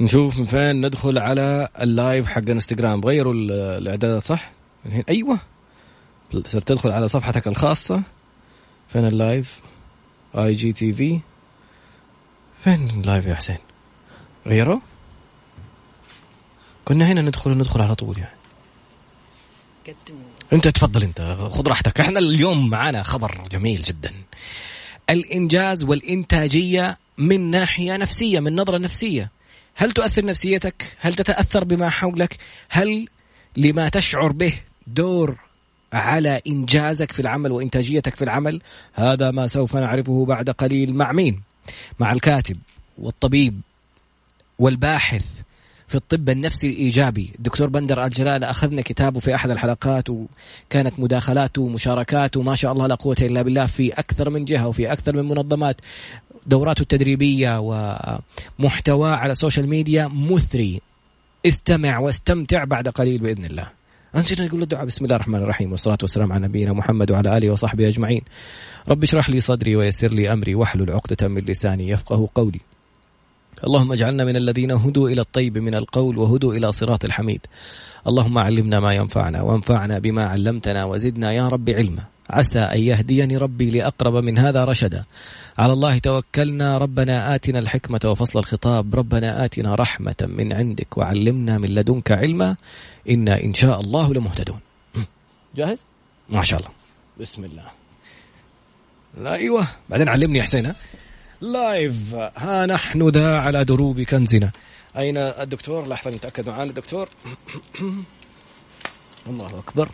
نشوف 0.00 0.38
من 0.38 0.44
فين 0.44 0.86
ندخل 0.86 1.18
على 1.18 1.68
ال 1.80 1.89
live 1.89 2.26
حق 2.26 2.48
انستغرام 2.48 3.04
غيروا 3.04 3.34
الاعدادات 3.78 4.22
صح؟ 4.22 4.50
الحين 4.86 5.04
أيوه. 5.08 5.38
صرت 6.46 6.68
تدخل 6.68 6.90
على 6.90 7.08
صفحتك 7.08 7.48
الخاصة. 7.48 8.02
فين 8.88 9.06
ال 9.06 9.15
live؟ 9.15 9.60
IGTV 10.34 11.20
فين 12.64 12.90
ال 12.90 12.97
live 12.97 13.26
يا 13.26 13.34
حسين؟ 13.34 13.58
غيروا؟ 14.46 14.80
كنا 16.84 17.06
هنا 17.06 17.22
ندخل 17.22 17.50
ندخل 17.50 17.80
على 17.80 17.94
طول 17.94 18.18
يعني. 18.18 18.38
انت 20.52 20.68
تفضل 20.68 21.02
انت 21.02 21.36
خذ 21.52 21.68
راحتك. 21.68 22.00
إحنا 22.00 22.18
اليوم 22.18 22.70
معانا 22.70 23.02
خبر 23.02 23.44
جميل 23.50 23.82
جدا. 23.82 24.12
الإنجاز 25.10 25.84
والإنتاجية 25.84 26.98
من 27.18 27.50
ناحية 27.50 27.96
نفسية 27.96 28.40
من 28.40 28.56
نظرة 28.56 28.78
نفسية. 28.78 29.37
هل 29.80 29.90
تؤثر 29.90 30.24
نفسيتك؟ 30.24 30.96
هل 31.00 31.14
تتأثر 31.14 31.64
بما 31.64 31.88
حولك؟ 31.88 32.36
هل 32.68 33.08
لما 33.56 33.88
تشعر 33.88 34.32
به 34.32 34.54
دور 34.86 35.38
على 35.92 36.40
إنجازك 36.46 37.12
في 37.12 37.20
العمل 37.20 37.52
وإنتاجيتك 37.52 38.14
في 38.14 38.24
العمل؟ 38.24 38.60
هذا 38.94 39.30
ما 39.30 39.46
سوف 39.46 39.76
نعرفه 39.76 40.24
بعد 40.24 40.50
قليل 40.50 40.94
مع 40.94 41.12
مين؟ 41.12 41.42
مع 41.98 42.12
الكاتب 42.12 42.56
والطبيب 42.98 43.60
والباحث 44.58 45.26
في 45.88 45.94
الطب 45.94 46.30
النفسي 46.30 46.68
الإيجابي. 46.68 47.32
دكتور 47.38 47.68
بندر 47.68 48.04
الجلال 48.04 48.44
أخذنا 48.44 48.82
كتابه 48.82 49.20
في 49.20 49.34
أحد 49.34 49.50
الحلقات 49.50 50.10
وكانت 50.10 50.98
مداخلاته 50.98 51.62
ومشاركاته. 51.62 52.42
ما 52.42 52.54
شاء 52.54 52.72
الله 52.72 52.86
لا 52.86 52.94
قوة 52.94 53.16
إلا 53.22 53.42
بالله 53.42 53.66
في 53.66 53.92
أكثر 53.92 54.30
من 54.30 54.44
جهة 54.44 54.68
وفي 54.68 54.92
أكثر 54.92 55.16
من 55.16 55.28
منظمات. 55.28 55.80
دوراته 56.48 56.82
التدريبية 56.82 57.58
ومحتواه 58.58 59.14
على 59.14 59.32
ال 59.32 59.37
social 59.37 59.68
media 59.68 60.08
مثري. 60.08 60.80
استمع 61.46 61.98
واستمتع 61.98 62.64
بعد 62.64 62.88
قليل 62.88 63.18
بإذن 63.18 63.44
الله. 63.44 63.68
أنزل 64.16 64.46
نقول 64.46 64.62
الدعاء. 64.62 64.86
بسم 64.86 65.04
الله 65.04 65.16
الرحمن 65.16 65.42
الرحيم. 65.42 65.70
والصلاة 65.70 65.98
والسلام 66.02 66.32
على 66.32 66.48
نبينا 66.48 66.72
محمد 66.72 67.10
وعلى 67.10 67.36
آله 67.36 67.50
وصحبه 67.50 67.88
أجمعين. 67.88 68.22
رب 68.88 69.02
اشرح 69.02 69.30
لي 69.30 69.40
صدري 69.40 69.76
ويسر 69.76 70.08
لي 70.08 70.32
أمري. 70.32 70.54
واحلل 70.54 70.90
عقدة 70.90 71.28
من 71.28 71.40
لساني 71.40 71.88
يفقه 71.88 72.28
قولي. 72.34 72.60
اللهم 73.64 73.92
اجعلنا 73.92 74.24
من 74.24 74.36
الذين 74.36 74.70
هدوا 74.70 75.08
إلى 75.08 75.20
الطيب 75.20 75.58
من 75.58 75.74
القول 75.74 76.18
وهدوا 76.18 76.54
إلى 76.54 76.72
صراط 76.72 77.04
الحميد. 77.04 77.40
اللهم 78.06 78.38
علمنا 78.38 78.80
ما 78.80 78.92
ينفعنا 78.92 79.42
وانفعنا 79.42 79.98
بما 79.98 80.24
علمتنا 80.24 80.84
وزدنا 80.84 81.32
يا 81.32 81.48
رب 81.48 81.70
علما. 81.70 82.04
عسى 82.30 82.58
أن 82.58 82.80
يهديني 82.80 83.36
ربي 83.36 83.70
لأقرب 83.70 84.14
من 84.14 84.38
هذا 84.38 84.64
رشدا. 84.64 85.04
على 85.58 85.72
الله 85.72 85.98
توكلنا 85.98 86.78
ربنا 86.78 87.34
آتنا 87.34 87.58
الحكمة 87.58 88.00
وفصل 88.04 88.38
الخطاب، 88.38 88.94
ربنا 88.94 89.44
آتنا 89.44 89.74
رحمة 89.74 90.16
من 90.20 90.52
عندك 90.52 90.98
وعلمنا 90.98 91.58
من 91.58 91.68
لدنك 91.68 92.12
علما 92.12 92.56
إنا 93.10 93.44
إن 93.44 93.54
شاء 93.54 93.80
الله 93.80 94.14
لمهتدون. 94.14 94.60
جاهز؟ 95.56 95.78
ما 96.28 96.42
شاء 96.42 96.60
الله. 96.60 96.70
بسم 97.20 97.44
الله. 97.44 97.66
لا 99.20 99.34
أيوه 99.34 99.66
بعدين 99.88 100.08
علمني 100.08 100.38
يا 100.38 100.42
حسين؟ 100.42 100.72
live 101.40 102.14
ها 102.14 102.66
نحن 102.66 103.08
ذا 103.08 103.38
على 103.38 103.64
دروب 103.64 104.00
كنزنا 104.00 104.50
أين 104.96 105.16
الدكتور 105.16 105.88
لحظة 105.88 106.10
نتأكد 106.10 106.48
معانا 106.48 106.70
الدكتور 106.70 107.08
الله 109.28 109.58
أكبر 109.58 109.88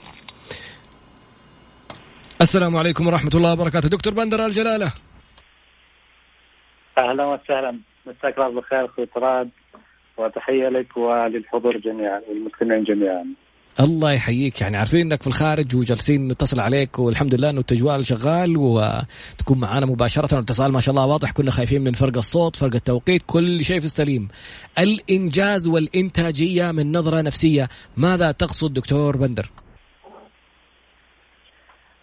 السلام 2.45 2.77
عليكم 2.77 3.07
ورحمة 3.07 3.31
الله 3.35 3.53
وبركاته. 3.53 3.89
دكتور 3.89 4.15
بندر 4.15 4.47
الجلالة 4.47 4.93
أهلا 6.99 7.25
وسهلا. 7.25 7.79
مساك 8.07 8.39
الله 8.39 8.55
بالخير 8.55 8.85
أخوي 8.85 9.07
طراد 9.07 9.51
وتحية 10.19 10.69
لك 10.69 10.97
وللحضور 10.97 11.79
جميعا 11.79 12.21
والمستمعين 12.29 12.85
جميعا. 12.85 13.25
الله 13.81 14.13
يحييك. 14.13 14.61
يعني 14.61 14.77
عارفين 14.77 15.01
إنك 15.01 15.23
في 15.23 15.27
الخارج 15.27 15.77
وجالسين 15.77 16.29
نتصل 16.29 16.61
عليك 16.61 16.99
والحمد 16.99 17.35
لله 17.35 17.51
إنه 17.51 17.61
التجوال 17.61 18.07
شغال 18.07 18.57
وتكون 18.57 19.59
معنا 19.61 19.87
مباشرة 19.87 20.35
والاتصال 20.35 20.73
ما 20.73 20.81
شاء 20.81 20.95
الله 20.95 21.07
واضح. 21.07 21.33
كنا 21.33 21.51
خايفين 21.51 21.85
من 21.85 21.93
فرق 21.93 22.17
الصوت 22.17 22.57
فرق 22.57 22.75
التوقيت 22.75 23.23
كل 23.27 23.65
شيء 23.65 23.79
في 23.79 23.85
السليم. 23.85 24.29
الإنجاز 24.79 25.69
والإنتاجية 25.69 26.73
من 26.73 26.97
نظرة 26.97 27.21
نفسية. 27.21 27.69
ماذا 27.97 28.33
تقصد 28.33 28.73
دكتور 28.73 29.17
بندر؟ 29.17 29.51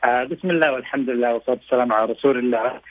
آه 0.03 0.23
بسم 0.23 0.50
الله 0.50 0.72
والحمد 0.73 1.09
لله 1.09 1.34
والصلاة 1.34 1.57
والسلام 1.57 1.94
على 1.94 2.12
رسول 2.12 2.38
الله. 2.39 2.81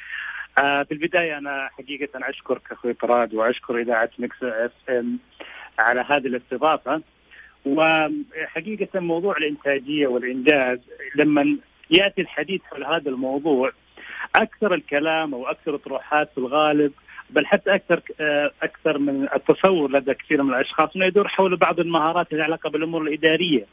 آه 0.59 0.83
في 0.83 0.95
البداية 0.95 1.39
أنا 1.39 1.69
حقيقة 1.79 2.09
اشكرك 2.15 2.73
أخوي 2.73 2.93
طراد 2.93 3.35
وأشكر 3.35 3.79
إذاعة 3.81 4.11
Mix 4.19 4.43
FM 4.43 5.19
على 5.79 6.01
هذه 6.01 6.27
الاستضافة. 6.27 7.03
وحقيقة 7.67 9.01
موضوع 9.01 9.37
الإنتاجية 9.37 10.07
والإنجاز 10.07 10.79
لما 11.15 11.57
يأتي 11.91 12.21
الحديث 12.21 12.61
حول 12.65 12.85
هذا 12.85 13.11
الموضوع 13.11 13.73
أكثر 14.37 14.75
الكلام 14.75 15.35
أو 15.35 15.47
أكثر 15.47 15.75
الطروحات 15.75 16.31
في 16.33 16.39
الغالب 16.39 16.93
بل 17.31 17.47
حتى 17.47 17.75
أكثر 17.75 18.01
أكثر 18.63 18.99
من 18.99 19.29
التصور 19.35 19.91
لدى 19.91 20.15
كثير 20.15 20.43
من 20.43 20.55
الأشخاص 20.55 20.97
أنه 20.97 21.07
يدور 21.07 21.29
حول 21.29 21.57
بعض 21.57 21.81
المهارات 21.81 22.33
اللي 22.33 22.43
علاقة 22.43 22.71
بالأمور 22.71 23.03
الإدارية. 23.03 23.67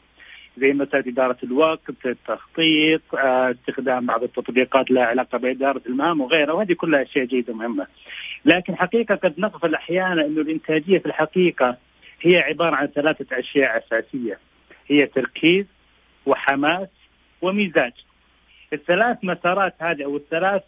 زي 0.60 0.72
مسألة 0.72 1.04
إدارة 1.12 1.36
الوقت، 1.42 2.06
التخطيط، 2.06 3.02
استخدام 3.14 4.06
بعض 4.06 4.22
التطبيقات 4.22 4.90
لها 4.90 5.04
علاقة 5.04 5.38
بإدارة 5.38 5.82
المهام 5.86 6.20
وغيرها 6.20 6.52
وهذه 6.52 6.72
كلها 6.72 7.02
أشياء 7.02 7.24
جيدة 7.24 7.54
مهمة. 7.54 7.86
لكن 8.44 8.76
حقيقة 8.76 9.14
قد 9.14 9.34
نغفل 9.40 9.74
أحيانا 9.74 10.26
أنه 10.26 10.40
الإنتاجية 10.40 10.98
في 10.98 11.06
الحقيقة 11.06 11.76
هي 12.20 12.36
عبارة 12.36 12.76
عن 12.76 12.86
ثلاثة 12.86 13.38
أشياء 13.38 13.78
أساسية 13.78 14.38
هي 14.88 15.06
تركيز 15.06 15.66
وحماس 16.26 16.88
ومزاج 17.42 17.92
الثلاث 18.72 19.18
مسارات 19.22 19.74
هذه 19.78 20.04
أو 20.04 20.16
الثلاث 20.16 20.62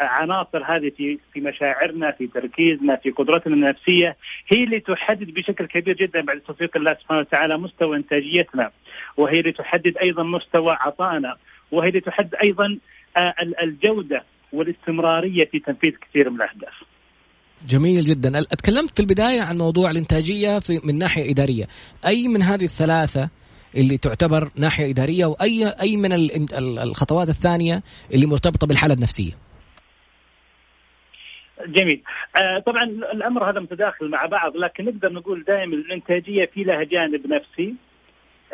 عناصر 0.00 0.64
هذه 0.64 0.92
في 0.96 1.18
في 1.32 1.40
مشاعرنا 1.40 2.10
في 2.10 2.26
تركيزنا 2.26 2.96
في 2.96 3.10
قدرتنا 3.10 3.54
النفسية 3.54 4.16
هي 4.52 4.64
اللي 4.64 4.80
تحدد 4.80 5.30
بشكل 5.34 5.66
كبير 5.66 5.96
جدا 5.96 6.20
بعد 6.20 6.40
توفيق 6.40 6.76
الله 6.76 6.94
سبحانه 6.94 7.20
وتعالى 7.20 7.58
مستوى 7.58 7.96
إنتاجيتنا. 7.96 8.70
وهي 9.16 9.40
اللي 9.40 9.52
تحدد 9.52 9.96
أيضا 10.02 10.22
مستوى 10.22 10.76
عطائنا. 10.80 11.36
وهي 11.72 11.88
اللي 11.88 12.00
تحدد 12.00 12.34
أيضا 12.42 12.78
الجودة 13.62 14.24
والاستمرارية 14.52 15.44
في 15.44 15.58
تنفيذ 15.58 15.92
كثير 15.92 16.30
من 16.30 16.36
الأهداف. 16.36 16.82
جميل 17.66 18.04
جدا. 18.04 18.38
أتكلمت 18.38 18.96
في 18.96 19.00
البداية 19.00 19.42
عن 19.42 19.58
موضوع 19.58 19.90
الإنتاجية 19.90 20.58
في 20.58 20.80
من 20.84 20.98
ناحية 20.98 21.30
إدارية. 21.30 21.64
أي 22.06 22.28
من 22.28 22.42
هذه 22.42 22.64
الثلاثة 22.64 23.30
اللي 23.76 23.98
تعتبر 23.98 24.50
ناحية 24.56 24.90
إدارية 24.90 25.26
واي 25.26 25.68
أي 25.68 25.96
من 25.96 26.12
الخطوات 26.58 27.28
الثانية 27.28 27.82
اللي 28.14 28.26
مرتبطة 28.26 28.66
بالحالة 28.66 28.94
النفسية؟ 28.94 29.45
جميل 31.66 32.02
آه 32.42 32.58
طبعا 32.58 32.84
الأمر 32.84 33.50
هذا 33.50 33.60
متداخل 33.60 34.08
مع 34.08 34.26
بعض 34.26 34.56
لكن 34.56 34.84
نقدر 34.84 35.12
نقول 35.12 35.44
دائما 35.44 35.74
الإنتاجية 35.74 36.44
في 36.44 36.64
لها 36.64 36.82
جانب 36.82 37.26
نفسي 37.26 37.74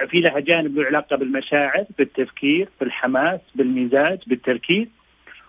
في 0.09 0.17
لها 0.17 0.41
جانب 0.41 0.79
له 0.79 0.87
علاقة 0.87 1.17
بالمشاعر 1.17 1.85
بالتفكير 1.99 2.69
بالحماس 2.81 3.41
بالمزاج 3.55 4.19
بالتركيز 4.27 4.89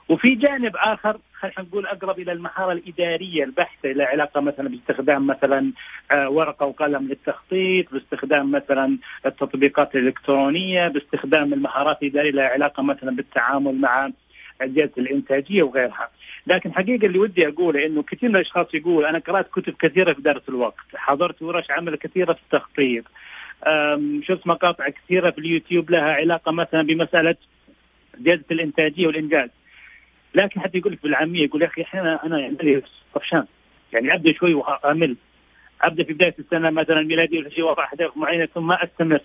وفي 0.09 0.36
جانب 0.36 0.75
آخر 0.75 1.18
خلينا 1.40 1.69
نقول 1.69 1.86
أقرب 1.86 2.19
إلى 2.19 2.31
المهارة 2.31 2.72
الإدارية 2.72 3.44
البحتة 3.44 3.90
لها 3.91 4.06
علاقة 4.08 4.41
مثلا 4.41 4.70
باستخدام 4.70 5.28
مثلا 5.28 5.72
ورقة 6.16 6.66
وقلم 6.66 7.08
للتخطيط، 7.08 7.94
باستخدام 7.94 8.52
مثلا 8.52 8.97
التطبيقات 9.25 9.96
الإلكترونية، 9.96 10.88
باستخدام 10.88 11.53
المهارات 11.53 12.03
الإدارية 12.03 12.31
لها 12.31 12.47
علاقة 12.47 12.84
مثلا 12.84 13.16
بالتعامل 13.16 13.81
مع 13.81 14.09
زياده 14.64 14.91
الإنتاجية 14.97 15.64
وغيرها. 15.64 16.09
لكن 16.47 16.73
حقيقة 16.73 17.05
اللي 17.05 17.19
ودي 17.19 17.47
أقوله 17.47 17.85
إنه 17.85 18.03
كثير 18.03 18.29
من 18.29 18.35
الأشخاص 18.35 18.73
يقول 18.73 19.05
أنا 19.05 19.19
قرأت 19.19 19.51
كتب 19.51 19.73
كثيرة 19.79 20.13
في 20.13 20.19
اداره 20.19 20.41
الوقت، 20.49 20.85
حضرت 20.95 21.41
ورش 21.41 21.72
عمل 21.72 21.95
كثيرة 21.95 22.34
في 22.34 22.40
التخطيط، 22.43 23.03
شفت 24.22 24.47
مقاطع 24.47 24.90
كثيرة 24.90 25.31
في 25.31 25.37
اليوتيوب 25.37 25.91
لها 25.91 26.13
علاقة 26.13 26.51
مثلا 26.51 26.81
بمسألة 26.81 27.35
زيادة 28.19 28.45
الإنتاجية 28.51 29.07
والإنجاز. 29.07 29.49
لكن 30.35 30.61
حتى 30.61 30.78
يقول 30.78 30.93
لك 30.93 31.03
بالعامية 31.03 31.43
يقول 31.43 31.61
يا 31.61 31.67
أخي 31.67 31.81
أحيانا 31.81 32.25
أنا 32.25 32.40
يعني 32.40 32.81
طفشان 33.16 33.46
يعني 33.93 34.13
أبدأ 34.13 34.34
شوي 34.34 34.53
وأمل. 34.53 35.16
أبدأ 35.81 36.03
في 36.03 36.13
بداية 36.13 36.35
السنة 36.39 36.69
مثلا 36.69 36.99
الميلاديه 36.99 37.49
شيء 37.49 37.63
وضع 37.63 37.87
اهداف 37.91 38.17
معينة 38.17 38.46
ثم 38.46 38.72
أستمر. 38.72 39.19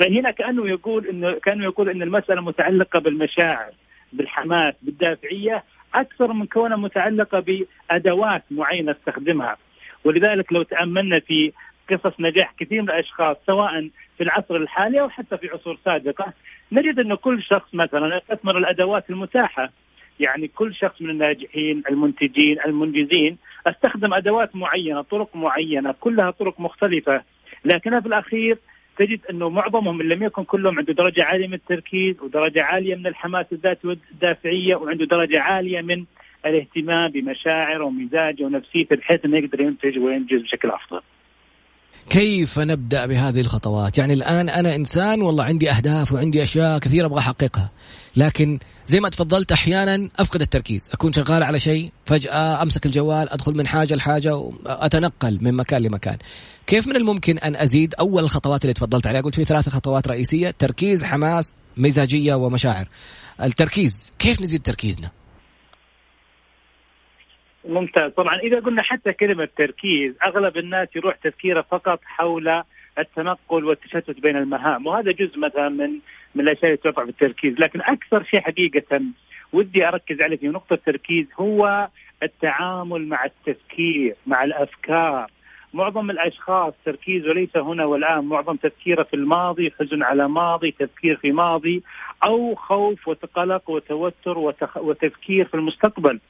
فهنا 0.00 0.30
كأنه 0.30 0.68
يقول 0.68 1.06
انه 1.06 1.32
كأنه 1.32 1.64
يقول 1.64 1.88
إن 1.88 2.02
المسألة 2.02 2.40
متعلقة 2.40 3.00
بالمشاعر 3.00 3.72
بالحماس 4.12 4.74
بالدافعية 4.82 5.64
أكثر 6.00 6.32
من 6.32 6.46
كونها 6.46 6.76
متعلقة 6.76 7.40
بأدوات 7.40 8.42
معينة 8.50 8.92
استخدمها 8.92 9.56
ولذلك 10.04 10.52
لو 10.52 10.62
تأملنا 10.62 11.20
في 11.20 11.52
قصص 11.90 12.20
نجاح 12.20 12.54
كثير 12.58 12.82
من 12.82 12.90
الأشخاص 12.90 13.36
سواء 13.46 13.88
في 14.16 14.24
العصر 14.24 14.56
الحالي 14.56 15.00
أو 15.00 15.08
حتى 15.08 15.36
في 15.36 15.48
عصور 15.48 15.78
سابقة 15.84 16.32
نجد 16.72 16.98
أن 16.98 17.14
كل 17.14 17.42
شخص 17.42 17.74
مثلا 17.74 18.18
استثمر 18.18 18.58
الأدوات 18.58 19.10
المتاحة. 19.10 19.70
يعني 20.20 20.48
كل 20.48 20.74
شخص 20.74 21.02
من 21.02 21.10
الناجحين 21.10 21.82
المنتجين 21.90 22.60
المنجزين 22.66 23.38
أستخدم 23.66 24.14
أدوات 24.14 24.56
معينة 24.56 25.02
طرق 25.02 25.36
معينة 25.36 25.94
كلها 26.00 26.30
طرق 26.30 26.60
مختلفة. 26.60 27.22
لكنها 27.64 28.00
في 28.00 28.06
الأخير 28.06 28.58
تجد 28.96 29.20
أنه 29.30 29.48
معظمهم 29.48 30.00
إن 30.00 30.08
لم 30.08 30.22
يكن 30.22 30.44
كلهم 30.44 30.78
عنده 30.78 30.92
درجة 30.92 31.24
عالية 31.24 31.46
من 31.46 31.54
التركيز 31.54 32.20
ودرجة 32.20 32.62
عالية 32.62 32.94
من 32.94 33.06
الحماس 33.06 33.46
الذاتي 33.52 33.88
والدافعية 33.88 34.76
وعنده 34.76 35.04
درجة 35.04 35.40
عالية 35.40 35.80
من 35.80 36.04
الاهتمام 36.46 37.10
بمشاعره 37.10 37.84
ومزاجه 37.84 38.44
ونفسيته 38.44 38.96
بحيث 38.96 39.24
انه 39.24 39.36
يقدر 39.38 39.60
ينتج 39.60 39.98
وينجز 39.98 40.42
بشكل 40.42 40.70
أفضل. 40.70 41.00
كيف 42.10 42.58
نبدأ 42.58 43.06
بهذه 43.06 43.40
الخطوات؟ 43.40 43.98
يعني 43.98 44.12
الآن 44.12 44.48
أنا 44.48 44.74
إنسان 44.74 45.22
والله 45.22 45.44
عندي 45.44 45.70
أهداف 45.70 46.12
وعندي 46.12 46.42
أشياء 46.42 46.78
كثيرة 46.78 47.06
أبغى 47.06 47.18
أحققها، 47.18 47.70
لكن 48.16 48.58
زي 48.86 49.00
ما 49.00 49.08
تفضلت 49.08 49.52
أحيانا 49.52 50.08
أفقد 50.18 50.40
التركيز، 50.40 50.88
أكون 50.92 51.12
شغال 51.12 51.42
على 51.42 51.58
شيء 51.58 51.92
فجأة 52.04 52.62
أمسك 52.62 52.86
الجوال 52.86 53.32
أدخل 53.32 53.54
من 53.54 53.66
حاجة 53.66 53.94
لحاجة 53.94 54.50
اتنقل 54.66 55.38
من 55.42 55.54
مكان 55.54 55.82
لمكان. 55.82 56.18
كيف 56.66 56.86
من 56.86 56.96
الممكن 56.96 57.38
أن 57.38 57.56
أزيد 57.56 57.94
أول 57.94 58.24
الخطوات 58.24 58.62
اللي 58.62 58.74
تفضلت 58.74 59.06
عليها؟ 59.06 59.20
قلت 59.20 59.34
في 59.34 59.44
ثلاث 59.44 59.68
خطوات 59.68 60.08
رئيسية، 60.08 60.54
تركيز، 60.58 61.04
حماس، 61.04 61.54
مزاجية 61.76 62.34
ومشاعر. 62.34 62.88
التركيز، 63.42 64.12
كيف 64.18 64.42
نزيد 64.42 64.62
تركيزنا؟ 64.62 65.10
ممتاز. 67.68 68.12
طبعا 68.12 68.36
إذا 68.38 68.60
قلنا 68.60 68.82
حتى 68.82 69.12
كلمة 69.12 69.48
تركيز 69.56 70.14
أغلب 70.26 70.56
الناس 70.56 70.88
يروح 70.96 71.16
تفكيره 71.16 71.64
فقط 71.70 72.00
حول 72.04 72.62
التنقل 72.98 73.64
والتشتت 73.64 74.20
بين 74.20 74.36
المهام 74.36 74.86
وهذا 74.86 75.12
جزء 75.12 75.38
مثلا 75.38 75.68
من 75.68 75.90
من 76.34 76.44
الأشياء 76.44 76.64
اللي 76.64 76.76
ترفع 76.76 77.04
بالتركيز 77.04 77.54
لكن 77.58 77.80
أكثر 77.80 78.24
شيء 78.24 78.40
حقيقة 78.40 79.00
ودي 79.52 79.88
أركز 79.88 80.20
عليه 80.20 80.36
في 80.36 80.48
نقطة 80.48 80.74
التركيز 80.74 81.26
هو 81.40 81.88
التعامل 82.22 83.08
مع 83.08 83.24
التفكير 83.24 84.14
مع 84.26 84.44
الأفكار. 84.44 85.30
معظم 85.74 86.10
الأشخاص 86.10 86.74
تركيزه 86.84 87.32
ليس 87.32 87.56
هنا 87.56 87.84
والآن. 87.84 88.24
معظم 88.24 88.56
تفكيره 88.56 89.02
في 89.02 89.14
الماضي 89.14 89.72
حزن 89.80 90.02
على 90.02 90.28
ماضي 90.28 90.70
تفكير 90.70 91.16
في 91.16 91.32
ماضي 91.32 91.82
أو 92.24 92.54
خوف 92.54 93.08
وقلق 93.08 93.70
وتوتر 93.70 94.38
وتخ... 94.38 94.76
وتفكير 94.76 95.44
في 95.44 95.54
المستقبل. 95.54 96.20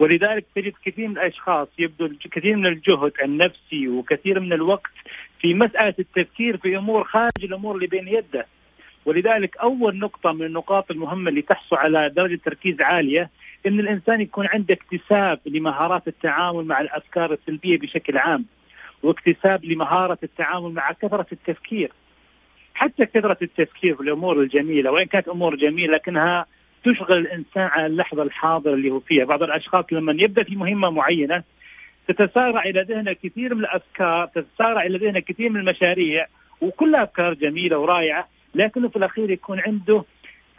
ولذلك 0.00 0.44
تجد 0.54 0.72
كثير 0.84 1.08
من 1.08 1.18
الأشخاص 1.18 1.68
يبذل 1.78 2.16
كثير 2.30 2.56
من 2.56 2.66
الجهد 2.66 3.12
النفسي 3.24 3.88
وكثير 3.88 4.40
من 4.40 4.52
الوقت 4.52 4.92
في 5.40 5.54
مسألة 5.54 5.94
التفكير 5.98 6.56
في 6.56 6.76
أمور 6.76 7.04
خارج 7.04 7.44
الأمور 7.44 7.74
اللي 7.74 7.86
بين 7.86 8.08
يده. 8.08 8.46
ولذلك 9.04 9.56
أول 9.56 9.98
نقطة 9.98 10.32
من 10.32 10.42
النقاط 10.42 10.90
المهمة 10.90 11.30
اللي 11.30 11.42
تحصل 11.42 11.76
على 11.76 12.08
درجة 12.08 12.40
تركيز 12.44 12.80
عالية 12.80 13.30
إن 13.66 13.80
الإنسان 13.80 14.20
يكون 14.20 14.46
عنده 14.46 14.74
اكتساب 14.74 15.40
لمهارات 15.46 16.08
التعامل 16.08 16.64
مع 16.64 16.80
الأفكار 16.80 17.32
السلبية 17.32 17.78
بشكل 17.78 18.18
عام 18.18 18.44
واكتساب 19.02 19.64
لمهارة 19.64 20.18
التعامل 20.22 20.70
مع 20.70 20.92
كثرة 20.92 21.26
التفكير. 21.32 21.92
حتى 22.74 23.06
كثرة 23.06 23.38
التفكير 23.42 23.94
في 23.94 24.00
الأمور 24.00 24.40
الجميلة 24.40 24.90
وإن 24.90 25.06
كانت 25.06 25.28
أمور 25.28 25.56
جميلة 25.56 25.94
لكنها 25.94 26.46
تشغل 26.84 27.18
الإنسان 27.18 27.62
على 27.62 27.86
اللحظة 27.86 28.22
الحاضرة 28.22 28.74
اللي 28.74 28.90
هو 28.90 29.00
فيها، 29.00 29.24
بعض 29.24 29.42
الأشخاص 29.42 29.84
لما 29.92 30.12
يبدأ 30.18 30.42
في 30.42 30.56
مهمة 30.56 30.90
معينة 30.90 31.42
تتسارع 32.08 32.62
إلى 32.62 32.82
ذهنه 32.82 33.12
كثير 33.12 33.54
من 33.54 33.60
الأفكار، 33.60 34.26
تتسارع 34.26 34.82
إلى 34.82 34.98
ذهنه 34.98 35.20
كثير 35.20 35.50
من 35.50 35.60
المشاريع 35.60 36.26
وكلها 36.60 37.02
أفكار 37.02 37.34
جميلة 37.34 37.78
ورائعة، 37.78 38.28
لكنه 38.54 38.88
في 38.88 38.96
الأخير 38.96 39.30
يكون 39.30 39.60
عنده 39.60 40.04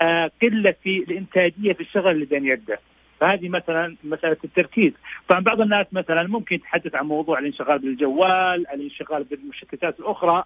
آه 0.01 0.31
قلة 0.41 0.75
في 0.83 0.97
الإنتاجية 0.97 1.73
في 1.73 1.81
الشغل 1.81 2.12
اللي 2.12 2.25
بين 2.25 2.45
يده. 2.45 2.79
فهذه 3.19 3.50
مثلا 3.50 3.95
مسألة 4.03 4.38
التركيز، 4.44 4.94
طبعا 5.27 5.41
بعض 5.41 5.62
الناس 5.62 5.88
مثلا 5.91 6.27
ممكن 6.27 6.56
يتحدث 6.56 6.95
عن 6.95 7.06
موضوع 7.06 7.39
الانشغال 7.39 7.79
بالجوال، 7.79 8.65
الانشغال 8.73 9.23
بالمشتتات 9.23 10.00
الأخرى، 10.00 10.44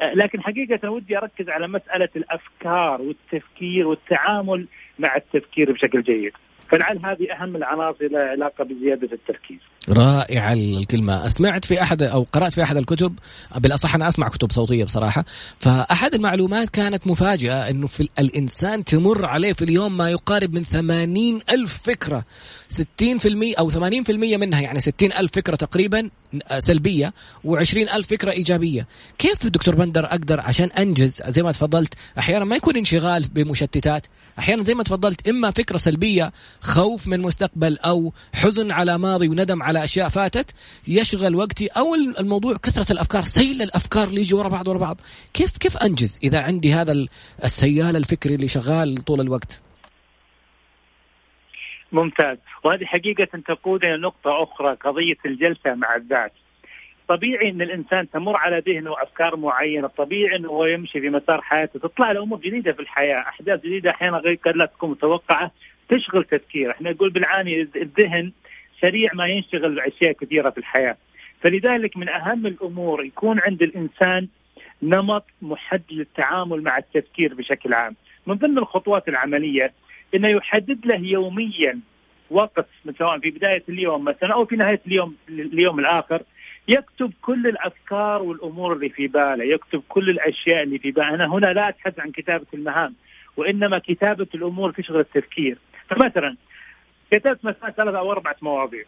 آه 0.00 0.14
لكن 0.14 0.42
حقيقة 0.42 0.90
ودي 0.90 1.18
أركز 1.18 1.48
على 1.48 1.68
مسألة 1.68 2.08
الأفكار 2.16 3.02
والتفكير 3.02 3.86
والتعامل 3.86 4.66
مع 4.98 5.16
التفكير 5.16 5.72
بشكل 5.72 6.02
جيد. 6.02 6.32
فلعل 6.70 6.96
هذه 6.96 7.32
أهم 7.32 7.56
العناصر 7.56 8.08
لها 8.10 8.20
علاقة 8.20 8.64
بزيادة 8.64 9.08
التركيز. 9.12 9.58
رائعه 9.88 10.52
الكلمة، 10.52 11.28
سمعت 11.28 11.64
في 11.64 11.82
أحد 11.82 12.02
أو 12.02 12.26
قرأت 12.32 12.52
في 12.52 12.62
أحد 12.62 12.76
الكتب 12.76 13.18
بالأصح 13.56 13.94
أنا 13.94 14.08
أسمع 14.08 14.28
كتب 14.28 14.52
صوتية 14.52 14.84
بصراحة، 14.84 15.24
فأحد 15.58 16.14
المعلومات 16.14 16.70
كانت 16.70 17.06
مفاجأة 17.06 17.70
إنه 17.70 17.86
في 17.86 18.08
الإنسان 18.18 18.84
تمر 18.84 19.26
عليه 19.26 19.52
في 19.52 19.62
اليوم 19.62 19.96
ما 19.96 20.10
يقارب 20.10 20.54
من 20.54 20.62
ثمانين 20.62 21.40
ألف 21.50 21.78
فكرة. 21.82 22.24
60% 22.68 23.54
أو 23.58 23.70
80% 23.70 24.36
منها 24.36 24.60
يعني 24.60 24.80
60 24.80 25.12
ألف 25.12 25.32
فكرة 25.32 25.56
تقريبا 25.56 26.10
سلبية 26.58 27.12
و20 27.46 27.94
ألف 27.94 28.08
فكرة 28.08 28.30
إيجابية، 28.30 28.86
كيف 29.18 29.46
دكتور 29.46 29.74
بندر 29.74 30.04
أقدر 30.04 30.40
عشان 30.40 30.66
أنجز؟ 30.66 31.22
زي 31.26 31.42
ما 31.42 31.52
تفضلت 31.52 31.94
أحيانا 32.18 32.44
ما 32.44 32.56
يكون 32.56 32.76
انشغال 32.76 33.22
بمشتتات، 33.34 34.06
أحيانا 34.38 34.62
زي 34.62 34.74
ما 34.74 34.82
تفضلت 34.82 35.28
إما 35.28 35.50
فكرة 35.50 35.76
سلبية 35.76 36.32
خوف 36.60 37.08
من 37.08 37.20
مستقبل 37.20 37.78
أو 37.78 38.12
حزن 38.34 38.70
على 38.72 38.98
ماضي 38.98 39.28
وندم 39.28 39.62
على 39.62 39.84
أشياء 39.84 40.08
فاتت 40.08 40.54
يشغل 40.88 41.34
وقتي 41.34 41.66
أو 41.66 41.94
الموضوع 41.94 42.56
كثرة 42.56 42.92
الأفكار 42.92 43.22
سيل 43.22 43.62
الأفكار 43.62 44.08
اللي 44.08 44.20
يجي 44.20 44.34
ورا 44.34 44.48
بعض 44.48 44.68
ورا 44.68 44.78
بعض. 44.78 45.00
كيف 45.34 45.58
كيف 45.58 45.76
أنجز 45.76 46.20
إذا 46.22 46.40
عندي 46.40 46.72
هذا 46.72 47.06
السيال 47.44 47.96
الفكري 47.96 48.34
اللي 48.34 48.48
شغال 48.48 49.04
طول 49.04 49.20
الوقت؟ 49.20 49.62
ممتاز. 51.92 52.38
وهذه 52.64 52.84
حقيقة 52.84 53.38
تقودنا 53.48 53.96
نقطة 53.96 54.42
أخرى 54.42 54.74
قضية 54.74 55.16
الجلسة 55.26 55.74
مع 55.74 55.96
الذات. 55.96 56.32
طبيعي 57.08 57.50
إن 57.50 57.62
الإنسان 57.62 58.10
تمر 58.10 58.36
على 58.36 58.62
ذهنه 58.66 59.02
أفكار 59.02 59.36
معينة، 59.36 59.88
طبيعي 59.88 60.36
إنه 60.36 60.48
هو 60.48 60.64
يمشي 60.64 61.00
في 61.00 61.10
مسار 61.10 61.40
حياته، 61.40 61.78
تطلع 61.78 62.12
له 62.12 62.22
أمور 62.22 62.38
جديدة 62.38 62.72
في 62.72 62.80
الحياة، 62.80 63.18
أحداث 63.18 63.60
جديدة 63.60 63.90
أحيانا 63.90 64.18
غير 64.18 64.38
قد 64.44 64.56
لا 64.56 64.66
تكون 64.66 64.90
متوقعة، 64.90 65.50
تشغل 65.88 66.24
تفكير. 66.24 66.70
إحنا 66.70 66.90
نقول 66.90 67.10
بالعاني 67.10 67.60
الذهن 67.60 68.32
سريع 68.80 69.10
ما 69.14 69.26
ينشغل 69.26 69.74
بأشياء 69.74 70.12
كثيرة 70.12 70.50
في 70.50 70.58
الحياة. 70.58 70.96
فلذلك 71.40 71.96
من 71.96 72.08
أهم 72.08 72.46
الأمور 72.46 73.04
يكون 73.04 73.40
عند 73.40 73.62
الإنسان 73.62 74.28
نمط 74.82 75.24
محدد 75.42 75.92
للتعامل 75.92 76.62
مع 76.62 76.78
التفكير 76.78 77.34
بشكل 77.34 77.74
عام. 77.74 77.96
من 78.26 78.34
ضمن 78.34 78.58
الخطوات 78.58 79.08
العملية 79.08 79.72
إنه 80.14 80.28
يحدد 80.28 80.86
له 80.86 81.00
يوميا 81.00 81.80
وقت 82.30 82.66
سواء 82.98 83.18
في 83.18 83.30
بداية 83.30 83.62
اليوم 83.68 84.04
مثلا 84.04 84.32
أو 84.34 84.44
في 84.44 84.56
نهاية 84.56 84.80
اليوم 84.86 85.16
اليوم 85.28 85.78
الآخر 85.78 86.22
يكتب 86.68 87.12
كل 87.22 87.46
الأفكار 87.46 88.22
والأمور 88.22 88.72
اللي 88.72 88.88
في 88.88 89.06
باله، 89.06 89.44
يكتب 89.44 89.82
كل 89.88 90.10
الأشياء 90.10 90.62
اللي 90.62 90.78
في 90.78 90.90
باله، 90.90 91.14
أنا 91.14 91.26
هنا 91.26 91.46
لا 91.46 91.68
أتحدث 91.68 92.00
عن 92.00 92.10
كتابة 92.10 92.46
المهام، 92.54 92.94
وإنما 93.36 93.78
كتابة 93.78 94.26
الأمور 94.34 94.70
تشغل 94.72 95.00
التفكير، 95.00 95.58
فمثلا 95.88 96.36
كتبت 97.10 97.44
مثلا 97.44 97.70
ثلاث 97.70 97.94
أو 97.94 98.12
أربعة 98.12 98.36
مواضيع. 98.42 98.84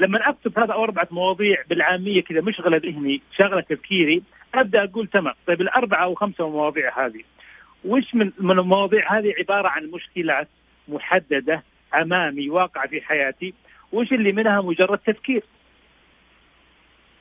لما 0.00 0.28
أكتب 0.28 0.50
ثلاث 0.52 0.70
أو 0.70 0.84
أربعة 0.84 1.08
مواضيع 1.10 1.62
بالعامية 1.68 2.22
كذا 2.22 2.40
مشغله 2.40 2.76
ذهني 2.76 3.22
شغلة 3.38 3.60
تفكيري 3.60 4.22
أبدأ 4.54 4.84
أقول 4.84 5.06
تمام 5.06 5.34
طيب 5.46 5.60
الأربعة 5.60 6.04
أو 6.04 6.14
خمسة 6.14 6.48
مواضيع 6.48 7.06
هذه. 7.06 7.22
وش 7.84 8.14
من 8.14 8.32
من 8.38 8.58
المواضيع؟ 8.58 9.18
هذه 9.18 9.34
عبارة 9.38 9.68
عن 9.68 9.90
مشكلات 9.90 10.48
محددة 10.88 11.62
أمامي 11.94 12.50
واقعة 12.50 12.88
في 12.88 13.00
حياتي. 13.00 13.54
وش 13.92 14.12
اللي 14.12 14.32
منها؟ 14.32 14.60
مجرد 14.60 14.98
تفكير. 14.98 15.42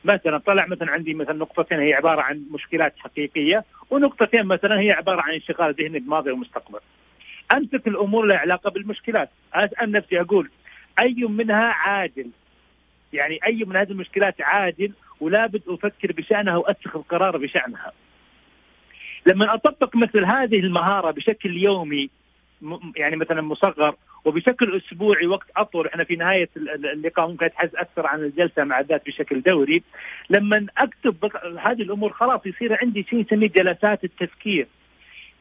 مثلا 0.05 0.37
طلع 0.37 0.65
مثلا 0.65 0.91
عندي 0.91 1.13
مثلا 1.13 1.33
نقطتين 1.33 1.79
هي 1.79 1.93
عبارة 1.93 2.21
عن 2.21 2.45
مشكلات 2.51 2.93
حقيقية 2.97 3.63
ونقطتين 3.89 4.45
مثلا 4.45 4.79
هي 4.79 4.91
عبارة 4.91 5.21
عن 5.21 5.33
انشغال 5.33 5.73
ذهني 5.73 5.99
بماضي 5.99 6.31
ومستقبل. 6.31 6.79
أمسك 7.53 7.87
الأمور 7.87 8.25
لها 8.25 8.37
علاقة 8.37 8.69
بالمشكلات. 8.69 9.29
اسال 9.53 9.91
نفسي 9.91 10.21
أقول 10.21 10.49
أي 11.01 11.13
منها 11.13 11.65
عاجل 11.65 12.29
يعني 13.13 13.39
أي 13.45 13.63
من 13.65 13.75
هذه 13.75 13.91
المشكلات 13.91 14.41
عاجل 14.41 14.91
ولابد 15.19 15.61
أفكر 15.67 16.11
بشأنها 16.11 16.57
واتخذ 16.57 17.01
قرار 17.01 17.37
بشأنها. 17.37 17.91
لما 19.27 19.53
أطبق 19.53 19.95
مثل 19.95 20.25
هذه 20.25 20.59
المهارة 20.59 21.11
بشكل 21.11 21.57
يومي 21.57 22.09
يعني 22.95 23.15
مثلا 23.15 23.41
مصغر 23.41 23.95
وبشكل 24.25 24.75
أسبوعي 24.77 25.27
وقت 25.27 25.47
أطول 25.57 25.87
إحنا 25.87 26.03
في 26.03 26.15
نهاية 26.15 26.49
اللقاء 26.57 27.27
ممكن 27.27 27.45
أتحدث 27.45 27.75
أكثر 27.75 28.07
عن 28.07 28.19
الجلسة 28.19 28.63
مع 28.63 28.79
الذات 28.79 29.05
بشكل 29.05 29.41
دوري 29.41 29.83
لما 30.29 30.65
أكتب 30.77 31.31
هذه 31.59 31.81
الأمور 31.81 32.13
خلاص 32.13 32.45
يصير 32.45 32.77
عندي 32.81 33.05
شيء 33.09 33.19
يسميه 33.19 33.49
جلسات 33.49 34.03
التفكير 34.03 34.67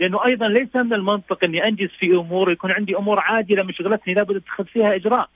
لأنه 0.00 0.24
أيضا 0.24 0.48
ليس 0.48 0.76
من 0.76 0.92
المنطق 0.92 1.44
إني 1.44 1.68
أنجز 1.68 1.88
في 1.88 2.06
أمور 2.06 2.52
يكون 2.52 2.70
عندي 2.70 2.96
أمور 2.96 3.20
عاجله 3.20 3.62
مشغلتني 3.62 4.14
لابد 4.14 4.36
اتخذ 4.36 4.64
فيها 4.64 4.94
إجراء. 4.94 5.28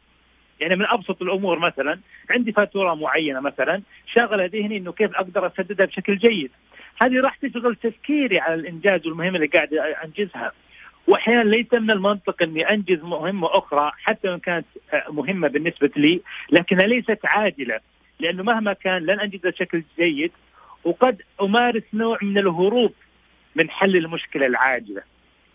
يعني 0.61 0.77
من 0.77 0.87
أبسط 0.87 1.23
الأمور 1.23 1.59
مثلا 1.59 1.99
عندي 2.31 2.53
فاتورة 2.53 2.95
معينة 2.95 3.41
مثلا 3.41 3.83
شاغلة 4.15 4.45
ذهني 4.45 4.77
إنه 4.77 4.93
كيف 4.93 5.15
أقدر 5.15 5.47
أسددها 5.47 5.87
بشكل 5.87 6.17
جيد. 6.17 6.51
هذه 7.03 7.21
راح 7.21 7.37
تشغل 7.37 7.77
تفكيري 7.77 8.39
على 8.39 8.55
الإنجاز 8.55 9.07
والمهمة 9.07 9.37
اللي 9.37 9.47
قاعد 9.47 9.75
أنجزها. 9.75 10.53
وأحيانا 11.09 11.43
ليس 11.51 11.73
من 11.73 11.91
المنطق 11.91 12.43
أني 12.43 12.71
أنجز 12.71 13.03
مهمة 13.03 13.59
أخرى 13.59 13.93
حتى 14.05 14.29
وإن 14.29 14.39
كانت 14.39 14.67
مهمة 15.11 15.49
بالنسبة 15.49 15.91
لي 15.97 16.21
لكنها 16.51 16.87
ليست 16.87 17.19
عاجله 17.25 17.81
لأنه 18.21 18.43
مهما 18.43 18.73
كان 18.73 19.03
لن 19.03 19.21
انجزها 19.21 19.51
بشكل 19.51 19.83
جيد 19.99 20.33
وقد 20.85 21.23
أمارس 21.43 21.83
نوع 21.95 22.19
من 22.23 22.39
الهروب 22.39 22.93
من 23.57 23.71
حل 23.71 23.97
المشكلة 23.97 24.47
العاجله 24.47 25.03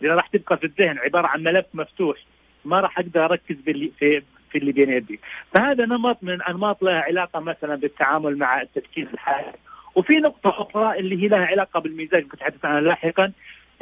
لأن 0.00 0.12
راح 0.12 0.26
تبقى 0.28 0.56
في 0.56 0.64
الذهن 0.64 0.98
عبارة 0.98 1.26
عن 1.26 1.42
ملف 1.42 1.66
مفتوح 1.74 2.16
ما 2.64 2.80
راح 2.80 2.98
أقدر 2.98 3.24
أركز 3.24 3.56
باللي 3.66 3.92
في 3.98 4.22
في 4.50 4.58
اللي 4.58 4.72
بين 4.72 4.90
يدي. 4.90 5.20
فهذا 5.54 5.86
نمط 5.86 6.18
من 6.22 6.42
أنماط 6.42 6.82
لها 6.82 7.00
علاقة 7.00 7.40
مثلا 7.40 7.74
بالتعامل 7.74 8.38
مع 8.38 8.62
التفكير 8.62 9.08
الحالي 9.14 9.52
وفي 9.94 10.12
نقطة 10.16 10.50
أخرى 10.62 10.98
اللي 10.98 11.22
هي 11.22 11.28
لها 11.28 11.46
علاقة 11.46 11.80
بالمزاج 11.80 12.22
كنت 12.22 12.34
اتحدث 12.42 12.64
عنها 12.64 12.80
لاحقا 12.80 13.32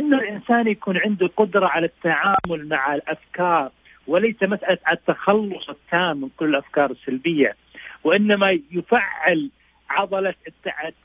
إنه 0.01 0.19
الإنسان 0.19 0.69
يكون 0.69 0.99
عنده 0.99 1.31
قدرة 1.37 1.67
على 1.67 1.87
التعامل 1.87 2.69
مع 2.69 2.95
الأفكار 2.95 3.71
وليس 4.07 4.43
مسألة 4.43 4.79
التخلص 4.93 5.69
التام 5.69 6.21
من 6.21 6.29
كل 6.37 6.49
الأفكار 6.49 6.91
السلبية 6.91 7.57
وإنما 8.05 8.59
يفعل 8.71 9.51
عضلة 9.91 10.35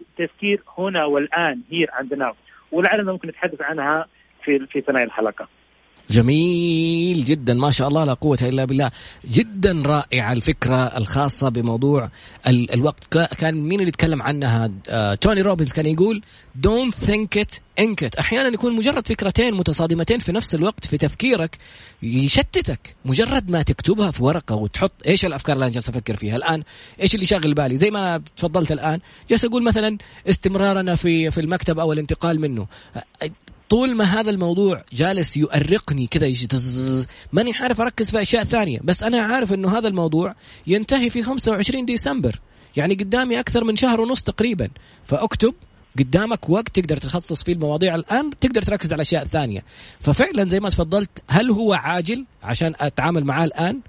التفكير 0.01 0.61
هنا 0.77 1.05
والآن 1.05 1.61
هي 1.71 1.87
عندنا 1.93 2.33
ولعلنا 2.71 3.11
ممكن 3.11 3.27
نتحدث 3.27 3.61
عنها 3.61 4.05
في 4.43 4.65
في 4.65 4.81
ثنايا 4.81 5.05
الحلقة. 5.05 5.47
جميل 6.11 7.23
جدا 7.23 7.53
ما 7.53 7.71
شاء 7.71 7.87
الله 7.87 8.05
لا 8.05 8.13
قوة 8.13 8.37
إلا 8.41 8.65
بالله. 8.65 8.91
جدا 9.31 9.81
رائعة 9.85 10.33
الفكرة 10.33 10.75
الخاصة 10.75 11.49
بموضوع 11.49 12.09
ال 12.47 12.73
الوقت. 12.73 13.17
كان 13.37 13.55
مين 13.55 13.79
اللي 13.79 13.89
يتكلم 13.89 14.21
عنها؟ 14.21 14.71
آه 14.89 15.15
توني 15.15 15.41
روبنز 15.41 15.71
كان 15.71 15.85
يقول 15.85 16.21
don't 16.67 16.93
think 17.05 17.41
it 17.41 17.59
ink 17.79 18.01
it 18.01 18.15
أحيانا 18.15 18.47
يكون 18.47 18.75
مجرد 18.75 19.07
فكرتين 19.07 19.53
متصادمتين 19.53 20.19
في 20.19 20.31
نفس 20.31 20.55
الوقت 20.55 20.87
في 20.87 20.97
تفكيرك 20.97 21.57
يشتتك 22.03 22.95
مجرد 23.05 23.49
ما 23.49 23.61
تكتبها 23.61 24.11
في 24.11 24.23
ورقة 24.23 24.55
وتحط 24.55 24.91
إيش 25.07 25.25
الأفكار 25.25 25.55
اللي 25.55 25.65
أنا 25.65 25.73
جالس 25.73 25.89
أفكر 25.89 26.15
فيها. 26.15 26.35
الآن 26.35 26.63
إيش 27.01 27.15
اللي 27.15 27.25
شاغل 27.25 27.53
بالي؟ 27.53 27.77
زي 27.77 27.91
ما 27.91 28.21
تفضلت 28.37 28.71
الآن 28.71 28.99
جالس 29.29 29.45
أقول 29.45 29.63
مثلا 29.63 29.97
استمرارنا 30.29 30.95
في 30.95 31.31
في 31.31 31.41
المكتب 31.41 31.79
أو 31.79 31.93
الانتقال 31.93 32.39
منه. 32.41 32.67
طول 33.69 33.95
ما 33.95 34.03
هذا 34.03 34.29
الموضوع 34.29 34.83
جالس 34.93 35.37
يؤرقني 35.37 36.07
كذا 36.07 36.27
ماني 37.33 37.53
عارف 37.59 37.81
أركز 37.81 38.11
في 38.11 38.21
أشياء 38.21 38.43
ثانية. 38.43 38.79
بس 38.83 39.03
أنا 39.03 39.21
عارف 39.21 39.53
إنه 39.53 39.77
هذا 39.77 39.87
الموضوع 39.87 40.35
ينتهي 40.67 41.09
في 41.09 41.23
25 41.23 41.85
ديسمبر. 41.85 42.39
يعني 42.75 42.93
قدامي 42.95 43.39
أكثر 43.39 43.63
من 43.63 43.75
شهر 43.75 44.01
ونص 44.01 44.23
تقريبا. 44.23 44.69
فأكتب 45.05 45.53
قدامك 45.99 46.49
وقت 46.49 46.79
تقدر 46.79 46.97
تخصص 46.97 47.43
فيه 47.43 47.53
المواضيع 47.53 47.95
الآن 47.95 48.29
تقدر 48.41 48.61
تركز 48.61 48.93
على 48.93 49.01
أشياء 49.01 49.25
ثانية. 49.25 49.63
ففعلا 49.99 50.49
زي 50.49 50.59
ما 50.59 50.69
تفضلت 50.69 51.09
هل 51.27 51.51
هو 51.51 51.73
عاجل 51.73 52.25
عشان 52.43 52.73
أتعامل 52.79 53.25
معاه 53.25 53.45
الآن؟ 53.45 53.79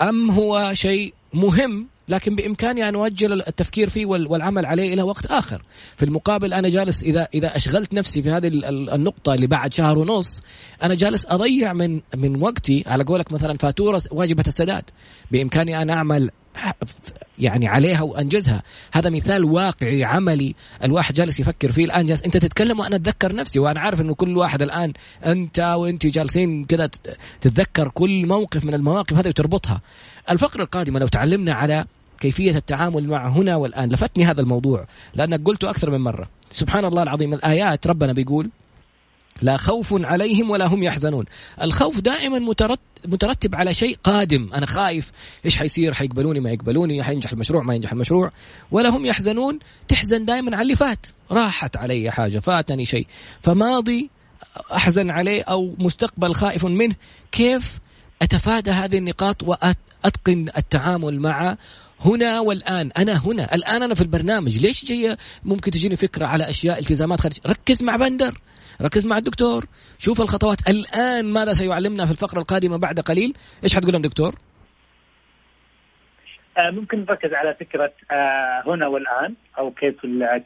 أم 0.00 0.30
هو 0.30 0.70
شيء 0.74 1.14
مهم 1.34 1.86
لكن 2.08 2.34
بإمكاني 2.36 2.88
أن 2.88 2.94
أؤجل 2.94 3.32
التفكير 3.32 3.88
فيه 3.88 4.06
والعمل 4.06 4.66
عليه 4.66 4.94
إلى 4.94 5.02
وقت 5.02 5.26
آخر. 5.26 5.62
في 5.96 6.04
المقابل 6.04 6.54
أنا 6.54 6.68
جالس 6.68 7.02
اذا 7.02 7.28
إذا 7.34 7.56
أشغلت 7.56 7.94
نفسي 7.94 8.22
في 8.22 8.30
هذه 8.30 8.50
النقطة 8.94 9.34
اللي 9.34 9.46
بعد 9.46 9.72
شهر 9.72 9.98
ونص 9.98 10.42
أنا 10.82 10.94
جالس 10.94 11.26
أضيع 11.26 11.72
من 11.72 12.00
من 12.16 12.42
وقتي. 12.42 12.84
على 12.86 13.04
قولك 13.04 13.32
مثلا 13.32 13.58
فاتورة 13.58 14.02
واجبة 14.10 14.44
السداد. 14.46 14.84
بإمكاني 15.30 15.82
أن 15.82 15.90
أعمل 15.90 16.30
يعني 17.38 17.68
عليها 17.68 18.02
وأنجزها. 18.02 18.62
هذا 18.92 19.10
مثال 19.10 19.44
واقعي 19.44 20.04
عملي. 20.04 20.54
الواحد 20.84 21.14
جالس 21.14 21.40
يفكر 21.40 21.72
فيه 21.72 21.84
الآن 21.84 22.06
جالس 22.06 22.22
أنت 22.22 22.36
تتكلم 22.36 22.80
وأنا 22.80 22.96
أتذكر 22.96 23.34
نفسي 23.34 23.58
وأنا 23.58 23.80
عارف 23.80 24.00
إنه 24.00 24.14
كل 24.14 24.36
واحد 24.36 24.62
الآن 24.62 24.92
أنت 25.24 25.58
وأنت 25.58 26.06
جالسين 26.06 26.64
كذا 26.64 26.90
تتذكر 27.40 27.88
كل 27.88 28.26
موقف 28.26 28.64
من 28.64 28.74
المواقف 28.74 29.18
هذه 29.18 29.28
وتربطها. 29.28 29.80
الفقرة 30.30 30.62
القادمة 30.62 30.98
لو 30.98 31.06
تعلمنا 31.06 31.52
على 31.52 31.84
كيفية 32.20 32.56
التعامل 32.56 33.08
مع 33.08 33.28
هنا 33.28 33.56
والآن. 33.56 33.88
لفتني 33.88 34.24
هذا 34.24 34.40
الموضوع 34.40 34.86
لأنك 35.14 35.40
قلته 35.44 35.70
أكثر 35.70 35.90
من 35.90 36.00
مرة. 36.00 36.28
سبحان 36.50 36.84
الله 36.84 37.02
العظيم 37.02 37.34
الآيات 37.34 37.86
ربنا 37.86 38.12
بيقول 38.12 38.50
لا 39.42 39.56
خوف 39.56 39.94
عليهم 40.04 40.50
ولا 40.50 40.66
هم 40.66 40.82
يحزنون. 40.82 41.24
الخوف 41.62 42.00
دائما 42.00 42.54
مترتب 43.04 43.54
على 43.54 43.74
شيء 43.74 43.98
قادم. 44.04 44.50
أنا 44.54 44.66
خايف. 44.66 45.12
إيش 45.44 45.56
حيصير؟ 45.56 45.94
حيقبلوني؟ 45.94 46.40
ما 46.40 46.50
يقبلوني. 46.50 47.02
حينجح 47.02 47.32
المشروع؟ 47.32 47.62
ما 47.62 47.74
ينجح 47.74 47.92
المشروع. 47.92 48.32
ولا 48.70 48.88
هم 48.88 49.06
يحزنون. 49.06 49.58
تحزن 49.88 50.24
دائما 50.24 50.56
على 50.56 50.62
اللي 50.62 50.76
فات. 50.76 51.06
راحت 51.30 51.76
علي 51.76 52.10
حاجة. 52.10 52.38
فاتني 52.38 52.86
شيء. 52.86 53.06
فماضي 53.42 54.10
أحزن 54.72 55.10
عليه 55.10 55.42
أو 55.42 55.74
مستقبل 55.78 56.34
خائف 56.34 56.64
منه. 56.64 56.94
كيف 57.32 57.78
أتفادى 58.22 58.70
هذه 58.70 58.98
النقاط 58.98 59.42
وأتقن 59.42 60.46
التعامل 60.56 61.20
مع 61.20 61.56
هنا 62.00 62.40
والآن؟ 62.40 62.90
أنا 62.98 63.26
هنا. 63.26 63.54
الآن 63.54 63.82
أنا 63.82 63.94
في 63.94 64.00
البرنامج. 64.00 64.58
ليش 64.58 64.84
جاية؟ 64.84 65.18
ممكن 65.44 65.70
تجيني 65.70 65.96
فكرة 65.96 66.26
على 66.26 66.50
أشياء 66.50 66.78
التزامات 66.78 67.20
خارج. 67.20 67.38
ركز 67.46 67.82
مع 67.82 67.96
بندر. 67.96 68.40
ركز 68.82 69.06
مع 69.06 69.16
الدكتور. 69.16 69.64
شوف 69.98 70.20
الخطوات. 70.20 70.68
الآن 70.68 71.32
ماذا 71.32 71.52
سيعلمنا 71.52 72.06
في 72.06 72.10
الفقرة 72.12 72.38
القادمة 72.38 72.76
بعد 72.76 73.00
قليل؟ 73.00 73.34
إيش 73.64 73.76
حتقول 73.76 73.92
لهم 73.92 74.02
دكتور؟ 74.02 74.34
آه، 76.58 76.70
ممكن 76.70 76.98
نركز 76.98 77.30
على 77.32 77.54
فكرة 77.60 77.92
آه، 78.10 78.62
هنا 78.66 78.86
والآن 78.86 79.34
أو 79.58 79.70
كيف 79.70 79.94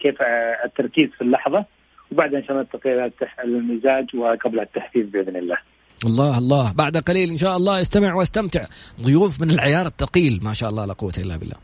كيف 0.01 0.23
آه، 0.23 0.65
التركيز 0.65 1.11
في 1.19 1.23
اللحظة. 1.23 1.65
وبعدين 2.13 2.37
إن 2.37 2.45
شاء 2.45 2.53
الله 2.53 2.63
ننتقل 2.63 3.13
المزاج 3.45 4.17
وقبل 4.17 4.61
التحفيز 4.61 5.07
بإذن 5.07 5.37
الله. 5.37 5.57
الله 6.05 6.39
الله. 6.39 6.73
بعد 6.73 6.97
قليل 6.97 7.31
إن 7.31 7.37
شاء 7.37 7.57
الله 7.57 7.81
استمع 7.81 8.15
واستمتع. 8.15 8.65
ضيوف 9.01 9.41
من 9.41 9.51
العيار 9.51 9.87
الثقيل 9.87 10.41
ما 10.43 10.53
شاء 10.53 10.71
الله 10.71 10.85
لا 10.85 10.93
قوة 10.93 11.13
إلا 11.19 11.37
بالله. 11.37 11.57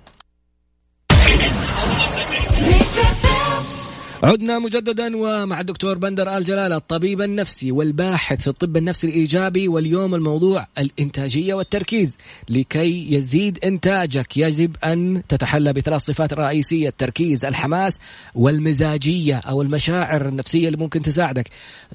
عدنا 4.27 4.59
مجددا 4.59 5.17
ومع 5.17 5.61
الدكتور 5.61 5.99
بندر 5.99 6.37
آل 6.37 6.45
جلالة 6.45 6.77
الطبيب 6.77 7.23
النفسي 7.23 7.73
والباحث 7.73 8.41
في 8.41 8.47
الطب 8.47 8.77
النفسي 8.77 9.07
الإيجابي 9.07 9.69
واليوم 9.69 10.15
الموضوع 10.15 10.67
الإنتاجية 10.79 11.55
والتركيز. 11.55 12.19
لكي 12.49 13.15
يزيد 13.15 13.59
إنتاجك 13.65 14.37
يجب 14.37 14.77
أن 14.85 15.23
تتحلى 15.29 15.73
بثلاث 15.73 16.05
صفات 16.05 16.33
رئيسية 16.33 16.89
التركيز 16.89 17.45
الحماس 17.45 17.99
والمزاجية 18.35 19.37
أو 19.37 19.63
المشاعر 19.63 20.29
النفسية 20.29 20.67
اللي 20.67 20.79
ممكن 20.79 21.03
تساعدك. 21.03 21.49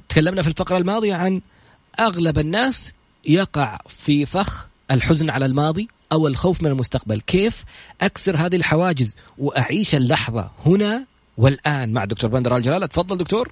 تكلمنا 0.09 0.41
في 0.41 0.47
الفقرة 0.47 0.77
الماضية 0.77 1.13
عن 1.13 1.41
أغلب 1.99 2.39
الناس 2.39 2.93
يقع 3.27 3.77
في 3.87 4.25
فخ 4.25 4.67
الحزن 4.91 5.29
على 5.29 5.45
الماضي 5.45 5.87
أو 6.11 6.27
الخوف 6.27 6.61
من 6.61 6.71
المستقبل. 6.71 7.21
كيف 7.21 7.63
أكسر 8.01 8.37
هذه 8.37 8.55
الحواجز 8.55 9.15
وأعيش 9.37 9.95
اللحظة 9.95 10.51
هنا 10.65 11.10
والآن 11.37 11.93
مع 11.93 12.05
دكتور 12.05 12.29
بندر 12.29 12.55
الجلال 12.55 12.87
تفضل 12.89 13.17
دكتور. 13.17 13.47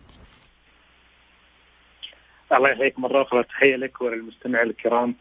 الله 2.52 2.70
يحييك 2.70 3.00
مرة 3.00 3.22
أخرى. 3.22 3.44
تحية 3.44 3.76
لك 3.76 4.02
وللمستمع 4.02 4.62
الكرام 4.62 5.16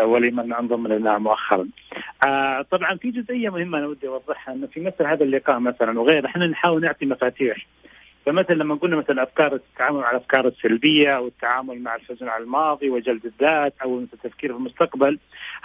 ولمن 0.00 0.52
انضم 0.52 0.86
لنا 0.86 1.18
مؤخرا. 1.18 1.68
آه 2.26 2.62
طبعا 2.70 2.96
في 2.96 3.10
جزئية 3.10 3.48
مهمة 3.48 3.78
أنا 3.78 3.86
ودي 3.86 4.08
أوضحها 4.08 4.54
إنه 4.54 4.66
في 4.66 4.80
مثل 4.80 5.04
هذا 5.06 5.24
اللقاء 5.24 5.58
مثلا 5.58 6.00
وغيره 6.00 6.26
إحنا 6.26 6.46
نحاول 6.46 6.82
نعطي 6.82 7.06
مفاتيح 7.06 7.66
فمثلا 8.28 8.54
لما 8.54 8.74
قلنا 8.74 8.96
مثلا 8.96 9.22
أفكار 9.22 9.54
التعامل 9.54 10.00
مع 10.00 10.10
الأفكار 10.10 10.48
السلبية 10.48 11.16
أو 11.16 11.26
التعامل 11.26 11.82
مع 11.82 11.94
الحزن 11.94 12.28
على 12.28 12.44
الماضي 12.44 12.90
وجلد 12.90 13.26
الذات 13.26 13.74
أو 13.82 13.98
التفكير 13.98 14.52
في 14.52 14.58
المستقبل 14.58 15.18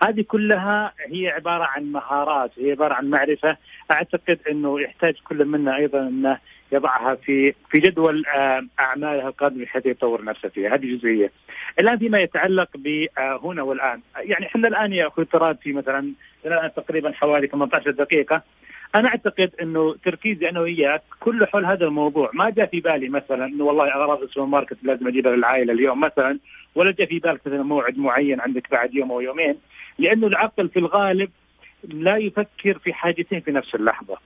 هذه 0.05 0.21
كلها 0.27 0.93
هي 1.11 1.29
عبارة 1.29 1.63
عن 1.63 1.91
مهارات 1.91 2.51
هي 2.57 2.71
عبارة 2.71 2.93
عن 2.93 3.09
معرفة. 3.09 3.57
أعتقد 3.91 4.39
إنه 4.51 4.81
يحتاج 4.81 5.13
كل 5.23 5.45
منا 5.45 5.75
أيضا 5.75 5.99
انه 5.99 6.37
يضعها 6.71 7.15
في 7.15 7.51
في 7.51 7.79
جدول 7.79 8.25
آه، 8.25 8.65
أعمالها 8.79 9.27
القادمة 9.27 9.63
بحيث 9.63 9.85
يطور 9.85 10.23
نفسه 10.23 10.49
فيها. 10.49 10.75
هذه 10.75 10.95
جزئية. 10.95 11.31
الآن 11.79 11.97
فيما 11.97 12.19
يتعلق 12.19 12.69
بهنا 12.75 13.61
والآن. 13.63 14.01
يعني 14.17 14.45
إحنا 14.45 14.67
الآن 14.67 14.93
يا 14.93 15.07
أخوي 15.07 15.25
تراد 15.25 15.57
في 15.57 15.73
مثلا 15.73 16.13
الآن 16.45 16.73
تقريبا 16.73 17.11
حوالي 17.11 17.47
18 17.47 17.91
دقيقة. 17.91 18.41
أنا 18.95 19.07
أعتقد 19.07 19.51
إنه 19.61 19.95
تركيزي 20.05 20.49
أنا 20.49 20.59
وياك 20.59 21.01
كله 21.19 21.45
حول 21.45 21.65
هذا 21.65 21.85
الموضوع. 21.85 22.29
ما 22.33 22.49
جاء 22.49 22.65
في 22.65 22.79
بالي 22.79 23.09
مثلا 23.09 23.45
إنه 23.45 23.63
والله 23.63 23.95
اغراض 23.95 24.21
السوبر 24.21 24.47
ماركت 24.47 24.77
لازم 24.83 25.07
اجيبها 25.07 25.35
للعائلة 25.35 25.73
اليوم 25.73 25.99
مثلا 25.99 26.39
ولا 26.75 26.91
جاء 26.91 27.07
في 27.07 27.19
بالك 27.19 27.41
مثلا 27.47 27.63
موعد 27.63 27.97
معين 27.97 28.41
عندك 28.41 28.71
بعد 28.71 28.95
يوم 28.95 29.11
أو 29.11 29.21
يومين؟ 29.21 29.55
لأنه 29.99 30.27
العقل 30.27 30.69
في 30.69 30.79
الغالب 30.79 31.29
لا 31.83 32.17
يفكر 32.17 32.77
في 32.83 32.93
حاجتين 32.93 33.39
في 33.39 33.51
نفس 33.51 33.75
اللحظة. 33.75 34.17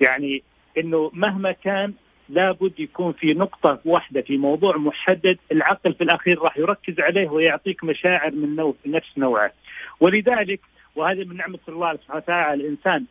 يعني 0.00 0.42
إنه 0.78 1.10
مهما 1.14 1.52
كان 1.52 1.92
لابد 2.28 2.80
يكون 2.80 3.12
في 3.12 3.34
نقطة 3.34 3.78
واحدة 3.84 4.20
في 4.20 4.36
موضوع 4.36 4.76
محدد 4.76 5.38
العقل 5.52 5.94
في 5.94 6.04
الأخير 6.04 6.38
راح 6.38 6.58
يركز 6.58 7.00
عليه 7.00 7.28
ويعطيك 7.28 7.84
مشاعر 7.84 8.30
من 8.30 8.56
نوع 8.56 8.74
نفس 8.86 9.18
نوعه. 9.18 9.52
ولذلك 10.00 10.60
وهذا 10.96 11.24
من 11.24 11.36
نعمة 11.36 11.58
الله 11.68 11.96
سبحانه 11.96 12.16
وتعالى 12.16 12.62
الإنسان 12.62 13.04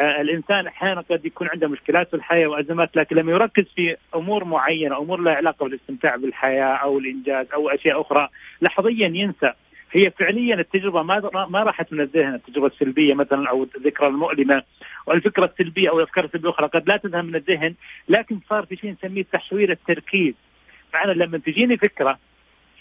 الإنسان 0.00 0.66
أحيانا 0.66 1.00
قد 1.00 1.24
يكون 1.26 1.48
عنده 1.48 1.68
مشكلات 1.68 2.10
في 2.10 2.16
الحياة 2.16 2.46
وأزمات 2.46 2.96
لكن 2.96 3.16
لما 3.16 3.32
يركز 3.32 3.64
في 3.76 3.96
أمور 4.14 4.44
معينة 4.44 4.98
أمور 4.98 5.20
لها 5.20 5.34
علاقة 5.34 5.64
بالاستمتاع 5.64 6.16
بالحياة 6.16 6.74
أو 6.76 6.98
الإنجاز 6.98 7.46
أو 7.54 7.68
أشياء 7.68 8.00
أخرى 8.00 8.28
لحظيا 8.62 9.06
ينسى. 9.14 9.52
هي 9.92 10.10
فعليا 10.10 10.54
التجربة 10.54 11.02
ما 11.02 11.46
ما 11.48 11.62
راحت 11.62 11.92
من 11.92 12.00
الذهن 12.00 12.34
التجربة 12.34 12.66
السلبية 12.66 13.14
مثلا 13.14 13.50
أو 13.50 13.66
الذكرى 13.76 14.06
المؤلمة 14.06 14.62
والفكرة 15.06 15.44
السلبية 15.44 15.90
أو 15.90 15.98
الأفكار 15.98 16.24
السلبية 16.24 16.48
الأخرى 16.48 16.66
قد 16.66 16.88
لا 16.88 16.96
تذهب 16.96 17.24
من 17.24 17.34
الذهن 17.34 17.74
لكن 18.08 18.40
صار 18.48 18.66
في 18.66 18.76
شيء 18.76 18.90
نسميه 18.90 19.24
تحوير 19.32 19.70
التركيز. 19.70 20.34
معنى 20.94 21.14
لما 21.14 21.38
تجيني 21.38 21.76
فكرة 21.76 22.18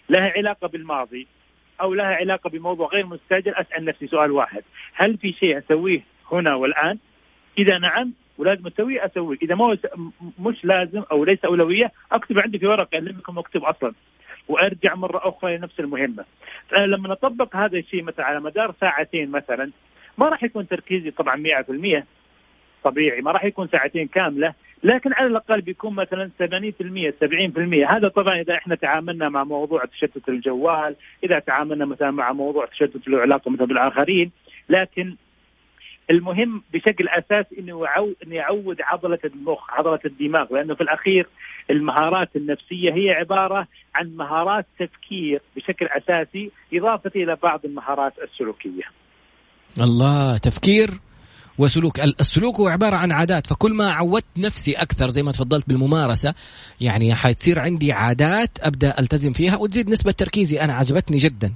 لها 0.09 0.33
علاقة 0.37 0.67
بالماضي 0.67 1.27
أو 1.81 1.93
لها 1.93 2.15
علاقة 2.15 2.49
بموضوع 2.49 2.87
غير 2.87 3.05
مستعجل 3.05 3.55
أسأل 3.55 3.85
نفسي 3.85 4.07
سؤال 4.07 4.31
واحد. 4.31 4.63
هل 4.93 5.17
في 5.17 5.33
شيء 5.33 5.57
أسويه 5.57 6.16
هنا 6.31 6.55
والآن؟ 6.55 6.97
إذا 7.57 7.77
نعم 7.77 8.13
ولازم 8.37 8.67
اسويه 8.67 9.05
اسويه، 9.05 9.37
إذا 9.41 9.55
ما 9.55 9.77
مش 10.39 10.65
لازم 10.65 11.03
أو 11.11 11.23
ليس 11.25 11.45
أولوية 11.45 11.91
أكتب 12.11 12.39
عندي 12.39 12.59
في 12.59 12.67
ورقة 12.67 12.99
لم 12.99 13.21
مكتوب 13.29 13.63
أصلا. 13.63 13.93
وأرجع 14.47 14.95
مرة 14.95 15.29
أخرى 15.29 15.57
لنفس 15.57 15.79
المهمة. 15.79 16.25
فانا 16.69 16.85
لما 16.85 17.13
اطبق 17.13 17.55
هذا 17.55 17.77
الشيء 17.77 18.03
مثلا 18.03 18.25
على 18.25 18.39
مدار 18.39 18.75
ساعتين 18.81 19.31
مثلا 19.31 19.71
ما 20.17 20.29
راح 20.29 20.43
يكون 20.43 20.67
تركيزي 20.67 21.11
طبعا 21.11 21.43
100% 21.99 22.03
طبيعي 22.83 23.21
ما 23.21 23.31
راح 23.31 23.43
يكون 23.43 23.67
ساعتين 23.67 24.07
كاملة 24.07 24.53
لكن 24.83 25.13
على 25.13 25.27
الأقل 25.27 25.61
بيكون 25.61 25.95
مثلا 25.95 26.29
80% 26.39 26.43
70% 27.89 27.91
هذا 27.91 28.07
طبعا 28.07 28.41
إذا 28.41 28.53
إحنا 28.55 28.75
تعاملنا 28.75 29.29
مع 29.29 29.43
موضوع 29.43 29.85
تشتت 29.85 30.29
الجوال 30.29 30.95
إذا 31.23 31.39
تعاملنا 31.39 31.85
مثلا 31.85 32.11
مع 32.11 32.31
موضوع 32.31 32.65
تشتت 32.65 33.07
له 33.07 33.19
علاقه 33.19 33.51
مثلا 33.51 33.65
بالآخرين 33.65 34.31
لكن 34.69 35.15
المهم 36.09 36.63
بشكل 36.73 37.07
اساسي 37.07 37.59
إنه 37.59 37.83
يعود 37.85 38.15
إنه 38.23 38.35
يعود 38.35 38.77
عضلة 38.81 39.19
المخ، 39.25 39.69
عضلة 39.69 39.99
الدماغ، 40.05 40.53
لأنه 40.53 40.75
في 40.75 40.81
الأخير 40.81 41.27
المهارات 41.69 42.35
النفسية 42.35 42.93
هي 42.93 43.11
عبارة 43.11 43.67
عن 43.95 44.15
مهارات 44.15 44.65
تفكير 44.79 45.41
بشكل 45.55 45.85
أساسي 45.85 46.51
إضافة 46.73 47.11
إلى 47.15 47.37
بعض 47.43 47.65
المهارات 47.65 48.13
السلوكية. 48.23 48.83
الله 49.79 50.37
تفكير 50.37 50.89
وسلوك. 51.57 51.99
السلوك 51.99 52.55
هو 52.59 52.67
عبارة 52.67 52.95
عن 52.95 53.11
عادات 53.11 53.47
فكل 53.47 53.73
ما 53.73 53.91
عودت 53.91 54.25
نفسي 54.37 54.73
أكثر 54.73 55.07
زي 55.07 55.23
ما 55.23 55.31
تفضلت 55.31 55.67
بالممارسة 55.67 56.33
يعني 56.81 57.15
حتصير 57.15 57.59
عندي 57.59 57.91
عادات 57.91 58.49
أبدأ 58.61 58.99
ألتزم 58.99 59.31
فيها 59.31 59.57
وتزيد 59.57 59.89
نسبة 59.89 60.11
تركيزي. 60.11 60.59
أنا 60.61 60.73
عجبتني 60.73 61.17
جدا 61.17 61.53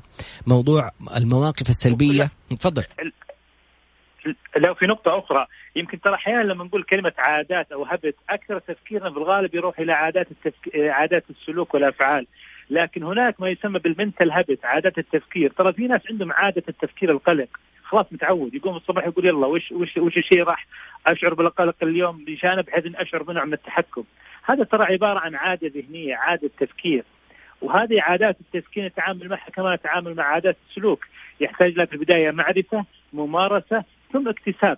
موضوع 0.48 0.92
المواقف 1.18 1.70
السلبية. 1.70 2.32
تفضل. 2.60 2.84
لو 4.58 4.74
في 4.74 4.86
نقطة 4.86 5.18
أخرى. 5.18 5.48
يمكن 5.76 6.02
ترى 6.02 6.16
أحيانا 6.16 6.44
لما 6.44 6.64
نقول 6.64 6.84
كلمة 6.84 7.14
عادات 7.18 7.72
أو 7.72 7.84
هبت 7.84 8.16
أكثر 8.30 8.60
تفكيرنا 8.60 9.10
في 9.10 9.18
الغالب 9.18 9.56
يروح 9.56 9.80
إلى 9.80 9.94
عادات 9.94 10.28
التفك... 10.32 10.76
عادات 10.76 11.24
السلوك 11.30 11.74
والأفعال. 11.74 12.28
لكن 12.70 13.04
هناك 13.04 13.42
ما 13.42 13.50
يسمى 13.50 13.80
بالمنتل 13.80 14.32
هابت 14.32 14.66
عادات 14.66 14.98
التفكير. 14.98 15.52
ترى 15.52 15.74
في 15.74 15.88
ناس 15.88 16.02
عندهم 16.10 16.32
عادة 16.32 16.64
التفكير 16.70 17.12
القلق. 17.12 17.48
خلاص 17.84 18.06
متعود. 18.12 18.54
يقوم 18.56 18.76
الصبح 18.76 19.08
يقول 19.08 19.26
يلا 19.26 19.48
وش 19.48 19.72
وش 19.72 19.98
وش 19.98 20.18
الشيء 20.18 20.44
راح 20.44 20.68
أشعر 21.08 21.34
بالقلق 21.34 21.76
اليوم؟ 21.84 22.26
بشانه 22.26 22.62
بحيث 22.62 22.86
ان 22.86 22.96
أشعر 22.96 23.24
بنوع 23.24 23.46
من 23.46 23.54
التحكم. 23.54 24.04
هذا 24.44 24.64
ترى 24.64 24.84
عبارة 24.84 25.20
عن 25.20 25.36
عادة 25.36 25.72
ذهنية 25.76 26.16
عادة 26.16 26.50
تفكير. 26.60 27.04
وهذه 27.62 28.02
عادات 28.02 28.38
التفكير 28.42 28.86
نتعامل 28.86 29.30
معها 29.30 29.50
كما 29.54 29.76
نتعامل 29.76 30.16
مع 30.16 30.24
عادات 30.24 30.58
السلوك. 30.70 31.06
يحتاج 31.40 31.74
لها 31.74 31.86
في 31.86 31.94
البداية 31.94 32.32
معرفة 32.32 32.86
ممارسة 33.14 33.84
ثم 34.14 34.28
اكتساب. 34.28 34.78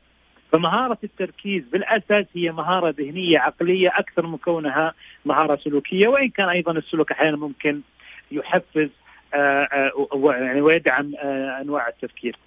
فمهارة 0.51 0.97
التركيز 1.03 1.63
بالأساس 1.71 2.25
هي 2.35 2.51
مهارة 2.51 2.95
ذهنية 2.97 3.39
عقلية 3.39 3.89
أكثر 3.89 4.27
من 4.27 4.37
كونها 4.37 4.93
مهارة 5.25 5.55
سلوكية. 5.63 6.07
وإن 6.07 6.29
كان 6.29 6.49
أيضا 6.49 6.71
السلوك 6.71 7.11
أحيانا 7.11 7.37
ممكن 7.37 7.81
يحفز 8.31 8.89
آه، 9.33 9.67
آه، 9.71 10.33
يعني 10.35 10.61
ويدعم 10.61 11.13
آه، 11.15 11.61
أنواع 11.61 11.87
التفكير. 11.87 12.37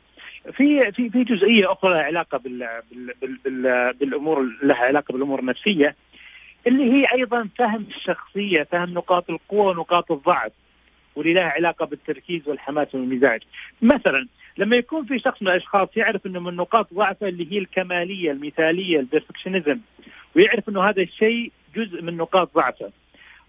في 0.53 0.93
في 0.93 1.11
في 1.11 1.25
جزئية 1.25 1.73
أخرى 1.73 1.91
لها 1.91 2.03
علاقة 2.03 2.39
بال 2.39 2.69
بال 2.93 3.37
بال 3.45 3.93
بالأمور 3.93 4.47
لها 4.63 4.77
علاقة 4.77 5.13
بالأمور 5.13 5.41
النفسية 5.41 5.97
اللي 6.67 6.93
هي 6.93 7.07
أيضا 7.15 7.49
فهم 7.59 7.87
الشخصية، 7.97 8.63
فهم 8.63 8.95
نقاط 8.95 9.31
القوة 9.31 9.67
ونقاط 9.67 10.13
الضعف 10.13 10.53
واللي 11.17 11.33
لها 11.33 11.45
علاقة 11.45 11.87
بالتركيز 11.87 12.49
والحماس 12.49 12.95
والمزاج. 12.95 13.43
مثلا 13.83 14.27
لما 14.59 14.77
يكون 14.77 15.05
في 15.05 15.19
شخص 15.19 15.43
من 15.43 15.49
الأشخاص 15.49 15.89
يعرف 15.97 16.27
إنه 16.27 16.41
من 16.41 16.57
نقاط 16.57 16.95
ضعفه 16.95 17.29
اللي 17.29 17.53
هي 17.53 17.59
الكمالية، 17.59 18.31
المثالية، 18.31 19.01
البرفكشنزم 19.01 19.79
ويعرف 20.37 20.69
إنه 20.69 20.89
هذا 20.89 21.03
الشيء 21.03 21.53
جزء 21.77 22.03
من 22.03 22.17
نقاط 22.17 22.55
ضعفه. 22.55 22.91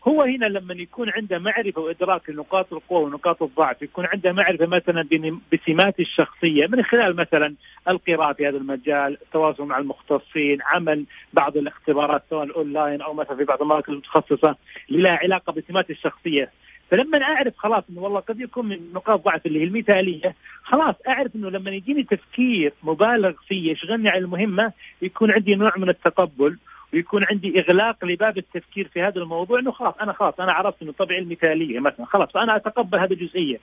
هو 0.08 0.22
هنا 0.22 0.46
لما 0.46 0.74
يكون 0.74 1.10
عنده 1.10 1.40
معرفة 1.40 1.82
وإدراك 1.82 2.30
لنقاط 2.30 2.74
القوة 2.74 3.00
ونقاط 3.00 3.44
الضعف، 3.44 3.82
يكون 3.82 4.06
عنده 4.06 4.32
معرفة 4.32 4.66
مثلا 4.66 5.08
بسمات 5.54 6.00
الشخصية 6.00 6.68
من 6.68 6.84
خلال 6.84 7.16
مثلا 7.16 7.56
القراءة 7.88 8.34
في 8.34 8.48
هذا 8.48 8.58
المجال، 8.58 9.18
التواصل 9.22 9.64
مع 9.64 9.78
المختصين، 9.78 10.58
عمل 10.62 11.06
بعض 11.34 11.58
الاختبارات 11.58 12.24
سواء 12.30 12.56
أونلاين 12.56 13.02
أو 13.02 13.14
مثلا 13.14 13.38
في 13.38 13.44
بعض 13.44 13.62
المراكز 13.62 13.90
المتخصصة 13.90 14.56
اللي 14.90 15.02
لها 15.02 15.20
علاقة 15.24 15.54
بسمات 15.54 15.90
الشخصية، 15.90 16.52
فلما 16.92 17.24
أعرف 17.24 17.54
خلاص 17.58 17.84
إنه 17.90 18.02
والله 18.02 18.20
قد 18.20 18.40
يكون 18.40 18.66
من 18.66 18.80
نقاط 18.94 19.26
ضعف 19.26 19.46
اللي 19.46 19.60
هي 19.60 19.64
المثالية 19.64 20.36
خلاص 20.64 20.96
أعرف 21.08 21.36
إنه 21.36 21.50
لما 21.50 21.72
يجيني 21.72 22.04
تفكير 22.04 22.74
مبالغ 22.84 23.34
فيه 23.48 23.72
يشغلني 23.72 24.10
على 24.10 24.20
المهمة 24.20 24.72
يكون 25.02 25.32
عندي 25.32 25.56
نوع 25.56 25.74
من 25.78 25.90
التقبل 25.90 26.58
ويكون 26.94 27.26
عندي 27.32 27.60
إغلاق 27.60 28.06
لباب 28.06 28.38
التفكير 28.38 28.88
في 28.88 29.02
هذا 29.02 29.22
الموضوع 29.22 29.60
إنه 29.60 29.72
خلاص 29.72 29.94
أنا 30.02 30.14
خلاص 30.14 30.40
أنا 30.40 30.52
عرفت 30.52 30.82
إنه 30.82 30.92
طبيعي 30.92 31.22
المثالية 31.22 31.80
مثلا 31.80 32.06
خلاص 32.06 32.32
فأنا 32.32 32.56
أتقبل 32.56 33.00
هذه 33.00 33.14
الجزئيه 33.14 33.60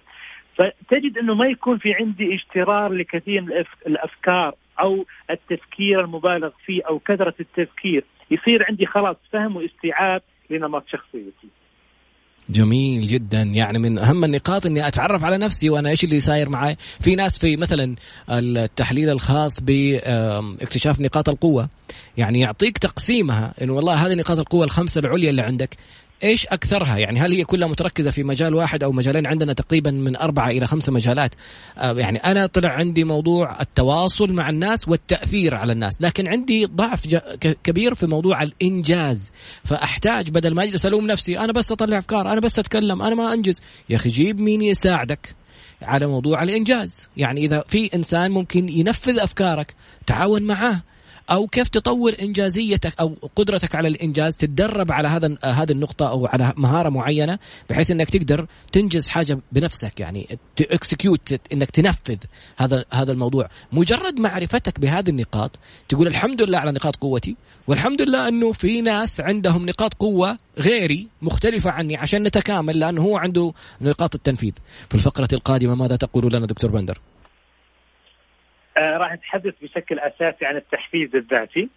فتجد 0.57 1.19
إنه 1.19 1.35
ما 1.35 1.47
يكون 1.47 1.79
في 1.79 1.95
عندي 1.95 2.35
اشترار 2.35 2.93
لكثير 2.93 3.41
من 3.41 3.65
الأفكار 3.87 4.55
أو 4.81 5.07
التفكير 5.31 6.01
المبالغ 6.01 6.51
فيه 6.67 6.83
أو 6.89 6.99
كثرة 6.99 7.35
التفكير 7.41 8.05
يصير 8.31 8.67
عندي 8.69 8.87
خلاص 8.87 9.17
فهم 9.33 9.57
واستيعاب 9.57 10.23
لنمط 10.51 10.89
شخصيتي. 10.89 11.49
جميل 12.49 13.07
جدا. 13.07 13.43
يعني 13.43 13.79
من 13.79 13.99
أهم 13.99 14.25
النقاط 14.25 14.67
إني 14.67 14.89
أتعرف 14.89 15.25
على 15.25 15.39
نفسي 15.39 15.71
وأنا 15.71 15.91
إيش 15.91 16.05
اللي 16.05 16.21
صاير 16.21 16.49
معي. 16.49 16.77
في 17.01 17.15
ناس 17.15 17.39
في 17.39 17.57
مثلا 17.57 17.97
التحليل 18.31 19.11
الخاص 19.11 19.61
باكتشاف 19.61 21.01
نقاط 21.01 21.29
القوة. 21.29 21.69
يعني 22.17 22.41
يعطيك 22.41 22.79
تقسيمها 22.79 23.55
إنه 23.63 23.73
والله 23.73 24.07
هذه 24.07 24.15
نقاط 24.15 24.39
القوة 24.39 24.65
الخمسة 24.65 24.99
العليا 24.99 25.31
اللي 25.31 25.43
عندك. 25.43 25.77
إيش 26.25 26.47
أكثرها؟ 26.47 26.99
يعني 26.99 27.21
هل 27.21 27.33
هي 27.33 27.45
كلها 27.45 27.69
متركزة 27.69 28.11
في 28.11 28.23
مجال 28.23 28.55
واحد 28.55 28.83
أو 28.83 28.93
مجالين؟ 28.93 29.27
عندنا 29.27 29.53
تقريبا 29.53 29.91
من 29.91 30.17
أربعة 30.17 30.51
إلى 30.51 30.67
خمسة 30.67 30.93
مجالات. 30.93 31.35
آه، 31.79 31.93
يعني 31.93 32.19
أنا 32.19 32.47
طلع 32.47 32.69
عندي 32.69 33.05
موضوع 33.05 33.61
التواصل 33.61 34.33
مع 34.33 34.51
الناس 34.51 34.89
والتأثير 34.89 35.55
على 35.55 35.73
الناس 35.73 36.03
لكن 36.03 36.29
عندي 36.29 36.65
ضعف 36.65 37.07
كبير 37.65 37.95
في 37.95 38.07
موضوع 38.07 38.43
الإنجاز. 38.43 39.33
فأحتاج 39.65 40.31
بدل 40.31 40.55
ما 40.55 40.63
أجلس 40.63 40.87
ألوم 40.87 41.07
نفسي 41.07 41.39
أنا 41.39 41.53
بس 41.53 41.73
أطلع 41.73 41.99
أفكار 41.99 42.33
أنا 42.33 42.41
بس 42.41 42.59
أتكلم 42.59 43.03
أنا 43.03 43.15
ما 43.15 43.35
أنجز. 43.35 43.63
يا 43.89 43.97
أخي 43.97 44.09
جيب 44.09 44.41
مين 44.41 44.63
يساعدك 44.63 45.35
على 45.83 46.07
موضوع 46.07 46.43
الإنجاز. 46.43 47.09
يعني 47.17 47.45
إذا 47.45 47.65
في 47.69 47.91
إنسان 47.95 48.31
ممكن 48.31 48.69
ينفذ 48.69 49.19
أفكارك 49.19 49.75
تعاون 50.07 50.43
معاه. 50.43 50.83
أو 51.31 51.47
كيف 51.47 51.69
تطور 51.69 52.15
إنجازيتك 52.23 53.01
أو 53.01 53.17
قدرتك 53.37 53.75
على 53.75 53.89
الإنجاز 53.89 54.37
تتدرب 54.37 54.93
على 54.93 55.09
هذا 55.09 55.37
هذه 55.45 55.73
النقطة 55.73 56.09
أو 56.09 56.27
على 56.27 56.53
مهارة 56.57 56.89
معينة 56.89 57.39
بحيث 57.71 57.91
إنك 57.91 58.11
تقدر 58.11 58.47
تنجز 58.73 59.09
حاجة 59.09 59.39
بنفسك 59.53 60.01
يعني 60.01 60.39
execute 60.61 61.41
إنك 61.53 61.71
تنفذ 61.71 62.17
هذا 62.57 62.85
هذا 62.93 63.13
الموضوع. 63.13 63.49
مجرد 63.73 64.21
معرفتك 64.21 64.81
بهذه 64.81 65.11
النقاط 65.11 65.59
تقول 65.89 66.07
الحمد 66.07 66.43
لله 66.43 66.59
على 66.59 66.73
نقاط 66.73 66.97
قوتي 66.97 67.37
والحمد 67.67 68.03
لله 68.03 68.29
إنه 68.29 68.53
في 68.53 68.81
ناس 68.83 69.21
عندهم 69.21 69.67
نقاط 69.67 69.95
قوة 69.95 70.37
غيري 70.59 71.09
مختلفة 71.23 71.71
عني 71.71 71.97
عشان 71.97 72.23
نتكامل 72.23 72.79
لأنه 72.79 73.03
هو 73.03 73.17
عنده 73.17 73.53
نقاط 73.81 74.15
التنفيذ. 74.15 74.53
في 74.89 74.95
الفقرة 74.95 75.29
القادمة 75.33 75.75
ماذا 75.75 75.97
تقول 75.97 76.35
لنا 76.35 76.47
دكتور 76.47 76.71
بندر؟ 76.71 76.99
راح 78.79 79.13
نتحدث 79.15 79.55
بشكل 79.63 79.99
أساسي 79.99 80.45
عن 80.45 80.57
التحفيز 80.57 81.15
الذاتي 81.15 81.69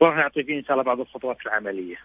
وراح 0.00 0.16
نعطي 0.16 0.42
فيه 0.42 0.58
إن 0.58 0.64
شاء 0.64 0.72
الله 0.72 0.84
بعض 0.84 1.00
الخطوات 1.00 1.36
العملية. 1.46 1.96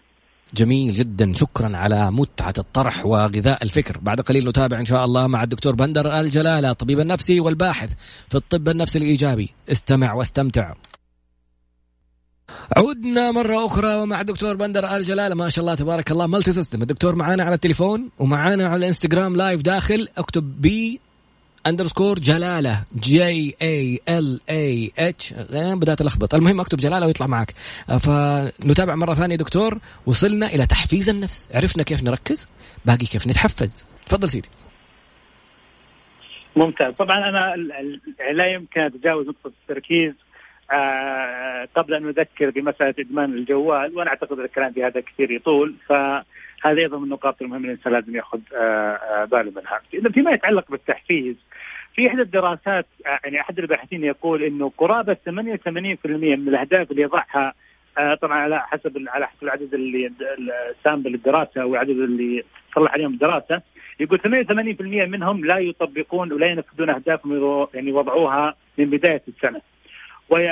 جميل 0.54 0.92
جدا. 0.92 1.32
شكرا 1.34 1.76
على 1.76 2.10
متعة 2.10 2.54
الطرح 2.58 3.06
وغذاء 3.06 3.62
الفكر. 3.62 3.98
بعد 3.98 4.20
قليل 4.20 4.48
نتابع 4.48 4.78
إن 4.78 4.84
شاء 4.84 5.04
الله 5.04 5.26
مع 5.26 5.42
الدكتور 5.42 5.74
بندر 5.74 6.20
الجلالة 6.20 6.70
الطبيب 6.70 7.00
النفسي 7.00 7.40
والباحث 7.40 7.94
في 8.28 8.34
الطب 8.34 8.68
النفسي 8.68 8.98
الإيجابي. 8.98 9.50
استمع 9.72 10.12
واستمتع. 10.12 10.74
عدنا 12.76 13.30
مرة 13.30 13.66
أخرى 13.66 13.94
ومع 13.94 14.20
الدكتور 14.20 14.56
بندر 14.56 14.96
آل 14.96 15.02
جلالة 15.02 15.34
ما 15.34 15.48
شاء 15.48 15.62
الله 15.62 15.74
تبارك 15.74 16.10
الله. 16.10 16.26
multi 16.26 16.52
system. 16.52 16.82
الدكتور 16.82 17.14
معانا 17.14 17.44
على 17.44 17.54
التليفون 17.54 18.10
ومعانا 18.18 18.68
على 18.68 18.76
الإنستغرام 18.76 19.36
live 19.36 19.62
داخل. 19.62 20.08
اكتب 20.18 20.60
B 20.62 21.00
underscore 21.66 22.18
جلالة. 22.18 22.84
J 23.00 23.54
A 23.62 24.00
L 24.08 24.40
A 24.50 24.92
H 24.98 25.34
بدأت 25.52 26.00
ألخبط. 26.00 26.34
المهم 26.34 26.60
أكتب 26.60 26.78
جلالة 26.78 27.06
ويطلع 27.06 27.26
معك. 27.26 27.54
فنتابع 28.00 28.94
مرة 28.94 29.14
ثانية 29.14 29.36
دكتور. 29.36 29.78
وصلنا 30.06 30.46
إلى 30.46 30.66
تحفيز 30.66 31.10
النفس. 31.10 31.50
عرفنا 31.54 31.82
كيف 31.82 32.02
نركز. 32.02 32.48
باقي 32.84 33.06
كيف 33.06 33.26
نتحفز. 33.26 33.84
تفضل 34.06 34.28
سيدي. 34.28 34.48
ممتاز. 36.56 36.94
طبعا 36.94 37.18
أنا 37.28 37.56
لا 38.32 38.46
يمكن 38.46 38.80
أتجاوز 38.80 39.26
نقطة 39.26 39.52
التركيز 39.62 40.14
آه 40.72 41.68
قبل 41.76 41.94
أن 41.94 42.02
نذكر 42.02 42.50
بمسألة 42.50 42.94
إدمان 42.98 43.32
الجوال 43.34 43.96
وأنا 43.96 44.10
أعتقد 44.10 44.38
الكلام 44.38 44.72
في 44.72 44.84
هذا 44.84 45.00
كثير 45.00 45.30
يطول. 45.30 45.74
فهذا 46.62 46.78
أيضا 46.78 46.98
من 46.98 47.04
النقاط 47.04 47.42
المهمه 47.42 47.64
الإنسان 47.64 47.92
لازم 47.92 48.16
ياخذ 48.16 48.40
آه 48.54 48.58
آه 48.94 49.24
باله 49.24 49.52
منها. 49.56 50.10
فيما 50.12 50.30
يتعلق 50.30 50.70
بالتحفيز 50.70 51.36
في 51.94 52.08
إحدى 52.08 52.22
الدراسات 52.22 52.86
آه، 53.06 53.18
يعني 53.24 53.40
أحد 53.40 53.58
الباحثين 53.58 54.04
يقول 54.04 54.42
إنه 54.42 54.72
قرابة 54.78 55.14
88% 55.14 55.26
من 56.06 56.48
الأهداف 56.48 56.90
اللي 56.90 57.02
يضعها 57.02 57.54
طبعا 58.22 58.38
على 58.38 58.60
حسب 58.60 59.04
على 59.08 59.26
حسب 59.26 59.42
العدد 59.42 59.74
اللي 59.74 60.12
السامبل 60.70 61.14
الدراسة 61.14 61.64
والعدد 61.64 61.90
اللي 61.90 62.44
صلح 62.74 62.92
عليهم 62.92 63.12
الدراسة 63.12 63.62
يقول 64.00 64.20
88% 64.20 64.82
منهم 64.82 65.44
لا 65.44 65.58
يطبقون 65.58 66.32
ولا 66.32 66.46
ينفذون 66.46 66.90
أهدافهم 66.90 67.66
يعني 67.74 67.92
وضعوها 67.92 68.54
من 68.78 68.90
بداية 68.90 69.22
السنة. 69.28 69.60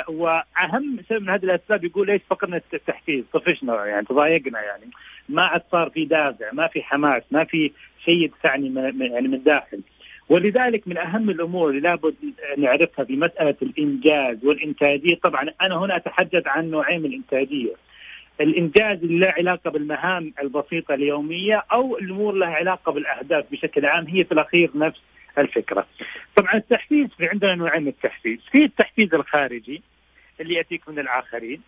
وأهم 0.08 0.98
سبب 1.08 1.22
من 1.22 1.30
هذه 1.30 1.44
الأسباب 1.44 1.84
يقول 1.84 2.06
ليش 2.06 2.22
فقدنا 2.30 2.60
التحفيز؟ 2.74 3.24
طفشنا 3.32 3.86
يعني 3.86 4.06
تضايقنا 4.06 4.62
يعني. 4.62 4.90
ما 5.28 5.42
عاد 5.42 5.62
صار 5.72 5.90
في 5.90 6.04
دافع 6.04 6.52
ما 6.52 6.66
في 6.66 6.82
حماس 6.82 7.22
ما 7.30 7.44
في 7.44 7.72
شيء 8.04 8.24
يدفعني 8.24 8.68
من 8.68 9.00
يعني 9.00 9.28
من 9.28 9.42
داخل. 9.42 9.80
ولذلك 10.28 10.88
من 10.88 10.98
أهم 10.98 11.30
الأمور 11.30 11.70
اللي 11.70 11.80
لابد 11.80 12.14
نعرفها 12.58 13.04
في 13.04 13.16
مسألة 13.16 13.54
الإنجاز 13.62 14.44
والإنتاجية. 14.44 15.16
طبعا 15.24 15.42
أنا 15.60 15.78
هنا 15.78 15.96
أتحدث 15.96 16.46
عن 16.46 16.70
نوعين 16.70 17.00
من 17.00 17.06
الإنتاجية. 17.06 17.74
الإنجاز 18.40 18.98
اللي 19.02 19.18
له 19.18 19.28
علاقة 19.28 19.70
بالمهام 19.70 20.32
البسيطة 20.42 20.94
اليومية 20.94 21.64
أو 21.72 21.98
الأمور 21.98 22.34
لها 22.34 22.48
علاقة 22.48 22.92
بالأهداف 22.92 23.44
بشكل 23.52 23.86
عام 23.86 24.06
هي 24.06 24.24
في 24.24 24.32
الأخير 24.32 24.70
نفس 24.74 25.00
الفكرة. 25.40 25.87
طبعا 26.37 26.55
التحفيز 26.55 27.09
في 27.18 27.29
عندنا 27.29 27.55
نوعين 27.55 27.83
من 27.83 27.88
التحفيز، 27.88 28.38
في 28.53 28.64
التحفيز 28.64 29.14
الخارجي 29.14 29.83
اللي 30.40 30.55
يأتيك 30.55 30.88
من 30.88 30.98
الآخرين 30.98 31.61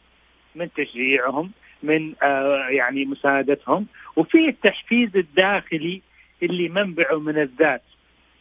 من 0.54 0.72
تشجيعهم 0.72 1.50
من 1.82 2.14
آه 2.22 2.68
يعني 2.68 3.04
مساعدتهم، 3.04 3.86
وفي 4.16 4.48
التحفيز 4.48 5.16
الداخلي 5.16 6.02
اللي 6.42 6.68
منبعه 6.68 7.18
من 7.18 7.38
الذات 7.38 7.82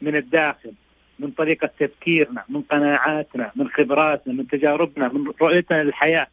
من 0.02 0.15
الداخل 0.15 0.74
من 1.20 1.32
طريقة 1.32 1.70
تفكيرنا 1.80 2.44
من 2.50 2.62
قناعاتنا 2.62 3.52
من 3.56 3.70
خبراتنا 3.70 4.34
من 4.34 4.48
تجاربنا 4.48 5.08
من 5.08 5.34
رؤيتنا 5.42 5.84
للحياة. 5.84 6.28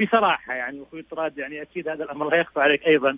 بصراحة 0.00 0.54
يعني 0.54 0.82
أخوي 0.82 1.02
طراد 1.02 1.38
يعني 1.38 1.62
أكيد 1.62 1.88
هذا 1.88 2.04
الأمر 2.04 2.30
لا 2.30 2.36
يخفى 2.36 2.60
عليك 2.60 2.86
أيضا. 2.86 3.16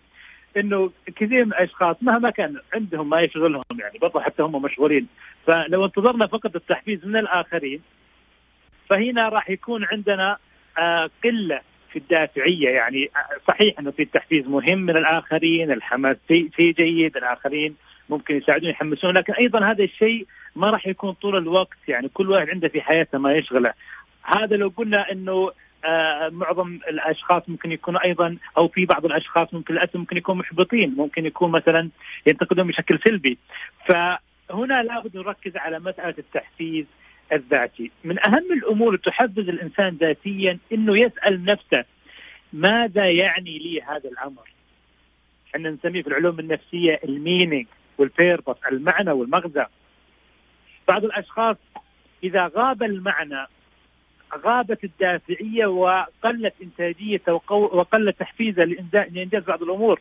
إنه 0.57 0.91
كثير 1.17 1.45
من 1.45 1.53
الأشخاص 1.53 1.97
مهما 2.03 2.31
كان 2.31 2.57
عندهم 2.75 3.11
ما 3.11 3.21
يشغلهم 3.21 3.63
يعني 3.79 3.99
برضه 3.99 4.21
حتى 4.21 4.43
هم 4.43 4.63
مشغولين. 4.63 5.07
فلو 5.47 5.85
انتظرنا 5.85 6.27
فقط 6.27 6.57
التحفيز 6.57 7.07
من 7.07 7.17
الآخرين 7.17 7.83
فهنا 8.89 9.29
راح 9.29 9.51
يكون 9.51 9.85
عندنا 9.85 10.37
آه 10.79 11.11
قلة 11.25 11.61
في 11.93 11.99
الدافعية 11.99 12.69
يعني 12.69 13.11
صحيح 13.49 13.79
إنه 13.79 13.91
في 13.91 14.03
التحفيز 14.03 14.47
مهم 14.47 14.79
من 14.79 14.97
الآخرين 14.97 15.71
الحماس 15.71 16.17
شيء 16.29 16.73
جيد 16.73 17.17
الآخرين 17.17 17.77
ممكن 18.09 18.37
يساعدون 18.37 18.71
يحمسون 18.71 19.15
لكن 19.15 19.33
أيضا 19.33 19.65
هذا 19.65 19.85
الشيء 19.85 20.27
ما 20.57 20.71
راح 20.71 20.87
يكون 20.87 21.13
طول 21.13 21.37
الوقت 21.37 21.79
يعني 21.89 22.09
كل 22.09 22.31
واحد 22.31 22.51
عنده 22.51 22.69
في 22.69 22.81
حياته 22.81 23.19
ما 23.19 23.33
يشغله. 23.33 23.73
هذا 24.23 24.57
لو 24.57 24.73
قلنا 24.77 25.13
إنه 25.13 25.33
آه 25.33 25.53
معظم 26.31 26.79
الأشخاص 26.89 27.49
ممكن 27.49 27.73
يكونوا 27.73 28.05
أيضا 28.05 28.37
أو 28.57 28.69
في 28.69 28.85
بعض 28.85 29.05
الأشخاص 29.05 29.55
ممكن 29.55 29.75
للأسف 29.75 29.97
ممكن 29.97 30.17
يكونوا 30.17 30.41
محبطين 30.41 30.95
ممكن 30.97 31.27
يكون 31.27 31.51
مثلا 31.51 31.89
ينتقدون 32.27 32.67
بشكل 32.67 32.99
سلبي. 33.07 33.39
فهنا 33.89 34.83
لابد 34.83 35.17
نركز 35.17 35.57
على 35.57 35.79
مسألة 35.79 36.15
التحفيز 36.19 36.87
الذاتي. 37.33 37.91
من 38.05 38.19
أهم 38.29 38.53
الأمور 38.53 38.89
اللي 38.89 38.99
تحفز 38.99 39.49
الإنسان 39.49 39.97
ذاتيا 40.01 40.59
إنه 40.73 40.99
يسأل 40.99 41.45
نفسه 41.45 41.85
ماذا 42.53 43.11
يعني 43.11 43.59
لي 43.59 43.83
هذا 43.83 44.09
الأمر؟ 44.11 44.43
إحنا 45.55 45.71
نسميه 45.71 46.03
في 46.03 46.09
العلوم 46.09 46.41
النفسية 46.41 47.01
ال 47.05 47.13
meaning 47.13 47.67
وال 47.99 48.12
purpose 48.12 48.57
المعنى 48.73 49.11
والمغزى. 49.11 49.65
بعض 50.89 51.05
الأشخاص 51.05 51.57
إذا 52.25 52.51
غاب 52.57 52.83
المعنى 52.83 53.47
غابت 54.37 54.85
الدافعية 54.85 55.67
وقلت 55.67 56.55
انتاجيته 56.63 57.33
وقل 57.51 58.13
تحفيزه 58.13 58.65
لانجاز 58.65 59.43
بعض 59.45 59.63
الأمور. 59.63 60.01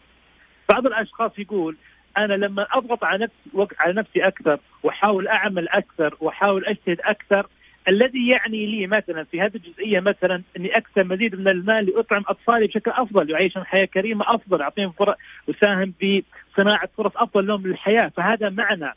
بعض 0.70 0.86
الأشخاص 0.86 1.40
يقول 1.40 1.76
أنا 2.18 2.34
لما 2.34 2.68
أضغط 2.72 3.04
على 3.04 3.24
نفسي 3.24 3.76
على 3.80 3.94
نفسي 3.94 4.28
أكثر 4.28 4.60
وأحاول 4.84 5.28
أعمل 5.28 5.70
أكثر 5.70 6.16
وأحاول 6.20 6.66
أجتهد 6.66 7.02
أكثر 7.02 7.48
الذي 7.88 8.28
يعني 8.28 8.66
لي 8.66 8.88
مثلا 8.88 9.24
في 9.24 9.42
هذه 9.42 9.56
الجزئية 9.56 10.00
مثلا 10.00 10.44
إني 10.58 10.78
أكثر 10.78 11.04
مزيد 11.04 11.36
من 11.36 11.48
المال 11.48 11.86
لأطعم 11.86 12.24
أطفالي 12.28 12.68
بشكل 12.68 12.92
أفضل 12.92 13.30
يعيشهم 13.30 13.64
حياة 13.64 13.86
كريمة 13.86 14.36
أفضل 14.36 14.62
أعطيهم 14.62 14.92
فرص 14.92 15.16
أساهم 15.50 15.94
في 16.00 16.24
صناعة 16.56 16.90
فرص 16.98 17.12
أفضل 17.16 17.48
لهم 17.48 17.68
للحياة 17.68 18.08
فهذا 18.08 18.50
معنى 18.50 18.94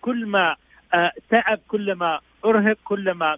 كل 0.00 0.26
ما 0.26 0.56
آه، 0.94 1.12
تعب 1.30 1.58
كلما 1.68 2.20
أرهق 2.44 2.76
كلما 2.84 3.36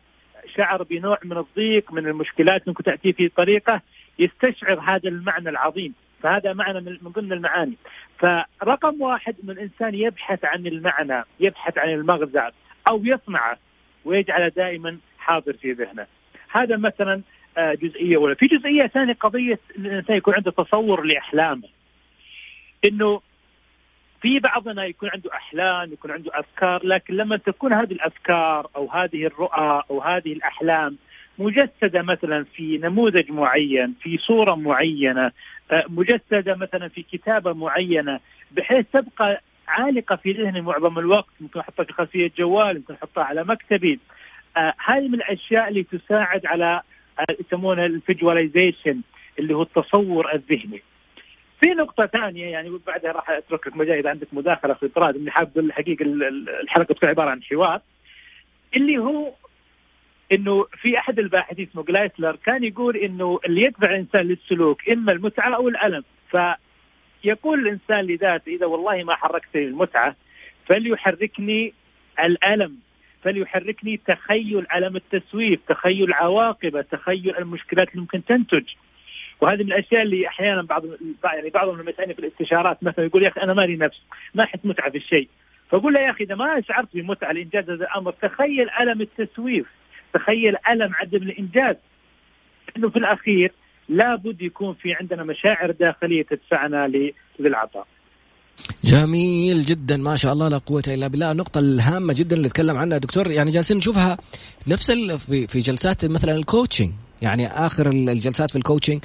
شعر 0.57 0.83
بنوع 0.83 1.18
من 1.24 1.37
الضيق 1.37 1.92
من 1.92 2.07
المشكلات 2.07 2.68
ممكن 2.68 2.83
تأتي 2.83 3.12
في 3.12 3.28
طريقه 3.28 3.80
يستشعر 4.18 4.80
هذا 4.80 5.09
المعنى 5.09 5.48
العظيم. 5.48 5.94
فهذا 6.22 6.52
معنى 6.52 6.80
من 6.80 7.11
ضمن 7.11 7.33
المعاني. 7.33 7.76
فرقم 8.18 9.02
واحد 9.02 9.37
ان 9.44 9.50
الإنسان 9.50 9.94
يبحث 9.94 10.44
عن 10.44 10.66
المعنى 10.66 11.24
يبحث 11.40 11.78
عن 11.78 11.88
المغزى 11.88 12.48
أو 12.88 13.04
يصنعه 13.04 13.59
ويجعله 14.04 14.48
دائما 14.48 14.98
حاضر 15.18 15.52
في 15.52 15.72
ذهنه. 15.72 16.07
هذا 16.50 16.76
مثلا 16.76 17.20
آه، 17.59 17.74
جزئية 17.74 18.16
أولى. 18.16 18.35
في 18.35 18.46
جزئية 18.46 18.87
ثانية 18.87 19.12
قضية 19.12 19.59
الإنسان 19.78 20.16
يكون 20.16 20.35
عنده 20.35 20.50
تصور 20.50 21.02
لأحلامه. 21.02 21.68
إنه 22.88 23.20
في 24.24 24.38
بعضنا 24.38 24.84
يكون 24.84 25.08
عنده 25.08 25.30
أحلام 25.32 25.92
يكون 25.92 26.10
عنده 26.10 26.30
أفكار 26.34 26.87
لكن 26.87 27.14
لما 27.14 27.37
تكون 27.37 27.72
هذه 27.72 27.92
الأفكار 27.92 28.66
أو 28.76 28.90
هذه 28.90 29.26
الرؤى 29.26 29.82
أو 29.90 30.02
هذه 30.02 30.32
الأحلام 30.32 30.96
مجسدة 31.38 32.02
مثلا 32.02 32.44
في 32.44 32.78
نموذج 32.78 33.30
معين 33.30 33.94
في 34.02 34.18
صورة 34.18 34.54
معينة 34.54 35.32
آه، 35.70 35.84
مجسدة 35.88 36.54
مثلا 36.54 36.88
في 36.88 37.02
كتابة 37.02 37.52
معينة 37.52 38.20
بحيث 38.52 38.87
تبقى 38.92 39.42
عالقة 39.68 40.16
في 40.16 40.32
ذهني 40.32 40.60
معظم 40.60 40.98
الوقت 40.98 41.32
ممكن 41.40 41.60
أحطها 41.60 41.84
في 41.84 41.92
خلفية 41.92 42.30
جوال 42.38 42.76
ممكن 42.76 42.94
أحطها 42.94 43.24
على 43.24 43.44
مكتبي. 43.44 43.98
آه 44.56 44.74
هذه 44.87 45.08
من 45.08 45.14
الأشياء 45.14 45.68
اللي 45.68 45.82
تساعد 45.82 46.46
على 46.46 46.80
آه 47.18 47.37
يسمونها 47.40 47.87
الفيجواليزيشن 47.87 49.00
اللي 49.38 49.54
هو 49.54 49.62
التصور 49.62 50.34
الذهني. 50.34 50.82
في 51.64 51.70
نقطة 51.70 52.07
ثانية 52.07 52.46
يعني 52.46 52.81
بعدها 52.87 53.12
راح 53.12 53.31
اترك 53.31 53.66
لك 53.66 53.77
مجال 53.77 53.98
اذا 53.98 54.11
عندك 54.11 54.29
مداخلة 54.33 54.74
في 54.74 54.87
إطراد 54.87 55.16
إني 55.16 55.31
حاب 55.31 55.59
الحقيقة 55.59 56.05
الحلقة 56.62 56.94
تكون 56.94 57.09
عبارة 57.09 57.31
عن 57.31 57.42
حوار 57.42 57.81
اللي 58.77 58.98
هو 58.98 59.33
إنه 60.33 60.66
في 60.83 60.98
أحد 60.98 61.18
الباحثين 61.18 61.68
اسمه 61.70 61.83
جلايسلر 61.83 62.37
كان 62.37 62.64
يقول 62.64 62.96
إنه 62.96 63.40
اللي 63.46 63.62
يدفع 63.62 63.90
الإنسان 63.90 64.20
للسلوك 64.20 64.88
إما 64.88 65.12
المتعة 65.12 65.57
أو 65.57 65.68
الألم 65.68 66.05
فيقول 66.31 67.61
الإنسان 67.61 68.00
لذاته 68.00 68.55
إذا 68.55 68.66
والله 68.66 69.05
ما 69.05 69.14
حركتني 69.14 69.64
المتعة 69.64 70.16
فليحركني 70.66 71.74
الألم 72.20 72.77
فليحركني 73.22 74.00
تخيل 74.07 74.66
ألم 74.74 74.96
التسويف، 74.96 75.61
تخيل 75.68 76.12
عواقبه، 76.12 76.83
تخيل 76.83 77.37
المشكلات 77.38 77.88
اللي 77.88 78.00
ممكن 78.00 78.24
تنتج. 78.24 78.64
وهذه 79.40 79.62
من 79.62 79.73
الأشياء 79.73 80.03
اللي 80.03 80.29
أحيانا 80.29 80.62
بعض 80.62 80.83
يعني 81.25 81.51
بعضهم 81.51 81.81
لما 81.81 81.90
يسألني 81.90 82.14
في 82.14 82.20
الاستشارات 82.20 82.85
مثلا 82.85 83.05
يقول 83.05 83.23
يا 83.23 83.29
أخي 83.29 83.40
أنا 83.40 83.55
مالي 83.55 83.77
نفس 83.77 83.97
ما 84.35 84.44
أحس 84.44 84.59
متعة 84.64 84.90
في 84.90 84.99
الشيء. 84.99 85.29
فأقول 85.70 85.94
له 85.94 86.01
يا 86.01 86.11
أخي 86.11 86.25
إذا 86.25 86.35
ما 86.35 86.61
شعرت 86.68 86.88
بمتعة 86.94 87.33
لإنجاز 87.33 87.64
هذا 87.64 87.85
الأمر 87.85 88.12
تخيل 88.12 88.70
ألم 88.81 89.01
التسويف 89.01 89.66
تخيل 90.14 90.57
ألم 90.70 90.94
عدم 90.94 91.23
الإنجاز. 91.23 91.77
إنه 92.77 92.90
في 92.90 92.97
الأخير 92.97 93.53
لابد 93.88 94.42
يكون 94.42 94.75
في 94.75 94.94
عندنا 94.94 95.25
مشاعر 95.25 95.70
داخلية 95.70 96.23
تدفعنا 96.23 96.92
للعطاء 97.38 97.87
جميل 98.85 99.62
جدا 99.62 99.97
ما 99.97 100.16
شاء 100.16 100.33
الله 100.33 100.49
لا 100.49 100.59
قوة 100.59 100.83
إلا 100.88 101.09
بالله. 101.09 101.33
النقطة 101.33 101.59
الهامة 101.59 102.14
جدا 102.18 102.37
اللي 102.37 102.49
تكلم 102.49 102.77
عنها 102.77 102.99
دكتور 102.99 103.31
يعني 103.31 103.51
جالسين 103.51 103.77
نشوفها 103.77 104.18
نفس 104.68 104.90
في 105.49 105.59
جلسات 105.59 106.05
مثلا 106.05 106.33
ال 106.37 106.42
coaching 106.42 106.90
يعني 107.22 107.48
آخر 107.48 107.90
الجلسات 107.90 108.50
في 108.50 108.57
ال 108.57 108.62
coaching 108.62 109.04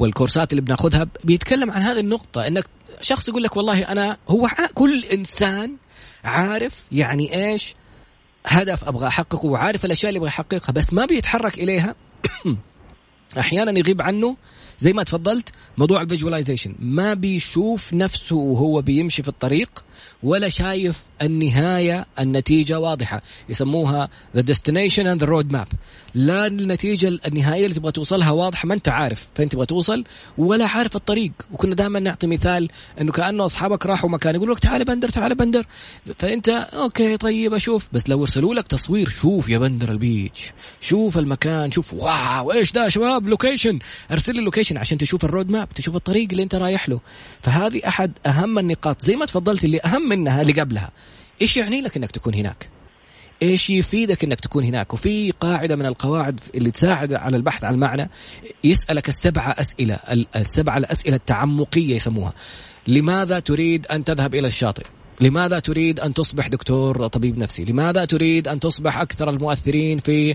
والكورسات 0.00 0.52
اللي 0.52 0.62
بناخذها 0.62 1.06
بيتكلم 1.24 1.70
عن 1.70 1.82
هذه 1.82 2.00
النقطة 2.00 2.46
إنك 2.46 2.64
شخص 3.00 3.28
يقول 3.28 3.42
لك 3.42 3.56
والله 3.56 3.82
أنا 3.82 4.16
هو 4.28 4.48
كل 4.74 5.04
إنسان 5.04 5.76
عارف 6.24 6.84
يعني 6.92 7.46
إيش 7.50 7.74
هدف 8.46 8.84
أبغى 8.84 9.06
أحققه 9.06 9.46
وعارف 9.46 9.84
الأشياء 9.84 10.08
اللي 10.08 10.18
أبغى 10.18 10.28
احققها 10.28 10.72
بس 10.72 10.92
ما 10.92 11.06
بيتحرك 11.06 11.58
إليها. 11.58 11.94
أحيانا 13.38 13.78
يغيب 13.78 14.02
عنه 14.02 14.36
زي 14.78 14.92
ما 14.92 15.02
تفضلت 15.02 15.48
موضوع 15.78 16.02
ال 16.02 16.07
visualization 16.07 16.74
ما 16.78 17.14
بيشوف 17.14 17.94
نفسه 17.94 18.36
وهو 18.36 18.82
بيمشي 18.82 19.22
في 19.22 19.28
الطريق 19.28 19.84
ولا 20.22 20.48
شايف 20.48 21.04
النهاية 21.22 22.06
النتيجة 22.18 22.80
واضحة. 22.80 23.22
يسموها 23.48 24.08
the 24.36 24.40
destination 24.40 25.04
and 25.04 25.24
the 25.24 25.26
road 25.26 25.56
map. 25.56 25.76
لا 26.14 26.46
النتيجة 26.46 27.18
النهائية 27.26 27.64
اللي 27.64 27.74
تبغى 27.74 27.92
توصلها 27.92 28.30
واضحة 28.30 28.66
ما 28.66 28.74
أنت 28.74 28.88
عارف 28.88 29.26
فين 29.34 29.48
تبغى 29.48 29.66
توصل 29.66 30.04
ولا 30.38 30.66
عارف 30.66 30.96
الطريق. 30.96 31.32
وكنا 31.52 31.74
دائما 31.74 32.00
نعطي 32.00 32.26
مثال 32.26 32.68
إنه 33.00 33.12
كأنه 33.12 33.44
أصحابك 33.44 33.86
راحوا 33.86 34.10
مكان 34.10 34.34
يقول 34.34 34.50
لك 34.50 34.58
تعال 34.58 34.84
بندر 34.84 35.08
تعال 35.08 35.34
بندر. 35.34 35.66
فأنت 36.18 36.48
okay 36.48 37.16
طيب 37.16 37.54
أشوف. 37.54 37.86
بس 37.92 38.08
لو 38.08 38.22
ارسلوا 38.22 38.54
لك 38.54 38.68
تصوير 38.68 39.08
شوف 39.08 39.48
يا 39.48 39.58
بندر 39.58 39.90
ال 39.90 39.99
beach. 39.99 40.52
شوف 40.80 41.18
المكان 41.18 41.70
شوف 41.70 41.94
wow 41.94 42.52
إيش 42.52 42.72
ده 42.72 42.88
شباب؟ 42.88 43.28
location 43.28 43.78
ارسل 44.10 44.34
لي 44.34 44.40
location 44.40 44.76
عشان 44.76 44.98
تشوف 44.98 45.24
ال 45.24 45.29
road 45.29 45.50
map 45.50 45.68
تشوف 45.68 45.96
الطريق 45.96 46.28
اللي 46.30 46.42
أنت 46.42 46.54
رايح 46.54 46.88
له. 46.88 47.00
فهذه 47.42 47.80
أحد 47.88 48.12
أهم 48.26 48.58
النقاط. 48.58 49.00
زي 49.00 49.16
ما 49.16 49.26
تفضلت 49.26 49.64
اللي 49.64 49.78
اهم 49.84 50.08
منها 50.08 50.42
اللي 50.42 50.52
قبلها 50.52 50.90
إيش 51.42 51.56
يعني 51.56 51.80
لك 51.80 51.96
إنك 51.96 52.10
تكون 52.10 52.34
هناك 52.34 52.68
إيش 53.42 53.70
يفيدك 53.70 54.24
إنك 54.24 54.40
تكون 54.40 54.64
هناك 54.64 54.94
وفي 54.94 55.30
قاعدة 55.30 55.76
من 55.76 55.86
القواعد 55.86 56.40
اللي 56.54 56.70
تساعد 56.70 57.12
على 57.12 57.36
البحث 57.36 57.64
عن 57.64 57.74
المعنى 57.74 58.10
يسألك 58.64 59.08
السبعه 59.08 59.50
أسئلة 59.50 59.94
السبعه 60.36 60.76
الأسئلة 60.76 61.16
التعمقية 61.16 61.94
يسموها 61.94 62.32
لماذا 62.86 63.38
تريد 63.38 63.86
أن 63.86 64.04
تذهب 64.04 64.34
إلى 64.34 64.46
الشاطئ 64.46 64.84
لماذا 65.20 65.58
تريد 65.58 66.00
أن 66.00 66.14
تصبح 66.14 66.48
دكتور 66.48 67.06
طبيب 67.06 67.38
نفسي؟ 67.38 67.64
لماذا 67.64 68.04
تريد 68.04 68.48
أن 68.48 68.60
تصبح 68.60 69.00
أكثر 69.00 69.30
المؤثرين 69.30 69.98
في 69.98 70.34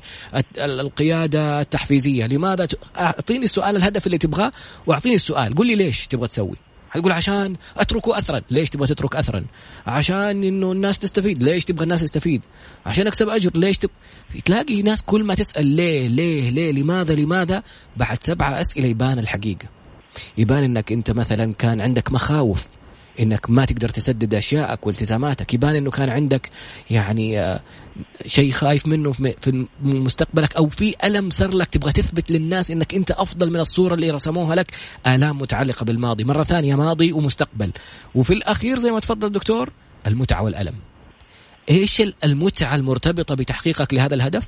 القيادة 0.58 1.62
التحفيزية؟ 1.62 2.26
لماذا 2.26 2.66
ت... 2.66 2.80
أعطيني 2.98 3.46
السؤال 3.46 3.76
الهدف 3.76 4.06
اللي 4.06 4.18
تبغاه 4.18 4.52
وأعطيني 4.88 5.16
السؤال، 5.16 5.56
قل 5.56 5.68
لي 5.68 5.76
ليش 5.76 6.08
تبغى 6.08 6.28
تسوي؟ 6.28 6.56
حيقول 6.89 7.12
عشان 7.12 7.56
أتركه 7.78 8.17
اثرا. 8.17 8.41
ليش 8.52 8.69
تبغى 8.69 8.88
تترك 8.88 9.15
اثرا؟ 9.15 9.45
عشان 9.88 10.43
إنه 10.43 10.71
الناس 10.71 10.99
تستفيد. 10.99 11.43
ليش 11.43 11.65
تبغى 11.65 11.84
الناس 11.84 12.02
تستفيد؟ 12.02 12.41
عشان 12.86 13.08
أكسب 13.08 13.30
أجر. 13.30 13.52
ليش 13.56 13.78
تب... 13.78 13.89
تلاقي 14.45 14.82
ناس 14.82 15.02
كل 15.02 15.23
ما 15.23 15.36
تسأل 15.36 15.65
ليه 15.65 16.08
ليه 16.08 16.49
ليه 16.49 16.71
لماذا 16.71 17.15
لماذا 17.15 17.63
بعد 17.97 18.23
سبعة 18.23 18.62
أسئلة 18.62 18.88
يبان 18.88 19.19
الحقيقة. 19.19 19.67
يبان 20.38 20.63
إنك 20.63 20.91
أنت 20.91 21.12
مثلا 21.12 21.54
كان 21.54 21.82
عندك 21.82 22.12
مخاوف. 22.12 22.63
إنك 23.19 23.49
ما 23.49 23.65
تقدر 23.65 23.89
تسدد 23.89 24.34
اشيائك 24.34 24.88
والتزاماتك. 24.88 25.53
يبان 25.53 25.75
إنه 25.75 25.91
كان 25.91 26.10
عندك 26.10 26.49
يعني 26.89 27.39
آه، 27.39 27.60
شيء 28.25 28.51
خايف 28.51 28.88
منه 28.88 29.12
في 29.12 29.65
مستقبلك 29.82 30.55
أو 30.55 30.69
في 30.69 30.95
ألم 31.03 31.29
صار 31.29 31.53
لك 31.53 31.69
تبغى 31.69 31.91
تثبت 31.91 32.32
للناس 32.32 32.71
إنك 32.71 32.95
أنت 32.95 33.12
أفضل 33.12 33.49
من 33.49 33.60
الصورة 33.60 33.93
اللي 33.93 34.10
رسموها 34.10 34.55
لك. 34.55 34.71
آلام 35.08 35.38
متعلقة 35.38 35.84
بالماضي. 35.84 36.23
مرة 36.23 36.43
ثانية 36.43 36.75
ماضي 36.75 37.12
ومستقبل. 37.12 37.71
وفي 38.15 38.34
الأخير 38.34 38.79
زي 38.79 38.91
ما 38.91 38.99
تفضل 38.99 39.27
الدكتور 39.27 39.69
المتعة 40.08 40.43
والألم. 40.43 40.75
إيش 41.69 42.03
المتعة 42.23 42.75
المرتبطة 42.75 43.36
بتحقيقك 43.36 43.93
لهذا 43.93 44.15
الهدف؟ 44.15 44.47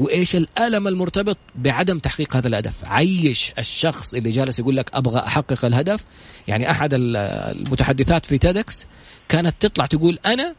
وإيش 0.00 0.36
الألم 0.36 0.88
المرتبط 0.88 1.38
بعدم 1.54 1.98
تحقيق 1.98 2.36
هذا 2.36 2.48
الهدف؟ 2.48 2.84
عيش 2.84 3.52
الشخص 3.58 4.14
اللي 4.14 4.30
جالس 4.30 4.58
يقول 4.58 4.76
لك 4.76 4.90
أبغى 4.94 5.20
أحقق 5.26 5.64
الهدف. 5.64 6.04
يعني 6.48 6.70
أحد 6.70 6.90
المتحدثات 6.94 8.26
في 8.26 8.38
تيدكس 8.38 8.86
كانت 9.28 9.54
تطلع 9.60 9.86
تقول 9.86 10.18
أنا 10.26 10.54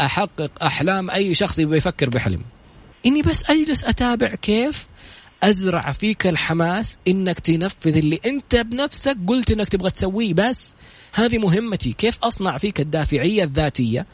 أحقق 0.00 0.64
أحلام 0.64 1.10
أي 1.10 1.34
شخص 1.34 1.58
يبغى 1.58 1.76
يفكر 1.76 2.08
بحلم. 2.08 2.40
إني 3.06 3.22
بس 3.22 3.50
أجلس 3.50 3.84
أتابع 3.84 4.34
كيف 4.34 4.86
أزرع 5.42 5.92
فيك 5.92 6.26
الحماس 6.26 6.98
إنك 7.08 7.38
تنفذ 7.38 7.96
اللي 7.96 8.20
أنت 8.26 8.56
بنفسك 8.56 9.16
قلت 9.26 9.50
إنك 9.50 9.68
تبغى 9.68 9.90
تسويه 9.90 10.34
بس 10.34 10.76
هذه 11.16 11.38
مهمتي. 11.38 11.92
كيف 11.92 12.18
أصنع 12.22 12.58
فيك 12.58 12.80
الدافعية 12.80 13.42
الذاتية 13.44 14.06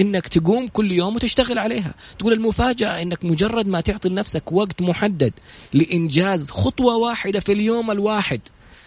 إنك 0.00 0.28
تقوم 0.28 0.68
كل 0.68 0.92
يوم 0.92 1.14
وتشتغل 1.14 1.58
عليها؟ 1.58 1.94
تقول 2.18 2.32
المفاجأة 2.32 3.02
إنك 3.02 3.24
مجرد 3.24 3.66
ما 3.66 3.80
تعطي 3.80 4.08
لنفسك 4.08 4.52
وقت 4.52 4.82
محدد 4.82 5.32
لإنجاز 5.72 6.50
خطوة 6.50 6.96
واحدة 6.96 7.40
في 7.40 7.52
اليوم 7.52 7.90
الواحد 7.90 8.40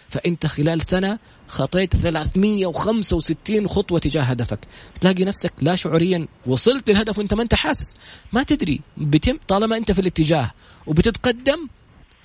فأنت 0.10 0.46
خلال 0.46 0.82
سنة 0.82 1.20
خطيت 1.48 1.96
365 1.96 3.68
خطوة 3.68 4.00
تجاه 4.00 4.22
هدفك. 4.24 4.60
تلاقي 5.02 5.26
نفسك 5.26 5.54
لا 5.62 5.76
شعوريا 5.76 6.28
وصلت 6.46 6.90
للهدف 6.90 7.20
وأنت 7.20 7.34
ما 7.34 7.44
أنت 7.44 7.56
حاسس. 7.56 7.96
ما 8.34 8.44
تدري 8.44 8.82
بتم 8.98 9.38
طالما 9.48 9.78
أنت 9.78 9.92
في 9.92 10.02
الاتجاه 10.02 10.52
وبتتقدم 10.88 11.68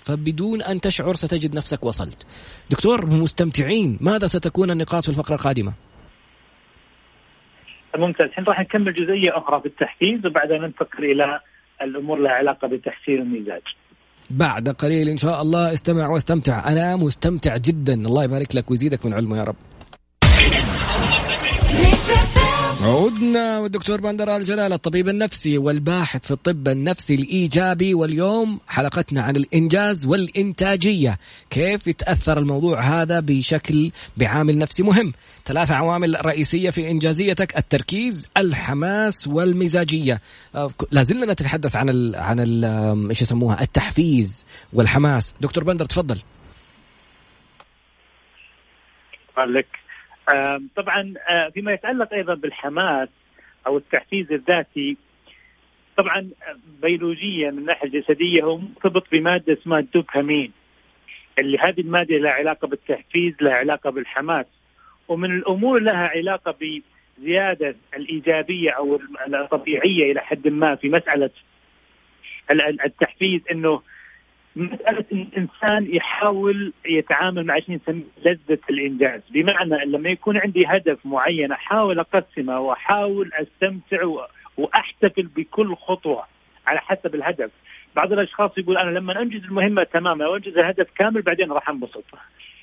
فبدون 0.08 0.62
أن 0.62 0.80
تشعر 0.80 1.14
ستجد 1.14 1.54
نفسك 1.54 1.84
وصلت. 1.84 2.26
دكتور 2.70 3.06
مستمتعين 3.06 3.98
ماذا 4.00 4.26
ستكون 4.26 4.70
النقاط 4.70 5.02
في 5.02 5.08
الفقرة 5.08 5.34
القادمة؟ 5.34 5.72
ممتاز 7.96 8.26
الحين 8.26 8.44
راح 8.44 8.60
نكمل 8.60 8.94
جزئية 8.94 9.38
أخرى 9.38 9.60
في 9.60 9.66
التحفيز 9.66 10.26
وبعدها 10.26 10.58
ننتقل 10.58 11.04
إلى 11.04 11.40
الأمور 11.82 12.18
لها 12.18 12.32
علاقة 12.32 12.68
بتحسين 12.68 13.18
المزاج. 13.18 13.62
بعد 14.30 14.68
قليل 14.68 15.08
إن 15.08 15.16
شاء 15.16 15.42
الله 15.42 15.72
استمع 15.72 16.08
واستمتع 16.08 16.68
أنا 16.72 16.96
مستمتع 16.96 17.56
جدا 17.56 17.94
الله 17.94 18.24
يبارك 18.24 18.56
لك 18.56 18.70
ويزيدك 18.70 19.06
من 19.06 19.14
علمه 19.14 19.38
يا 19.38 19.44
رب. 19.44 19.56
عودنا 22.82 23.58
والدكتور 23.58 24.00
بندر 24.00 24.36
الجلال 24.36 24.72
الطبيب 24.72 25.08
النفسي 25.08 25.58
والباحث 25.58 26.24
في 26.24 26.30
الطب 26.30 26.68
النفسي 26.68 27.14
الإيجابي 27.14 27.94
واليوم 27.94 28.60
حلقتنا 28.68 29.22
عن 29.22 29.36
الإنجاز 29.36 30.06
والإنتاجية 30.06 31.18
كيف 31.50 31.86
يتأثر 31.86 32.38
الموضوع 32.38 32.80
هذا 32.80 33.20
بشكل 33.20 33.90
بعامل 34.16 34.58
نفسي 34.58 34.82
مهم. 34.82 35.12
ثلاث 35.44 35.70
عوامل 35.70 36.26
رئيسية 36.26 36.70
في 36.70 36.90
إنجازيتك 36.90 37.56
التركيز 37.56 38.30
الحماس 38.36 39.28
والمزاجية. 39.28 40.20
آه، 40.54 40.70
لازلنا 40.90 41.32
نتحدث 41.32 41.76
عن 41.76 41.88
ال 41.90 42.16
عن 42.16 42.64
إيش 43.08 43.22
يسموها؟ 43.22 43.62
التحفيز 43.62 44.46
والحماس. 44.72 45.34
دكتور 45.40 45.64
بندر 45.64 45.84
تفضل. 45.84 46.20
لك 49.38 49.87
طبعا 50.76 51.14
آه، 51.28 51.48
فيما 51.48 51.72
يتعلق 51.72 52.14
أيضا 52.14 52.34
بالحماس 52.34 53.08
أو 53.66 53.76
التحفيز 53.76 54.32
الذاتي 54.32 54.96
طبعا 55.96 56.30
بيولوجيا 56.82 57.50
من 57.50 57.58
الناحيه 57.58 57.86
الجسديه 57.88 58.42
هو 58.42 58.58
مرتبط 58.58 59.06
بمادة 59.12 59.52
اسمها 59.52 59.78
الدوبامين 59.78 60.52
اللي 61.40 61.58
هذه 61.58 61.80
المادة 61.80 62.16
لها 62.16 62.30
علاقة 62.30 62.68
بالتحفيز 62.68 63.34
لها 63.40 63.52
علاقة 63.54 63.90
بالحماس 63.90 64.46
ومن 65.08 65.30
الأمور 65.36 65.78
لها 65.78 66.08
علاقة 66.08 66.54
بزيادة 67.18 67.76
الإيجابية 67.96 68.70
أو 68.70 69.00
الطبيعية 69.34 70.12
إلى 70.12 70.20
حد 70.20 70.48
ما 70.48 70.74
في 70.74 70.88
مسألة 70.88 71.30
التحفيز 72.84 73.40
إنه 73.50 73.82
مسألة 74.58 75.04
إن 75.12 75.20
الإنسان 75.20 75.94
يحاول 75.94 76.72
يتعامل 76.86 77.46
مع 77.46 77.58
شيء 77.58 77.74
نسميه 77.82 78.02
لذة 78.24 78.58
الإنجاز، 78.70 79.20
بمعنى 79.30 79.84
لما 79.84 80.10
يكون 80.10 80.38
عندي 80.38 80.60
هدف 80.66 80.98
معين 81.04 81.52
أحاول 81.52 81.98
أقسمه 81.98 82.60
وأحاول 82.60 83.30
أستمتع 83.34 84.08
وأحتفل 84.56 85.22
بكل 85.22 85.76
خطوة 85.76 86.24
على 86.66 86.80
حسب 86.80 87.14
الهدف. 87.14 87.50
بعض 87.96 88.12
الأشخاص 88.12 88.58
يقول 88.58 88.78
أنا 88.78 88.90
لما 88.90 89.22
أنجز 89.22 89.44
المهمة 89.44 89.82
تماما 89.82 90.26
وانجز 90.26 90.58
الهدف 90.58 90.86
كامل 90.94 91.22
بعدين 91.22 91.52
راح 91.52 91.68
أنبسط. 91.68 92.04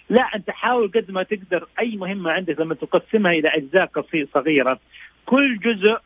لا 0.09 0.21
أنت 0.35 0.49
حاول 0.49 0.91
قد 0.95 1.11
ما 1.11 1.23
تقدر 1.23 1.67
أي 1.79 1.95
مهمة 1.95 2.31
عندك 2.31 2.59
لما 2.59 2.75
تقسمها 2.75 3.31
إلى 3.31 3.49
أجزاء 3.49 3.89
صغيرة 4.33 4.79
كل 5.25 5.59
جزء 5.59 5.97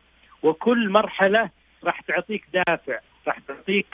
وكل 0.43 0.89
مرحلة 0.89 1.49
راح 1.83 2.01
تعطيك 2.01 2.45
دافع 2.53 2.99
راح 3.27 3.39
تعطيك 3.39 3.85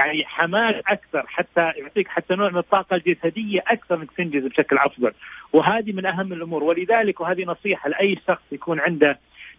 يعني 0.00 0.24
حماس 0.24 0.74
أكثر 0.86 1.24
حتى 1.26 1.60
يعطيك 1.60 2.08
حتى 2.08 2.34
نوع 2.34 2.50
من 2.50 2.56
الطاقة 2.58 2.96
الجسدية 2.96 3.64
أكثر 3.66 3.94
انك 3.94 4.10
تنجز 4.16 4.46
بشكل 4.46 4.78
أفضل. 4.78 5.12
وهذه 5.52 5.92
من 5.92 6.06
أهم 6.06 6.32
الأمور. 6.32 6.64
ولذلك 6.64 7.20
وهذه 7.20 7.44
نصيحة 7.44 7.88
لأي 7.88 8.18
شخص 8.28 8.42
يكون 8.52 8.80
عنده 8.80 9.18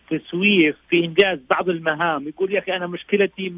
تسويف 0.10 0.76
في 0.90 1.06
إنجاز 1.06 1.40
بعض 1.50 1.70
المهام 1.70 2.28
يقول 2.28 2.54
يا 2.54 2.60
أخي 2.60 2.76
أنا 2.76 2.88
مشكلتي 2.88 3.54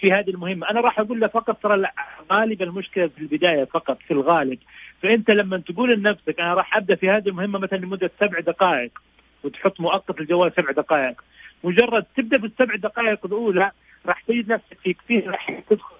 في 0.00 0.12
هذه 0.12 0.30
المهمة. 0.30 0.70
أنا 0.70 0.80
راح 0.80 1.00
أقول 1.00 1.20
له 1.20 1.26
فقط 1.26 1.62
ترى 1.62 1.86
غالبا 2.32 2.64
المشكلة 2.64 3.06
في 3.06 3.18
البداية 3.18 3.64
فقط 3.64 3.98
في 4.02 4.10
الغالب. 4.10 4.58
فأنت 5.02 5.30
لما 5.30 5.58
تقول 5.58 5.94
لنفسك 5.94 6.40
أنا 6.40 6.54
راح 6.54 6.76
أبدأ 6.76 6.94
في 6.94 7.10
هذه 7.10 7.28
المهمة 7.28 7.58
مثلا 7.58 7.78
لمدة 7.78 8.10
سبع 8.20 8.40
دقائق 8.40 8.90
وتحط 9.44 9.80
مؤقت 9.80 10.20
الجوال 10.20 10.52
سبع 10.56 10.70
دقائق 10.70 11.22
مجرد 11.64 12.04
تبدأ 12.16 12.38
في 12.38 12.46
السبع 12.46 12.74
دقائق 12.76 13.26
الأولى 13.26 13.70
راح 14.06 14.22
تجد 14.22 14.52
نفسك 14.52 14.78
في 14.82 14.92
كثير 14.92 15.30
راح 15.30 15.50
تدخل 15.70 15.99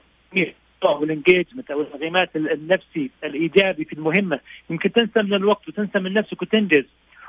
أو 0.84 1.04
ال 1.04 1.10
engagement 1.10 1.70
أو 1.70 1.80
الانغماس 1.80 2.28
النفسي 2.36 3.10
الإيجابي 3.24 3.84
في 3.84 3.92
المهمة. 3.92 4.40
يمكن 4.70 4.92
تنسى 4.92 5.22
من 5.22 5.34
الوقت 5.34 5.68
وتنسى 5.68 5.98
من 5.98 6.12
نفسك 6.12 6.42
وتنجز 6.42 6.84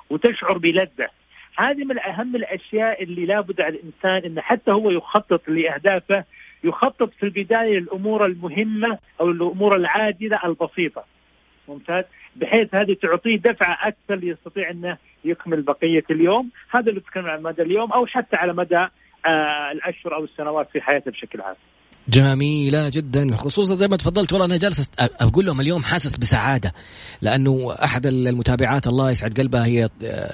وتشعر 0.09 0.57
بلذة. 0.57 1.09
هذه 1.57 1.83
من 1.83 1.99
اهم 1.99 2.35
الأشياء 2.35 3.03
اللي 3.03 3.25
لابد 3.25 3.61
على 3.61 3.79
الإنسان 3.79 4.31
إنه 4.31 4.41
حتى 4.41 4.71
هو 4.71 4.91
يخطط 4.91 5.49
لأهدافه 5.49 6.23
يخطط 6.63 7.13
في 7.13 7.23
البداية 7.23 7.79
للأمور 7.79 8.25
المهمة 8.25 8.97
أو 9.21 9.31
الأمور 9.31 9.75
العاجلة 9.75 10.39
البسيطة. 10.45 11.05
ممتاز؟ 11.67 12.05
بحيث 12.35 12.75
هذه 12.75 12.93
تعطيه 12.93 13.37
دفعة 13.37 13.87
أكثر 13.87 14.15
ليستطيع 14.15 14.69
إنه 14.69 14.97
يكمل 15.25 15.61
بقية 15.61 16.03
اليوم. 16.11 16.49
هذا 16.69 16.89
اللي 16.89 16.99
بتكلم 16.99 17.25
على 17.25 17.41
مدى 17.41 17.61
اليوم 17.61 17.91
أو 17.91 18.05
حتى 18.05 18.35
على 18.35 18.53
مدى 18.53 18.87
آه 19.25 19.71
الأشهر 19.71 20.15
أو 20.15 20.23
السنوات 20.23 20.69
في 20.69 20.81
حياته 20.81 21.11
بشكل 21.11 21.41
عام. 21.41 21.55
جميلة 22.11 22.89
جدا. 22.89 23.35
خصوصا 23.37 23.73
زي 23.73 23.87
ما 23.87 23.97
تفضلت 23.97 24.33
والله 24.33 24.45
أنا 24.45 24.57
جالس 24.57 24.91
أقول 24.99 25.45
لهم 25.45 25.61
اليوم 25.61 25.83
حاسس 25.83 26.15
بسعادة 26.15 26.73
لأنه 27.21 27.75
أحد 27.83 28.05
المتابعات 28.07 28.87
الله 28.87 29.11
يسعد 29.11 29.39
قلبها 29.39 29.65
هي 29.65 29.89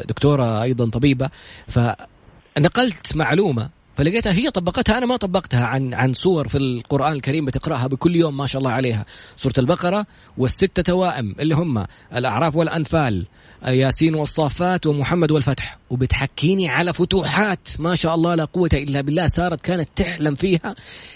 دكتورة 0.10 0.62
أيضا 0.64 0.90
طبيبة. 0.90 1.30
فنقلت 1.68 3.16
معلومة 3.16 3.70
فلقيتها 3.98 4.34
هي 4.34 4.52
طبقتها 4.52 4.98
أنا 4.98 5.06
ما 5.06 5.18
طبقتها 5.18 5.66
عن 5.66 5.94
عن 5.94 6.14
صور 6.14 6.48
في 6.48 6.58
القرآن 6.58 7.14
الكريم 7.14 7.46
بتقرأها 7.46 7.88
بكل 7.88 8.16
يوم 8.16 8.38
ما 8.38 8.48
شاء 8.48 8.60
الله 8.60 8.72
عليها. 8.72 9.06
سورة 9.38 9.54
البقرة 9.58 10.06
والستة 10.38 10.84
توائم 10.84 11.36
اللي 11.40 11.56
هم 11.56 11.86
الأعراف 12.16 12.56
والأنفال 12.56 13.26
ياسين 13.66 14.16
والصافات 14.16 14.86
ومحمد 14.86 15.32
والفتح. 15.32 15.78
وبتحكيني 15.90 16.70
على 16.70 16.94
فتوحات 16.94 17.68
ما 17.80 17.96
شاء 17.96 18.16
الله 18.16 18.36
لا 18.36 18.46
قوة 18.46 18.70
إلا 18.74 19.02
بالله 19.02 19.28
صارت 19.28 19.62
كانت 19.62 19.90
تحلم 19.96 20.36
فيها. 20.36 20.76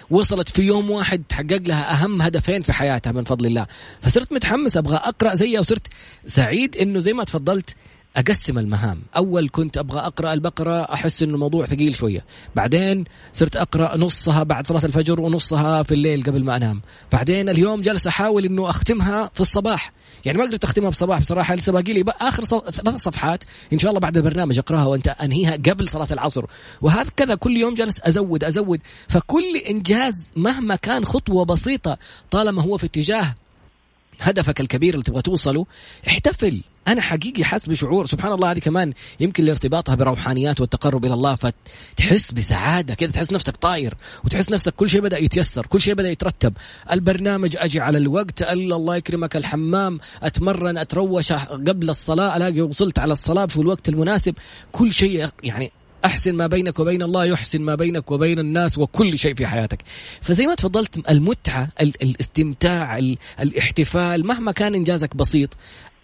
وصلت 0.09 0.49
في 0.49 0.61
يوم 0.61 0.91
واحد 0.91 1.23
تحقق 1.29 1.61
لها 1.65 1.93
أهم 1.93 2.21
هدفين 2.21 2.61
في 2.61 2.73
حياتها 2.73 3.11
من 3.11 3.23
فضل 3.23 3.45
الله. 3.45 3.67
فصرت 4.01 4.33
متحمس 4.33 4.77
أبغى 4.77 4.95
أقرأ 4.95 5.35
زيها 5.35 5.59
وصرت 5.59 5.87
سعيد 6.25 6.77
إنه 6.77 6.99
زي 6.99 7.13
ما 7.13 7.23
تفضلت 7.23 7.75
أقسم 8.17 8.57
المهام. 8.57 9.01
أول 9.17 9.49
كنت 9.51 9.77
أبغى 9.77 9.99
أقرأ 9.99 10.33
البقرة 10.33 10.81
أحس 10.81 11.23
انه 11.23 11.33
الموضوع 11.33 11.65
ثقيل 11.65 11.95
شوية. 11.95 12.25
بعدين 12.55 13.05
صرت 13.33 13.55
أقرأ 13.55 13.97
نصها 13.97 14.43
بعد 14.43 14.67
صلاة 14.67 14.85
الفجر 14.85 15.21
ونصها 15.21 15.83
في 15.83 15.93
الليل 15.93 16.23
قبل 16.23 16.43
ما 16.43 16.55
أنام. 16.55 16.81
بعدين 17.11 17.49
اليوم 17.49 17.81
جالس 17.81 18.07
أحاول 18.07 18.45
إنه 18.45 18.69
أختمها 18.69 19.31
في 19.33 19.41
الصباح. 19.41 19.93
يعني 20.25 20.37
ما 20.37 20.43
قدرت 20.43 20.63
أختمها 20.63 20.89
بصباح 20.89 21.19
بصراحة 21.19 21.55
لسه 21.55 21.71
باقي 21.71 21.93
لي 21.93 22.03
آخر 22.21 22.43
ثلاث 22.43 22.95
صفحات 22.95 23.43
إن 23.73 23.79
شاء 23.79 23.89
الله 23.89 23.99
بعد 23.99 24.17
البرنامج 24.17 24.57
أقرأها 24.57 24.85
وأنت 24.85 25.07
أنهيها 25.07 25.51
قبل 25.51 25.89
صلاة 25.89 26.07
العصر. 26.11 26.45
وهكذا 26.81 27.35
كل 27.35 27.57
يوم 27.57 27.73
جالس 27.73 27.99
أزود 28.03 28.43
أزود. 28.43 28.79
فكل 29.07 29.57
إنجاز 29.69 30.31
مهما 30.35 30.75
كان 30.75 31.05
خطوة 31.05 31.45
بسيطة 31.45 31.97
طالما 32.31 32.61
هو 32.61 32.77
في 32.77 32.85
اتجاه 32.85 33.35
هدفك 34.21 34.61
الكبير 34.61 34.93
اللي 34.93 35.03
تبغى 35.03 35.21
توصله 35.21 35.65
احتفل. 36.07 36.61
أنا 36.87 37.01
حقيقي 37.01 37.43
حاسس 37.43 37.69
بشعور. 37.69 38.07
سبحان 38.07 38.33
الله 38.33 38.51
هذه 38.51 38.59
كمان 38.59 38.93
يمكن 39.19 39.45
لارتباطها 39.45 39.95
بالروحانيات 39.95 40.61
والتقرب 40.61 41.05
إلى 41.05 41.13
الله 41.13 41.35
فتحس 41.35 42.31
بسعادة 42.31 42.93
كذا 42.95 43.11
تحس 43.11 43.33
نفسك 43.33 43.57
طاير 43.57 43.93
وتحس 44.25 44.51
نفسك 44.51 44.73
كل 44.75 44.89
شيء 44.89 45.01
بدأ 45.01 45.17
يتيسر 45.17 45.65
كل 45.65 45.81
شيء 45.81 45.93
بدأ 45.93 46.09
يترتب. 46.09 46.53
البرنامج 46.91 47.55
أجي 47.57 47.79
على 47.79 47.97
الوقت 47.97 48.41
ألا 48.41 48.75
الله 48.75 48.95
يكرمك 48.95 49.35
الحمام 49.35 49.99
أتمرن 50.23 50.77
أتروش 50.77 51.33
قبل 51.33 51.89
الصلاة 51.89 52.37
ألاقي 52.37 52.61
وصلت 52.61 52.99
على 52.99 53.13
الصلاة 53.13 53.45
في 53.45 53.57
الوقت 53.57 53.89
المناسب. 53.89 54.35
كل 54.71 54.93
شيء 54.93 55.29
يعني 55.43 55.71
أحسن 56.05 56.35
ما 56.35 56.47
بينك 56.47 56.79
وبين 56.79 57.01
الله 57.01 57.25
يحسن 57.25 57.61
ما 57.61 57.75
بينك 57.75 58.11
وبين 58.11 58.39
الناس 58.39 58.77
وكل 58.77 59.17
شيء 59.17 59.33
في 59.33 59.47
حياتك. 59.47 59.81
فزي 60.21 60.47
ما 60.47 60.55
تفضلت 60.55 61.09
المتعة 61.09 61.69
الاستمتاع 61.81 62.99
الاحتفال 63.39 64.27
مهما 64.27 64.51
كان 64.51 64.75
إنجازك 64.75 65.15
بسيط 65.15 65.49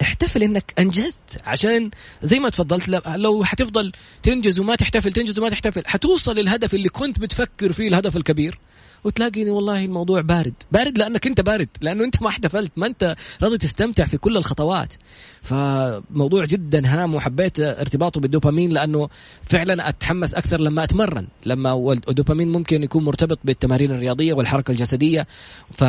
احتفل 0.02 0.44
إنك 0.44 0.74
أنجزت. 0.80 1.42
عشان 1.46 1.92
زي 2.24 2.40
ما 2.40 2.50
تفضلت 2.50 2.90
لو 3.08 3.44
حتفضل 3.44 3.92
تنجز 4.24 4.60
وما 4.60 4.76
تحتفل 4.76 5.14
تنجز 5.14 5.40
وما 5.40 5.50
تحتفل 5.50 5.84
حتوصل 5.86 6.36
للهدف 6.36 6.74
اللي 6.74 6.90
كنت 6.90 7.20
بتفكر 7.20 7.72
فيه 7.72 7.88
الهدف 7.88 8.18
الكبير. 8.18 8.60
وتلاقي 9.08 9.50
والله 9.50 9.86
الموضوع 9.86 10.22
بارد. 10.22 10.54
بارد 10.72 10.98
لأنك 10.98 11.28
أنت 11.28 11.42
بارد. 11.42 11.70
لأنه 11.82 12.04
أنت 12.04 12.22
ما 12.22 12.28
احتفلت 12.28 12.72
ما 12.78 12.88
أنت 12.88 13.16
راضي 13.44 13.58
تستمتع 13.58 14.06
في 14.06 14.18
كل 14.18 14.38
الخطوات. 14.38 14.94
فموضوع 15.42 16.46
جدا 16.46 16.82
هام 16.86 17.16
وحبيت 17.16 17.60
ارتباطه 17.60 18.22
بالدوبامين 18.22 18.72
لأنه 18.72 19.10
فعلا 19.44 19.90
أتحمس 19.90 20.34
أكثر 20.34 20.60
لما 20.60 20.84
أتمرن. 20.84 21.28
لما 21.46 21.94
الدوبامين 22.10 22.52
ممكن 22.52 22.84
يكون 22.84 23.04
مرتبط 23.04 23.40
بالتمارين 23.44 23.92
الرياضية 23.92 24.34
والحركة 24.34 24.72
الجسدية. 24.72 25.28
ف 25.72 25.84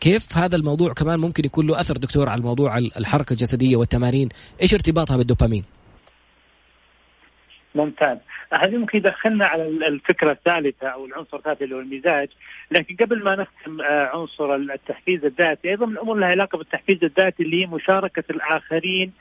كيف 0.00 0.38
هذا 0.38 0.56
الموضوع 0.56 0.92
كمان 0.92 1.20
ممكن 1.20 1.44
يكون 1.44 1.66
له 1.66 1.80
أثر 1.80 1.96
دكتور 1.96 2.28
على 2.28 2.38
الموضوع 2.38 2.78
الحركة 2.78 3.32
الجسدية 3.32 3.76
والتمارين؟ 3.76 4.28
إيش 4.62 4.74
ارتباطها 4.74 5.16
بالدوبامين؟ 5.16 5.64
ممتاز. 7.74 8.18
هذه 8.52 8.76
ممكن 8.76 8.98
يدخلنا 8.98 9.46
على 9.46 9.62
الفكرة 9.66 10.32
الثالثة 10.32 10.88
أو 10.88 11.06
العنصر 11.06 11.36
الثالث 11.36 11.62
اللي 11.62 11.74
هو 11.74 11.80
المزاج 11.80 12.28
لكن 12.70 12.96
قبل 12.96 13.24
ما 13.24 13.36
نختم 13.36 13.80
آه، 13.80 14.10
عنصر 14.14 14.54
التحفيز 14.54 15.24
الذاتي 15.24 15.70
أيضا 15.70 15.86
من 15.86 15.92
الأمور 15.92 16.16
لها 16.16 16.28
علاقة 16.28 16.58
بالتحفيز 16.58 17.04
الذاتي 17.04 17.42
اللي 17.42 17.62
هي 17.62 17.66
مشاركة 17.66 18.24
الآخرين 18.30 19.12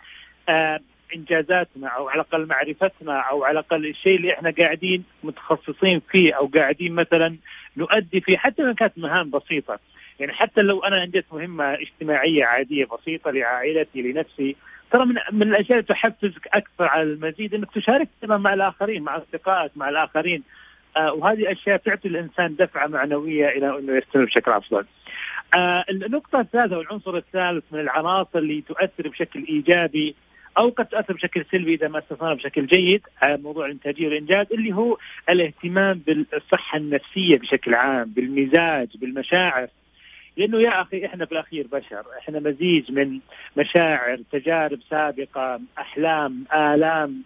آه، 0.50 0.80
إنجازاتنا 1.16 1.88
أو 1.88 2.10
على 2.10 2.22
الأقل 2.22 2.46
معرفتنا 2.46 3.20
أو 3.20 3.44
على 3.44 3.60
الأقل 3.60 3.86
الشيء 3.86 4.16
اللي 4.16 4.34
إحنا 4.34 4.54
قاعدين 4.58 5.04
متخصصين 5.24 6.02
فيه 6.12 6.34
أو 6.34 6.46
قاعدين 6.56 6.96
مثلا 6.96 7.36
نؤدي 7.78 8.22
فيه 8.22 8.38
حتى 8.38 8.62
لو 8.62 8.74
كانت 8.74 8.98
مهام 8.98 9.30
بسيطة. 9.30 9.80
يعني 10.20 10.34
حتى 10.34 10.62
لو 10.62 10.80
أنا 10.80 11.04
انجزت 11.04 11.26
مهمة 11.32 11.74
اجتماعية 11.74 12.46
عادية 12.46 12.86
بسيطة 12.86 13.32
لعائلتي 13.32 14.02
لنفسي 14.02 14.56
ترى 14.92 15.06
من 15.06 15.16
من 15.32 15.42
الأشياء 15.42 15.80
اللي 15.80 15.88
تحفزك 15.88 16.48
أكثر 16.54 16.84
على 16.84 17.04
المزيد 17.04 17.54
إنك 17.54 17.72
تشارك 17.72 18.08
مع 18.24 18.54
الآخرين 18.54 19.04
مع 19.04 19.18
أصدقائك 19.18 19.72
مع 19.76 19.90
الآخرين 19.90 20.44
آه 20.98 21.14
وهذه 21.14 21.52
أشياء 21.52 21.78
تعطي 21.78 22.08
الإنسان 22.08 22.56
دفعة 22.56 22.88
معنوية 22.88 23.50
إلى 23.50 23.80
إنه 23.80 23.98
يستمر 23.98 24.26
بشكل 24.26 24.52
أفضل. 24.52 24.86
آه 25.58 25.86
النقطة 25.90 26.40
الثالثة 26.40 26.78
والعنصر 26.78 27.18
الثالث 27.18 27.64
من 27.72 27.80
العناصر 27.80 28.40
اللي 28.40 28.62
تؤثر 28.62 29.08
بشكل 29.08 29.46
إيجابي 29.50 30.16
أو 30.58 30.70
قد 30.70 30.86
تؤثر 30.86 31.14
بشكل 31.14 31.46
سلبي 31.52 31.74
إذا 31.74 31.88
ما 31.88 32.00
استثمرنا 32.00 32.34
بشكل 32.34 32.66
جيد 32.66 33.02
على 33.22 33.38
موضوع 33.38 33.66
الإنتاجية 33.66 34.08
والإنجاز 34.08 34.46
اللي 34.52 34.76
هو 34.76 34.98
الاهتمام 35.30 36.02
بالصحة 36.08 36.78
النفسية 36.78 37.38
بشكل 37.38 37.76
عام، 37.76 38.14
بالمزاج، 38.16 38.88
بالمشاعر، 38.98 39.68
لأنه 40.40 40.62
يا 40.62 40.82
أخي 40.82 41.06
إحنا 41.06 41.26
في 41.26 41.32
الأخير 41.32 41.68
بشر. 41.72 42.04
إحنا 42.20 42.40
مزيج 42.40 42.92
من 42.92 43.20
مشاعر 43.58 44.20
تجارب 44.32 44.80
سابقة 44.90 45.60
أحلام 45.78 46.44
آلام 46.54 47.24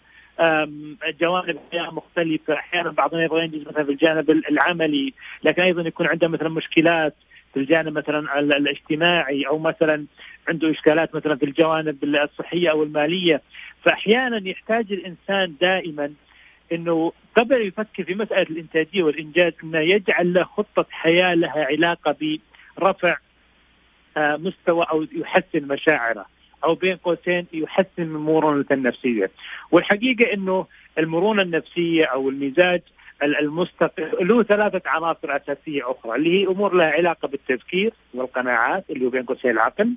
جوانب 1.21 1.59
حياة 1.71 1.93
مختلفة. 1.93 2.53
أحيانا 2.53 2.91
بعضنا 2.91 3.23
يبغى 3.23 3.43
ينجز 3.43 3.67
مثلا 3.67 3.83
في 3.83 3.91
الجانب 3.91 4.29
العملي 4.29 5.13
لكن 5.43 5.61
أيضا 5.61 5.81
يكون 5.81 6.07
عنده 6.07 6.27
مثلا 6.27 6.49
مشكلات 6.49 7.15
في 7.53 7.59
الجانب 7.59 7.97
مثلا 7.97 8.39
الاجتماعي 8.39 9.47
أو 9.47 9.57
مثلا 9.57 10.05
عنده 10.47 10.71
إشكالات 10.71 11.15
مثلا 11.15 11.35
في 11.35 11.45
الجوانب 11.45 12.03
الصحية 12.03 12.71
أو 12.71 12.83
المالية. 12.83 13.41
فاحيانا 13.83 14.49
يحتاج 14.49 14.91
الإنسان 14.91 15.55
دائما 15.61 16.13
إنه 16.71 17.11
قبل 17.35 17.67
يفكر 17.67 18.03
في 18.03 18.15
مسألة 18.15 18.41
الإنتاجية 18.49 19.03
والإنجاز 19.03 19.53
إنه 19.63 19.79
يجعل 19.79 20.33
له 20.33 20.43
خطة 20.43 20.85
حياة 20.91 21.33
لها 21.33 21.65
علاقة 21.65 22.15
رفع 22.79 23.17
آه، 24.17 24.35
مستوى 24.35 24.85
أو 24.91 25.05
يحسن 25.11 25.67
مشاعره 25.67 26.25
أو 26.63 26.75
بين 26.75 26.95
قوسين 26.95 27.47
يحسن 27.53 27.87
من 27.97 28.19
مرونته 28.19 28.73
النفسية 28.73 29.31
والحقيقة 29.71 30.33
إنه 30.33 30.65
المرونة 30.97 31.41
النفسية 31.41 32.05
أو 32.05 32.29
المزاج 32.29 32.81
المستقل 33.23 34.27
له 34.27 34.43
ثلاثة 34.43 34.81
عناصر 34.85 35.35
أساسية 35.35 35.91
أخرى 35.91 36.15
اللي 36.15 36.41
هي 36.41 36.47
أمور 36.47 36.73
لها 36.73 36.87
علاقة 36.87 37.27
بالتفكير 37.27 37.93
والقناعات 38.13 38.85
اللي 38.89 39.05
هو 39.05 39.09
بين 39.09 39.23
قوسين 39.23 39.51
العقل 39.51 39.93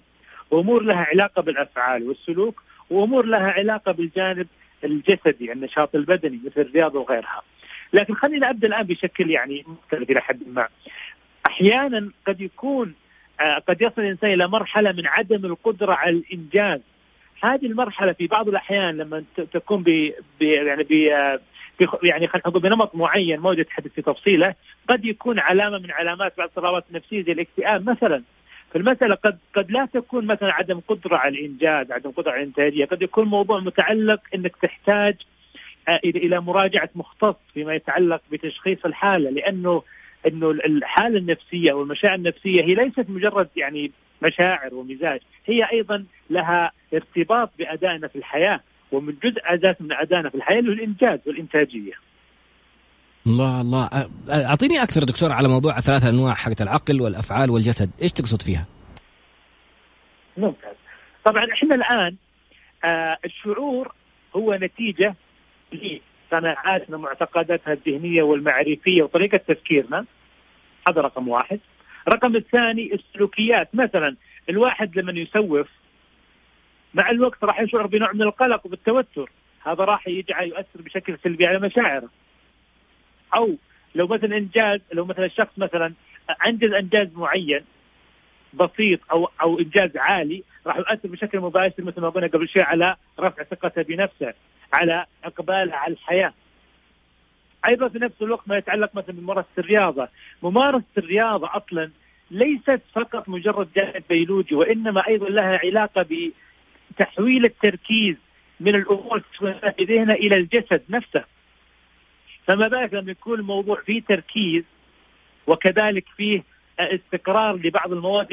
وأمور 0.51 0.83
لها 0.83 1.07
علاقة 1.13 1.43
بالأفعال 1.43 2.09
والسلوك 2.09 2.63
وأمور 2.91 3.27
لها 3.27 3.51
علاقة 3.51 3.93
بالجانب 3.93 4.47
الجسدي 4.85 5.53
النشاط 5.53 5.95
البدني 5.95 6.41
مثل 6.47 6.61
الرياضة 6.61 7.01
وغيرها. 7.01 7.43
لكن 7.93 8.15
خلينا 8.15 8.51
أبدأ 8.51 8.69
الآن 8.69 8.83
بشكل 8.83 9.31
يعني 9.31 9.65
مختلف 9.67 10.11
إلى 10.11 10.21
حد 10.21 10.41
ما. 10.49 10.69
أحيانا 11.57 12.11
قد 12.27 12.41
يكون 12.41 12.95
آه، 13.41 13.59
قد 13.69 13.83
يصل 13.83 14.03
الإنسان 14.03 14.33
إلى 14.33 14.49
مرحلة 14.49 14.93
من 14.93 15.07
عدم 15.07 15.45
القدرة 15.45 15.93
على 15.93 16.11
الإنجاز. 16.17 16.81
هذه 17.43 17.67
المرحلة 17.67 18.13
في 18.13 18.27
بعض 18.27 18.49
الأحيان 18.49 18.97
لما 18.97 19.25
تكون 19.53 19.83
ب 19.83 20.13
يعني 20.41 20.83
ب 20.83 20.93
يعني 22.03 22.27
خلينا 22.29 22.49
نقول 22.49 22.63
بنمط 22.63 22.95
معين 22.95 23.41
ما 23.41 23.53
يتحدث 23.53 23.93
في 23.93 24.03
تفصيله 24.03 24.55
قد 24.89 25.05
يكون 25.05 25.39
علامة 25.39 25.79
من 25.79 25.91
علامات 25.91 26.33
بعض 26.39 26.49
الاضطرابات 26.49 26.85
النفسية 26.91 27.23
زي 27.23 27.33
الاكتئاب 27.33 27.91
مثلا. 27.91 28.23
فالمسألة 28.71 29.15
قد 29.15 29.39
قد 29.55 29.71
لا 29.71 29.89
تكون 29.95 30.27
مثلا 30.27 30.53
عدم 30.53 30.81
قدرة 30.89 31.17
على 31.17 31.39
الإنجاز، 31.39 31.93
عدم 31.93 32.11
قدرة 32.11 32.33
على 32.33 32.43
الإنتاجية، 32.43 32.85
قد 32.85 33.03
يكون 33.03 33.25
موضوع 33.25 33.61
متعلق 33.61 34.21
أنك 34.35 34.57
تحتاج 34.63 35.15
آه، 35.89 36.01
إلى 36.05 36.41
مراجعة 36.41 36.91
مختص 36.95 37.37
فيما 37.55 37.75
يتعلق 37.75 38.21
بتشخيص 38.33 38.79
الحالة 38.85 39.31
لأنه 39.31 39.83
إنه 40.27 40.51
الحالة 40.51 41.19
النفسية 41.19 41.73
أو 41.73 41.83
المشاعر 41.83 42.15
النفسية 42.15 42.63
هي 42.63 42.75
ليست 42.75 43.11
مجرد 43.11 43.49
يعني 43.57 43.93
مشاعر 44.23 44.75
ومزاج، 44.75 45.21
هي 45.47 45.65
أيضا 45.73 46.05
لها 46.31 46.73
ارتباط 46.95 47.51
بأدائنا 47.59 48.09
في 48.09 48.17
الحياة 48.17 48.61
ومن 48.93 49.15
جزء 49.25 49.41
أساس 49.45 49.83
من 49.83 49.93
أدائنا 49.93 50.29
في 50.31 50.35
الحياة 50.35 50.59
اللي 50.59 50.71
هو 50.71 50.75
الانجاز 50.75 51.21
والإنتاجية. 51.27 51.93
الله 53.27 53.61
الله 53.61 53.89
أعطيني 54.51 54.83
أكثر 54.83 55.05
دكتور 55.05 55.33
على 55.33 55.49
موضوع 55.49 55.81
ثلاث 55.81 56.05
أنواع 56.05 56.35
حقت 56.35 56.63
العقل 56.63 57.01
والأفعال 57.01 57.51
والجسد، 57.51 57.91
إيش 58.03 58.13
تقصد 58.13 58.43
فيها؟ 58.43 58.67
ممتاز. 60.37 60.77
طبعا 61.25 61.45
إحنا 61.53 61.75
الآن 61.75 62.17
آه 62.85 63.17
الشعور 63.25 63.93
هو 64.37 64.55
نتيجة 64.55 65.15
لقناعاتنا 65.73 66.97
معتقداتنا 66.97 67.73
الذهنية 67.73 68.23
والمعرفية 68.23 69.03
وطريقة 69.03 69.39
تفكيرنا 69.39 70.05
هذا 70.89 71.01
رقم 71.01 71.29
واحد. 71.29 71.61
رقم 72.09 72.37
الثاني 72.37 72.95
السلوكيات. 72.95 73.75
مثلا 73.75 74.17
الواحد 74.49 74.99
لما 74.99 75.13
يسوف 75.13 75.69
مع 76.95 77.11
الوقت 77.11 77.45
راح 77.45 77.61
يشعر 77.61 77.87
بنوع 77.87 78.13
من 78.13 78.23
القلق 78.23 78.67
وبالتوتر 78.67 79.31
هذا 79.67 79.85
راح 79.85 80.09
يجعل 80.09 80.49
يؤثر 80.49 80.83
بشكل 80.83 81.19
سلبي 81.25 81.47
على 81.47 81.59
مشاعره. 81.59 82.09
أو 83.35 83.57
لو 83.95 84.07
مثلا 84.07 84.37
إنجاز 84.37 84.81
لو 84.93 85.05
مثلا 85.05 85.25
الشخص 85.25 85.59
مثلا 85.59 85.93
انجز 86.47 86.73
انجاز 86.73 87.09
معين 87.15 87.65
بسيط 88.55 89.01
أو 89.13 89.31
أو 89.43 89.59
إنجاز 89.59 89.97
عالي 89.97 90.43
راح 90.67 90.77
يؤثر 90.77 91.09
بشكل 91.09 91.41
مباشر 91.41 91.83
مثل 91.83 92.01
ما 92.01 92.09
قلنا 92.09 92.27
قبل 92.27 92.49
شوي 92.49 92.63
على 92.63 92.97
رفع 93.21 93.43
ثقته 93.43 93.83
بنفسه 93.83 94.35
على 94.73 95.05
إقباله 95.25 95.75
على 95.75 95.93
الحياة. 95.93 96.33
أيضا 97.67 97.89
في 97.89 97.99
نفس 97.99 98.23
الوقت 98.23 98.49
ما 98.49 98.57
يتعلق 98.57 98.91
مثلا 98.95 99.15
بممارسة 99.15 99.49
الرياضة. 99.59 100.09
ممارسة 100.43 100.85
الرياضة 100.99 101.51
أصلا 101.53 101.91
ليست 102.31 102.81
فقط 102.93 103.29
مجرد 103.29 103.69
جانب 103.77 104.05
بيولوجي 104.09 104.55
وإنما 104.55 105.07
أيضا 105.09 105.29
لها 105.29 105.61
علاقة 105.65 106.07
بتحويل 106.91 107.45
التركيز 107.45 108.17
من 108.61 108.75
الأمور 108.75 109.23
في 109.77 109.85
ذهننا 109.85 110.15
إلى 110.15 110.37
الجسد 110.37 110.83
نفسه. 110.89 111.25
فما 112.47 112.69
بالك 112.69 112.95
لما 112.95 113.11
يكون 113.11 113.39
الموضوع 113.39 113.81
فيه 113.87 114.03
تركيز 114.03 114.65
وكذلك 115.47 116.05
فيه 116.17 116.43
استقرار 116.79 117.57
لبعض 117.57 117.93
المواد 117.93 118.29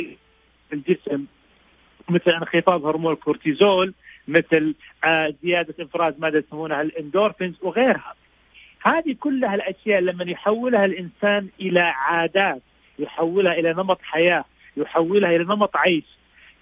في 0.70 0.76
الجسم 0.76 1.26
مثل 2.10 2.32
انخفاض 2.32 2.86
هرمون 2.86 3.14
الكورتيزول 3.14 3.94
مثل 4.28 4.76
آه، 5.04 5.34
زيادة 5.44 5.84
افراز 5.84 6.14
مادة 6.20 6.40
يسمونها 6.40 6.82
الإندورفينز 6.82 7.56
وغيرها. 7.62 8.16
هذه 8.84 9.16
كلها 9.20 9.56
الأشياء 9.56 10.02
لما 10.02 10.24
يحولها 10.24 10.86
الإنسان 10.86 11.48
إلى 11.62 11.80
عادات 11.80 12.62
يحولها 13.00 13.54
إلى 13.54 13.74
نمط 13.74 14.00
حياة 14.02 14.46
يحولها 14.78 15.30
إلى 15.30 15.44
نمط 15.44 15.78
عيش 15.78 16.06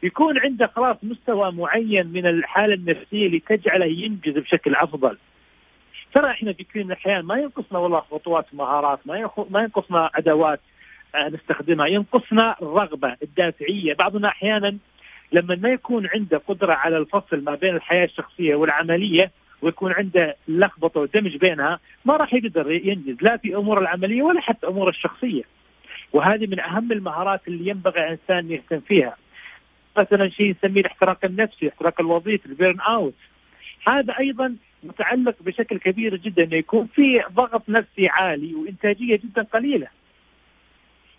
يكون 0.03 0.39
عنده 0.39 0.67
خلاص 0.67 0.97
مستوى 1.03 1.51
معين 1.51 2.07
من 2.07 2.26
الحالة 2.26 2.74
النفسية 2.74 3.28
اللي 3.28 3.39
تجعله 3.39 3.86
ينجز 3.86 4.38
بشكل 4.38 4.76
أفضل. 4.76 5.17
ترى 6.13 6.32
إحنا 6.32 6.53
في 6.53 6.63
كثير 6.63 6.84
من 6.84 6.91
الاحيان 6.91 7.26
ما 7.26 7.36
ينقصنا 7.36 7.80
والله 7.80 7.99
خطوات 7.99 8.45
مهارات 8.53 8.99
ما 9.05 9.30
ما 9.49 9.61
ينقصنا 9.61 10.09
أدوات 10.15 10.59
آه، 11.15 11.30
نستخدمها 11.30 11.88
ينقصنا 11.88 12.55
الرغبة 12.61 13.15
الدافعية. 13.24 13.93
بعضنا 13.93 14.28
أحيانا 14.28 14.78
لما 15.32 15.55
ما 15.55 15.69
يكون 15.69 16.07
عنده 16.15 16.41
قدرة 16.47 16.74
على 16.74 16.97
الفصل 16.97 17.43
ما 17.43 17.55
بين 17.55 17.76
الحياة 17.76 18.05
الشخصية 18.05 18.55
والعملية 18.55 19.32
ويكون 19.62 19.91
عنده 19.93 20.36
لخبطة 20.47 20.99
ودمج 20.99 21.38
بينها 21.38 21.80
ما 22.05 22.18
راح 22.18 22.34
يقدر 22.34 22.72
ينجز 22.72 23.16
لا 23.22 23.38
في 23.38 23.55
أمور 23.55 23.80
العملية 23.80 24.22
ولا 24.22 24.41
حتى 24.41 24.68
أمور 24.68 24.89
الشخصية. 24.89 25.43
وهذه 26.14 26.47
من 26.47 26.59
أهم 26.59 26.91
المهارات 26.91 27.47
اللي 27.47 27.70
ينبغي 27.70 27.99
الإنسان 28.03 28.51
يهتم 28.51 28.80
فيها. 28.80 29.16
مثلا 29.97 30.30
شيء 30.30 30.55
نسميه 30.64 30.82
الاحتراق 30.82 31.26
النفسي، 31.26 31.66
الاحتراق 31.66 32.01
الوظيفي، 32.01 32.45
البيرن 32.45 32.80
أوت. 32.80 33.14
هذا 33.88 34.20
أيضا 34.20 34.55
متعلق 34.84 35.36
بشكل 35.41 35.78
كبير 35.78 36.16
جدا 36.16 36.43
إنه 36.43 36.55
يكون 36.55 36.88
في 36.95 37.24
ضغط 37.32 37.70
نفسي 37.70 38.07
عالي 38.07 38.55
وإنتاجية 38.55 39.16
جدا 39.16 39.41
قليلة. 39.41 39.88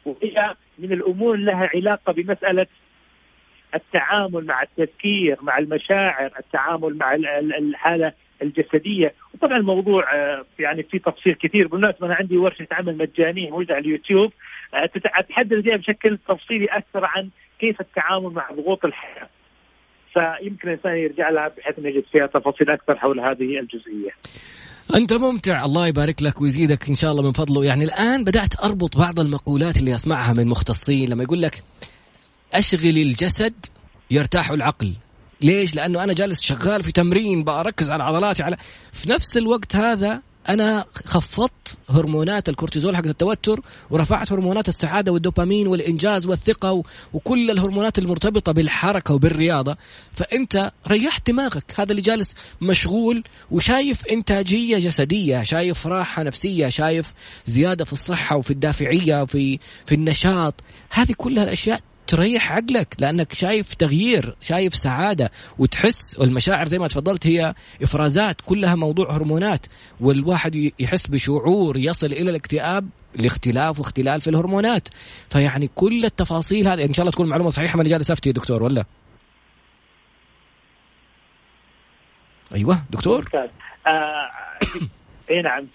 وهي 0.04 0.54
من 0.78 0.92
الأمور 0.92 1.36
لها 1.36 1.70
علاقة 1.74 2.12
بمسألة 2.12 2.66
التعامل 3.74 4.46
مع 4.46 4.62
التفكير 4.62 5.38
مع 5.42 5.58
المشاعر 5.58 6.30
التعامل 6.38 6.98
مع 6.98 7.14
الحاله 7.58 8.12
الجسدية. 8.42 9.14
وطبعا 9.34 9.56
الموضوع 9.56 10.14
آه، 10.14 10.44
يعني 10.58 10.82
في 10.82 10.98
تفصيل 10.98 11.34
كثير. 11.34 11.68
بالمناسبة 11.68 12.06
أنا 12.06 12.14
عندي 12.14 12.36
ورشة 12.36 12.66
عمل 12.72 12.96
مجانية 12.96 13.50
موجودة 13.50 13.74
على 13.74 13.84
اليوتيوب. 13.84 14.32
آه، 14.74 14.86
تتحدث 14.86 15.58
فيها 15.62 15.76
بشكل 15.76 16.18
تفصيلي 16.28 16.66
أكثر 16.66 17.04
عن 17.04 17.28
كيف 17.60 17.80
التعامل 17.80 18.30
مع 18.30 18.50
ضغوط 18.52 18.84
الحياة. 18.84 19.28
فيمكن 20.12 20.68
الإنسان 20.68 20.96
يرجع 20.96 21.30
لها 21.30 21.48
بحيث 21.48 21.78
أنه 21.78 21.88
يجد 21.88 22.04
فيها 22.12 22.26
تفاصيل 22.26 22.70
أكثر 22.70 22.96
حول 22.98 23.20
هذه 23.20 23.60
الجزئية. 23.60 24.10
أنت 24.94 25.12
ممتع. 25.12 25.64
الله 25.64 25.86
يبارك 25.86 26.22
لك 26.22 26.40
ويزيدك 26.40 26.88
إن 26.88 26.94
شاء 26.94 27.10
الله 27.10 27.22
من 27.22 27.32
فضله. 27.32 27.64
يعني 27.64 27.84
الآن 27.84 28.24
بدأت 28.24 28.64
أربط 28.64 28.96
بعض 28.96 29.20
المقولات 29.20 29.76
اللي 29.76 29.94
أسمعها 29.94 30.32
من 30.32 30.46
مختصين 30.46 31.10
لما 31.10 31.22
يقول 31.22 31.42
لك 31.42 31.62
أشغل 32.54 32.96
الجسد 32.96 33.54
يرتاح 34.10 34.50
العقل. 34.50 34.92
ليش؟ 35.42 35.74
لأنه 35.74 36.02
أنا 36.04 36.12
جالس 36.12 36.40
شغال 36.40 36.82
في 36.82 36.92
تمرين 36.92 37.44
بركز 37.44 37.90
على 37.90 38.02
عضلاتي 38.02 38.42
على 38.42 38.56
في 38.92 39.10
نفس 39.10 39.36
الوقت 39.36 39.76
هذا 39.76 40.22
أنا 40.48 40.84
خفضت 41.04 41.78
هرمونات 41.88 42.48
الكورتيزول 42.48 42.96
حق 42.96 43.06
التوتر 43.06 43.60
ورفعت 43.90 44.32
هرمونات 44.32 44.68
السعادة 44.68 45.12
والدوبامين 45.12 45.66
والإنجاز 45.66 46.26
والثقة 46.26 46.82
وكل 47.12 47.50
الهرمونات 47.50 47.98
المرتبطة 47.98 48.52
بالحركة 48.52 49.14
وبالرياضة. 49.14 49.76
فأنت 50.12 50.72
ريحت 50.88 51.30
دماغك. 51.30 51.64
هذا 51.76 51.90
اللي 51.90 52.02
جالس 52.02 52.34
مشغول 52.60 53.24
وشايف 53.50 54.06
إنتاجية 54.06 54.78
جسدية 54.78 55.42
شايف 55.42 55.86
راحة 55.86 56.22
نفسية 56.22 56.68
شايف 56.68 57.12
زيادة 57.46 57.84
في 57.84 57.92
الصحة 57.92 58.36
وفي 58.36 58.50
الدافعية 58.50 59.22
وفي 59.22 59.58
في 59.86 59.94
النشاط. 59.94 60.54
هذه 60.90 61.12
كلها 61.16 61.44
الاشياء 61.44 61.80
تريح 62.06 62.52
عقلك 62.52 62.96
لأنك 62.98 63.32
شايف 63.32 63.74
تغيير 63.74 64.36
شايف 64.40 64.74
سعادة 64.74 65.30
وتحس 65.58 66.18
والمشاعر 66.18 66.66
زي 66.66 66.78
ما 66.78 66.88
تفضلت 66.88 67.26
هي 67.26 67.54
إفرازات 67.82 68.40
كلها 68.46 68.74
موضوع 68.74 69.16
هرمونات 69.16 69.66
والواحد 70.00 70.72
يحس 70.78 71.06
بشعور 71.06 71.76
يصل 71.76 72.06
إلى 72.06 72.30
الاكتئاب 72.30 72.88
لاختلاف 73.16 73.78
واختلال 73.78 74.20
في 74.20 74.30
الهرمونات. 74.30 74.88
فيعني 75.30 75.70
كل 75.74 76.04
التفاصيل 76.04 76.68
هذه 76.68 76.84
إن 76.84 76.92
شاء 76.92 77.02
الله 77.02 77.12
تكون 77.12 77.28
معلومة 77.28 77.50
صحيحة 77.50 77.78
من 77.78 77.84
جالس 77.84 78.10
افتي 78.10 78.32
دكتور 78.32 78.62
ولا؟ 78.62 78.84
أيوه 82.54 82.78
دكتور؟ 82.90 83.28
آه 83.86 84.30
إي 85.30 85.42
نعم 85.42 85.66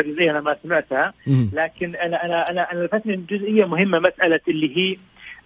جزئيه 0.00 0.30
أنا 0.30 0.40
ما 0.40 0.56
سمعتها 0.62 1.12
لكن 1.26 1.96
أنا 1.96 2.24
أنا 2.24 2.50
أنا 2.50 2.72
أنا 2.72 2.84
لفتني 2.84 3.16
جزئية 3.16 3.64
مهمة 3.64 3.98
مسألة 3.98 4.40
اللي 4.48 4.76
هي 4.76 4.96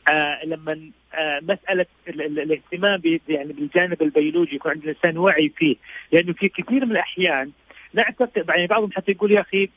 آه 0.09 0.44
لما 0.44 0.90
آه 1.14 1.40
مسألة 1.42 1.86
الاهتمام 2.09 3.03
يعني 3.28 3.53
بالجانب 3.53 4.03
البيولوجي 4.03 4.57
يكون 4.57 4.70
عند 4.70 4.82
الانسان 4.82 5.18
وعي 5.18 5.48
فيه. 5.48 5.76
لأنه 6.12 6.32
في 6.32 6.48
كثير 6.48 6.84
من 6.84 6.92
الأحيان 6.92 7.51
نعتقد 7.94 8.44
يعني 8.48 8.66
بعضهم 8.66 8.92
حتى 8.92 9.12
يقول 9.12 9.32
يا 9.32 9.40
أخي 9.40 9.68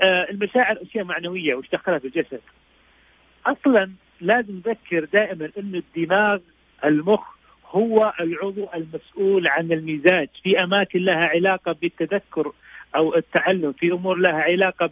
آه 0.00 0.26
المشاعر 0.30 0.78
أشياء 0.82 1.04
معنوية 1.04 1.54
وش 1.54 1.66
دخلها 1.72 1.98
في 1.98 2.06
الجسد 2.06 2.40
أصلا 3.46 3.90
لازم 4.20 4.62
نذكر 4.66 5.04
دائما 5.04 5.50
انه 5.58 5.78
الدماغ 5.78 6.38
المخ 6.84 7.36
هو 7.70 8.12
العضو 8.20 8.68
المسؤول 8.74 9.48
عن 9.48 9.72
المزاج 9.72 10.28
في 10.42 10.62
أماكن 10.62 10.98
لها 10.98 11.26
علاقة 11.26 11.72
بالتذكر 11.72 12.52
أو 12.96 13.14
التعلم. 13.14 13.72
في 13.72 13.92
أمور 13.92 14.16
لها 14.16 14.42
علاقة 14.42 14.90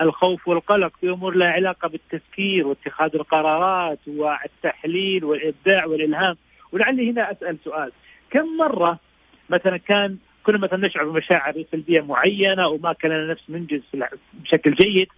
بالخوف 0.00 0.48
والقلق 0.48 0.92
في 1.00 1.10
أمور 1.10 1.34
لها 1.34 1.48
علاقة 1.48 1.88
بالتفكير 1.88 2.66
واتخاذ 2.66 3.10
القرارات 3.14 3.98
والتحليل 4.06 5.24
والإبداع 5.24 5.86
والإلهام. 5.86 6.36
ولعلي 6.72 7.10
هنا 7.10 7.30
أسأل 7.30 7.58
سؤال. 7.64 7.92
كم 8.30 8.56
مرة 8.56 8.98
مثلا 9.50 9.76
كان 9.76 10.18
كنا 10.44 10.58
مثلا 10.58 10.86
نشعر 10.86 11.04
بمشاعر 11.04 11.64
سلبيه 11.72 12.00
معينة 12.00 12.68
وما 12.68 12.92
كان 12.92 13.10
لنا 13.10 13.32
نفس 13.32 13.50
ننجز 13.50 13.82
بشكل 14.32 14.74
جيد 14.74 15.08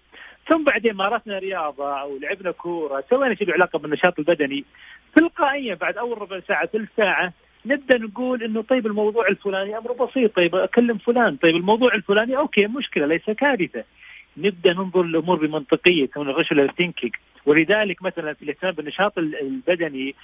ثم 0.49 0.65
بعدين 0.65 0.95
مارسنا 0.95 1.39
رياضة 1.39 2.01
أو 2.01 2.19
لعبنا 2.19 2.51
كورة 2.51 3.05
سوينا 3.11 3.35
شيء 3.35 3.47
له 3.47 3.55
علاقة 3.55 3.79
بالنشاط 3.79 4.19
البدني 4.19 4.65
تلقائيا 5.17 5.75
بعد 5.75 5.97
أول 5.97 6.23
ربع 6.23 6.41
ساعة 6.41 6.67
ثلث 6.67 6.89
ساعة 6.97 7.33
نبدأ 7.67 7.99
نقول 7.99 8.43
إنه 8.43 8.63
طيب 8.63 8.87
الموضوع 8.87 9.29
الفلاني 9.29 9.79
أمره 9.79 9.93
بسيط 9.93 10.37
طيب 10.37 10.55
أكلم 10.55 10.99
فلان 10.99 11.37
طيب 11.37 11.57
الموضوع 11.57 11.95
الفلاني 11.95 12.37
أوكي 12.37 12.67
مشكلة 12.67 13.07
ليس 13.07 13.31
كارثة. 13.31 13.85
نبدأ 14.37 14.73
ننظر 14.73 15.01
الأمور 15.01 15.47
بمنطقية 15.47 16.03
يكون 16.03 16.31
ال 16.31 16.36
rational 16.36 16.75
thinking 16.75 17.13
ولذلك 17.47 18.03
مثلا 18.03 18.33
في 18.33 18.43
الاهتمام 18.43 18.75
بالنشاط 18.75 19.19
البدني 19.19 20.15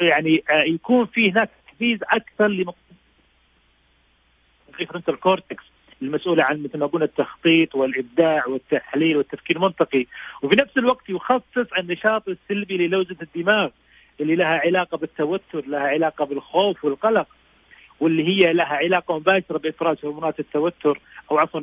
يعني 0.00 0.42
آه، 0.50 0.64
يكون 0.64 1.06
في 1.06 1.30
هناك 1.30 1.50
تحفيز 1.66 1.98
أكثر 2.02 2.66
ل 4.80 4.85
frontal 4.85 5.20
cortex 5.20 5.64
المسؤولة 6.02 6.44
عن 6.44 6.62
مثل 6.62 6.78
ما 6.78 6.86
قلنا 6.86 7.04
التخطيط 7.04 7.74
والإبداع 7.74 8.46
والتحليل 8.46 9.16
والتفكير 9.16 9.56
المنطقي. 9.56 10.06
وفي 10.42 10.56
نفس 10.60 10.78
الوقت 10.78 11.10
يخفض 11.10 11.72
النشاط 11.78 12.28
السلبي 12.28 12.76
للوزة 12.76 13.16
الدماغ. 13.22 13.68
اللي 14.20 14.36
لها 14.36 14.46
علاقة 14.46 14.98
بالتوتر 14.98 15.64
لها 15.66 15.80
علاقة 15.80 16.24
بالخوف 16.24 16.84
والقلق 16.84 17.26
واللي 18.00 18.24
هي 18.28 18.52
لها 18.52 18.66
علاقة 18.66 19.18
مباشرة 19.18 19.58
بإفراز 19.58 19.96
هرمونات 20.04 20.40
التوتر 20.40 21.00
أو 21.30 21.38
عفوا 21.38 21.60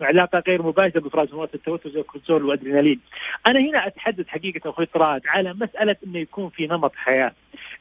علاقة 0.00 0.42
غير 0.46 0.62
مباشرة 0.62 1.00
بإفراز 1.00 1.28
هرمونات 1.28 1.54
التوتر 1.54 1.90
زي 1.90 2.00
الكورتيزول 2.00 2.44
والأدرينالين. 2.44 3.00
أنا 3.48 3.60
هنا 3.60 3.86
أتحدث 3.86 4.28
حقيقة 4.28 4.70
أخوي 4.70 4.86
طراد 4.86 5.22
على 5.26 5.54
مسألة 5.54 5.96
إنه 6.06 6.18
يكون 6.18 6.48
في 6.48 6.66
نمط 6.66 6.92
حياة، 6.96 7.32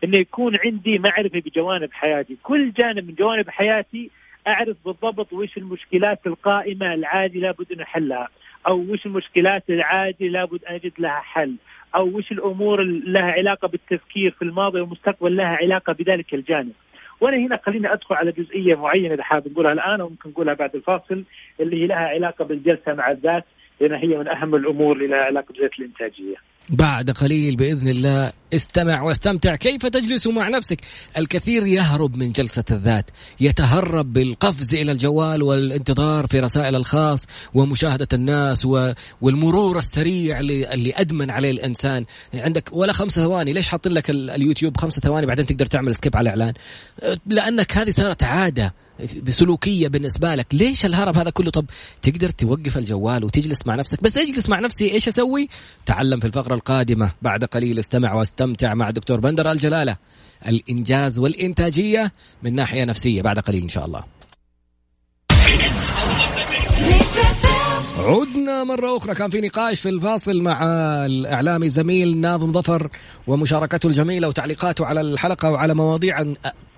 إنه 0.03 0.19
يكون 0.19 0.57
عندي 0.65 0.99
معرفة 0.99 1.39
بجوانب 1.39 1.93
حياتي، 1.93 2.37
كل 2.43 2.71
جانب 2.71 3.07
من 3.07 3.15
جوانب 3.15 3.49
حياتي 3.49 4.09
أعرف 4.47 4.77
بالضبط 4.85 5.33
وش 5.33 5.57
المشكلات 5.57 6.27
القائمة 6.27 6.93
العادي 6.93 7.39
لابد 7.39 7.71
أن 7.71 7.81
أحلها، 7.81 8.27
أو 8.67 8.85
وش 8.89 9.05
المشكلات 9.05 9.63
العادي 9.69 10.29
لابد 10.29 10.65
أن 10.65 10.75
أجد 10.75 10.93
لها 10.99 11.19
حل، 11.19 11.55
أو 11.95 12.17
وش 12.17 12.31
الأمور 12.31 12.83
لها 12.83 13.31
علاقة 13.31 13.67
بالتفكير 13.67 14.31
في 14.31 14.41
الماضي 14.41 14.81
والمستقبل 14.81 15.35
لها 15.35 15.45
علاقة 15.45 15.93
بذلك 15.93 16.33
الجانب. 16.33 16.73
وأنا 17.21 17.37
هنا 17.37 17.59
خليني 17.65 17.93
أدخل 17.93 18.15
على 18.15 18.31
جزئية 18.31 18.75
معينة 18.75 19.13
إذا 19.13 19.23
حابب 19.23 19.51
نقولها 19.51 19.71
الآن 19.73 20.01
وممكن 20.01 20.29
نقولها 20.29 20.53
بعد 20.53 20.75
الفاصل 20.75 21.23
اللي 21.59 21.81
هي 21.81 21.87
لها 21.87 21.97
علاقة 21.97 22.45
بالجلسة 22.45 22.93
مع 22.93 23.11
الذات 23.11 23.45
لانها 23.81 23.97
هي 23.97 24.17
من 24.17 24.27
أهم 24.27 24.55
الأمور 24.55 24.95
اللي 24.95 25.07
لها 25.07 25.23
علاقة 25.23 25.53
بذات 25.53 25.79
الإنتاجية. 25.79 26.35
بعد 26.71 27.11
قليل 27.11 27.55
بإذن 27.55 27.87
الله 27.87 28.31
استمع 28.53 29.01
واستمتع. 29.01 29.55
كيف 29.55 29.85
تجلس 29.85 30.27
مع 30.27 30.49
نفسك؟ 30.49 30.81
الكثير 31.17 31.65
يهرب 31.67 32.15
من 32.15 32.31
جلسة 32.31 32.63
الذات 32.71 33.09
يتهرب 33.39 34.13
بالقفز 34.13 34.75
إلى 34.75 34.91
الجوال 34.91 35.43
والانتظار 35.43 36.27
في 36.27 36.39
رسائل 36.39 36.75
الخاص 36.75 37.25
ومشاهدة 37.53 38.07
الناس 38.13 38.67
والمرور 39.21 39.77
السريع 39.77 40.39
اللي, 40.39 40.93
أدمن 40.95 41.31
عليه 41.31 41.51
الإنسان. 41.51 42.05
عندك 42.33 42.69
ولا 42.73 42.93
خمس 42.93 43.11
ثواني 43.11 43.53
ليش 43.53 43.67
حاطين 43.67 43.91
لك 43.91 44.09
اليوتيوب 44.09 44.77
خمس 44.77 44.99
ثواني 44.99 45.25
بعدين 45.25 45.45
تقدر 45.45 45.65
تعمل 45.65 45.95
سكيب 45.95 46.17
على 46.17 46.33
الإعلان؟ 46.33 46.53
لأنك 47.25 47.77
هذه 47.77 47.89
صارت 47.89 48.23
عادة. 48.23 48.73
بسلوكية 49.23 49.87
بالنسبة 49.87 50.35
لك. 50.35 50.47
ليش 50.53 50.85
الهرب 50.85 51.17
هذا 51.17 51.29
كله؟ 51.29 51.51
طب 51.51 51.65
تقدر 52.01 52.29
توقف 52.29 52.77
الجوال 52.77 53.23
وتجلس 53.23 53.67
مع 53.67 53.75
نفسك. 53.75 54.03
بس 54.03 54.17
اجلس 54.17 54.49
مع 54.49 54.59
نفسي 54.59 54.91
إيش 54.91 55.07
أسوي؟ 55.07 55.49
تعلم 55.85 56.19
في 56.19 56.27
الفقرة 56.27 56.55
القادمة. 56.55 57.11
بعد 57.21 57.43
قليل 57.43 57.79
استمع 57.79 58.13
واستمتع 58.13 58.73
مع 58.73 58.89
دكتور 58.89 59.19
بندر 59.19 59.51
الجلالة. 59.51 59.97
الإنجاز 60.47 61.19
والإنتاجية 61.19 62.11
من 62.43 62.55
ناحية 62.55 62.83
نفسية 62.83 63.21
بعد 63.21 63.39
قليل 63.39 63.61
إن 63.63 63.69
شاء 63.69 63.85
الله. 63.85 64.03
عدنا 68.01 68.63
مرة 68.63 68.97
أخرى. 68.97 69.15
كان 69.15 69.29
في 69.29 69.41
نقاش 69.41 69.79
في 69.79 69.89
الفاصل 69.89 70.41
مع 70.41 70.63
الإعلامي 71.05 71.69
زميل 71.69 72.17
ناظم 72.17 72.51
ظفر 72.51 72.89
ومشاركته 73.27 73.87
الجميلة 73.87 74.27
وتعليقاته 74.27 74.85
على 74.85 75.01
الحلقة 75.01 75.51
وعلى 75.51 75.73
مواضيع 75.73 76.23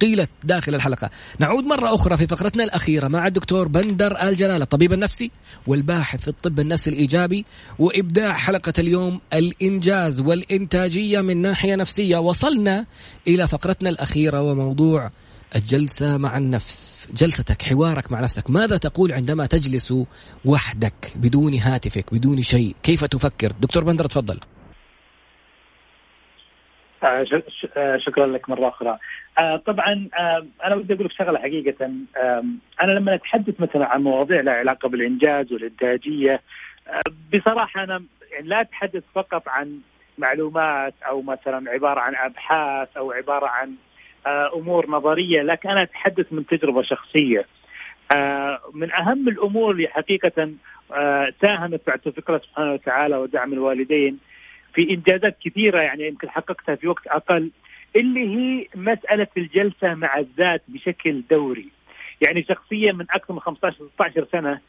قيلت 0.02 0.30
داخل 0.44 0.76
الحلقة. 0.76 1.10
نعود 1.40 1.64
مرة 1.64 1.96
أخرى 1.96 2.18
في 2.18 2.28
فقرتنا 2.28 2.64
الأخيرة 2.64 3.08
مع 3.08 3.28
الدكتور 3.28 3.68
بندر 3.68 4.22
الجلالة 4.24 4.64
الطبيب 4.64 4.94
النفسي 4.94 5.32
والباحث 5.68 6.22
في 6.22 6.28
الطب 6.28 6.60
النفسي 6.60 6.90
الإيجابي 6.90 7.46
وإبداع 7.80 8.34
حلقة 8.34 8.74
اليوم 8.80 9.20
الإنجاز 9.34 10.22
والإنتاجية 10.22 11.22
من 11.22 11.42
ناحية 11.42 11.76
نفسية. 11.76 12.18
وصلنا 12.18 12.86
إلى 13.28 13.48
فقرتنا 13.48 13.90
الأخيرة 13.90 14.42
وموضوع 14.42 15.12
الجلسة 15.56 16.18
مع 16.18 16.38
النفس 16.38 17.10
جلستك 17.14 17.62
حوارك 17.62 18.12
مع 18.12 18.20
نفسك. 18.20 18.50
ماذا 18.50 18.78
تقول 18.78 19.12
عندما 19.12 19.46
تجلس 19.46 19.94
وحدك 20.46 21.14
بدون 21.16 21.54
هاتفك 21.54 22.14
بدون 22.14 22.42
شيء؟ 22.42 22.76
كيف 22.84 23.06
تفكر؟ 23.06 23.52
دكتور 23.62 23.84
بندر 23.84 24.06
تفضل. 24.06 24.40
آه، 27.04 27.26
آه، 27.78 27.98
شكرا 27.98 28.28
لك 28.28 28.50
مرة 28.50 28.70
أخرى. 28.70 28.98
آه، 29.38 29.56
طبعا 29.66 30.10
أنا 30.66 30.76
بدي 30.76 30.94
أقول 30.94 31.06
لك 31.06 31.12
شغلة 31.12 31.40
حقيقة. 31.40 31.86
أنا 32.82 32.92
لما 32.92 33.16
اتحدث 33.16 33.60
مثلا 33.60 33.86
عن 33.86 34.04
مواضيع 34.04 34.42
لها 34.42 34.54
علاقة 34.54 34.90
بالإنجاز 34.90 35.54
والإنتاجية 35.54 36.42
بصراحة 37.34 37.84
أنا 37.84 38.04
يعني 38.32 38.48
لا 38.48 38.62
أتحدث 38.62 39.04
فقط 39.16 39.44
عن 39.48 39.80
معلومات 40.18 40.94
أو 41.08 41.22
مثلا 41.22 41.72
عبارة 41.72 42.00
عن 42.00 42.16
أبحاث 42.16 42.98
أو 42.98 43.12
عبارة 43.12 43.48
عن 43.48 43.76
أمور 44.28 44.90
نظرية 44.90 45.42
لكن 45.42 45.70
أنا 45.70 45.84
اتحدث 45.84 46.34
من 46.34 46.46
تجربة 46.46 46.82
شخصية. 46.82 47.46
آه، 48.16 48.60
من 48.74 48.92
أهم 48.92 49.28
الأمور 49.28 49.72
اللي 49.72 49.88
حقيقة 49.88 50.50
آه، 50.94 51.34
ساهمت 51.42 51.82
بعد 51.88 52.00
توفيق 52.00 52.30
الله 52.30 52.42
سبحانه 52.44 52.74
وتعالى 52.74 53.18
ودعم 53.18 53.54
الوالدين 53.54 54.20
في 54.74 54.90
إنجازات 54.90 55.38
كثيرة 55.46 55.82
يعني 55.82 56.08
يمكن 56.08 56.30
حققتها 56.30 56.76
في 56.76 56.88
وقت 56.88 57.08
أقل 57.08 57.52
اللي 57.96 58.36
هي 58.36 58.68
مسألة 58.76 59.28
الجلسة 59.38 59.94
مع 59.94 60.18
الذات 60.18 60.62
بشكل 60.68 61.24
دوري. 61.30 61.68
يعني 62.22 62.44
شخصيا 62.44 62.92
من 62.92 63.06
أكثر 63.12 63.34
من 63.34 63.40
15 63.40 63.76
16 63.96 64.28
سنة 64.32 64.60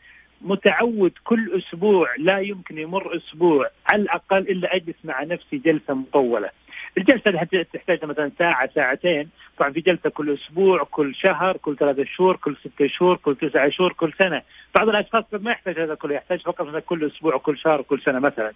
متعود 0.43 1.13
كل 1.25 1.63
أسبوع 1.63 2.09
لا 2.19 2.39
يمكن 2.39 2.79
يمر 2.79 3.17
أسبوع 3.17 3.71
على 3.93 4.03
الأقل 4.03 4.39
إلا 4.39 4.77
أجلس 4.77 4.97
مع 5.05 5.23
نفسي 5.23 5.57
جلسة 5.57 5.95
مطولة. 5.95 6.51
الجلسة 6.99 7.63
تحتاج 7.73 8.05
مثلا 8.05 8.31
ساعة 8.39 8.71
ساعتين. 8.75 9.29
طبعا 9.59 9.73
في 9.73 9.81
جلسة 9.81 10.11
كل 10.11 10.35
أسبوع 10.35 10.85
كل 10.91 11.15
شهر 11.15 11.57
كل 11.57 11.77
ثلاثة 11.77 12.05
شهور 12.05 12.37
كل 12.37 12.57
ستة 12.57 12.87
شهور 12.87 13.17
كل 13.17 13.37
تسعة 13.37 13.71
شهور 13.71 13.93
كل 13.93 14.13
سنة. 14.19 14.43
بعض 14.77 14.89
الأشخاص 14.89 15.25
ما 15.33 15.51
يحتاج 15.51 15.81
هذا 15.81 15.95
كله 15.95 16.15
يحتاج 16.15 16.41
فقط 16.41 16.77
كل 16.77 17.07
أسبوع 17.07 17.35
وكل 17.35 17.59
شهر 17.59 17.81
وكل 17.81 18.01
سنة 18.01 18.19
مثلا. 18.19 18.53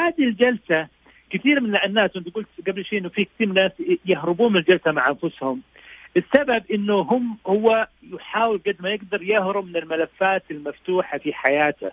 هذه 0.00 0.24
الجلسة 0.24 0.88
كثير 1.30 1.60
من 1.60 1.76
الناس 1.76 2.16
انت 2.16 2.34
قلت 2.34 2.48
قبل 2.66 2.84
شيء 2.84 2.98
إنه 2.98 3.08
في 3.08 3.24
كثير 3.24 3.46
من 3.46 3.58
الناس 3.58 3.72
يهربون 4.04 4.52
من 4.52 4.58
الجلسة 4.58 4.92
مع 4.92 5.08
أنفسهم. 5.08 5.62
السبب 6.16 6.62
إنه 6.74 6.94
هم 6.94 7.38
هو 7.46 7.88
يحاول 8.12 8.60
قد 8.66 8.76
ما 8.80 8.90
يقدر 8.90 9.22
يهرب 9.22 9.66
من 9.66 9.76
الملفات 9.76 10.42
المفتوحة 10.50 11.18
في 11.18 11.32
حياته. 11.32 11.90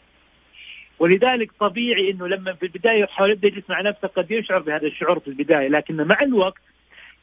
ولذلك 0.99 1.51
طبيعي 1.59 2.11
إنه 2.11 2.27
لما 2.27 2.53
في 2.53 2.63
البداية 2.63 3.03
يحاول 3.03 3.31
يبدأ 3.31 3.47
يجلس 3.47 3.69
مع 3.69 3.81
نفسه 3.81 4.07
قد 4.07 4.31
يشعر 4.31 4.59
بهذا 4.59 4.87
الشعور 4.87 5.19
في 5.19 5.27
البداية 5.27 5.67
لكن 5.67 5.95
مع 5.95 6.21
الوقت 6.21 6.61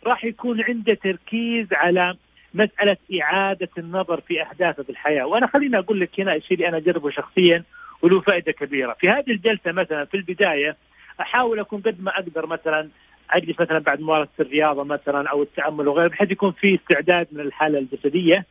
راح 0.07 0.25
يكون 0.25 0.63
عنده 0.63 0.95
تركيز 0.95 1.67
على 1.73 2.17
مسألة 2.55 2.97
إعادة 3.23 3.69
النظر 3.79 4.21
في 4.21 4.43
احداثه 4.43 4.83
في 4.83 4.91
الحياة، 4.91 5.27
وأنا 5.27 5.47
خليني 5.47 5.79
أقول 5.79 6.01
لك 6.01 6.21
هنا 6.21 6.35
الشيء 6.35 6.57
اللي 6.57 6.69
أنا 6.69 6.77
أجربه 6.77 7.11
شخصيا 7.11 7.65
وله 8.03 8.21
فائدة 8.21 8.53
كبيرة، 8.53 8.97
في 9.01 9.09
هذه 9.09 9.31
الجلسة 9.31 9.73
مثلا 9.73 10.05
في 10.05 10.17
البداية 10.17 10.77
أحاول 11.21 11.61
أكون 11.61 11.81
قد 11.81 12.03
ما 12.03 12.11
أقدر 12.19 12.47
مثلا 12.47 12.89
أجلس 13.31 13.61
مثلا 13.61 13.79
بعد 13.79 14.01
ممارسة 14.01 14.31
الرياضة 14.41 14.85
مثلا 14.85 15.29
أو 15.29 15.43
التأمل 15.43 15.89
وغيره 15.89 16.09
بحيث 16.09 16.31
يكون 16.31 16.53
في 16.53 16.75
استعداد 16.75 17.27
من 17.33 17.41
الحالة 17.41 17.79
الجسدية. 17.79 18.47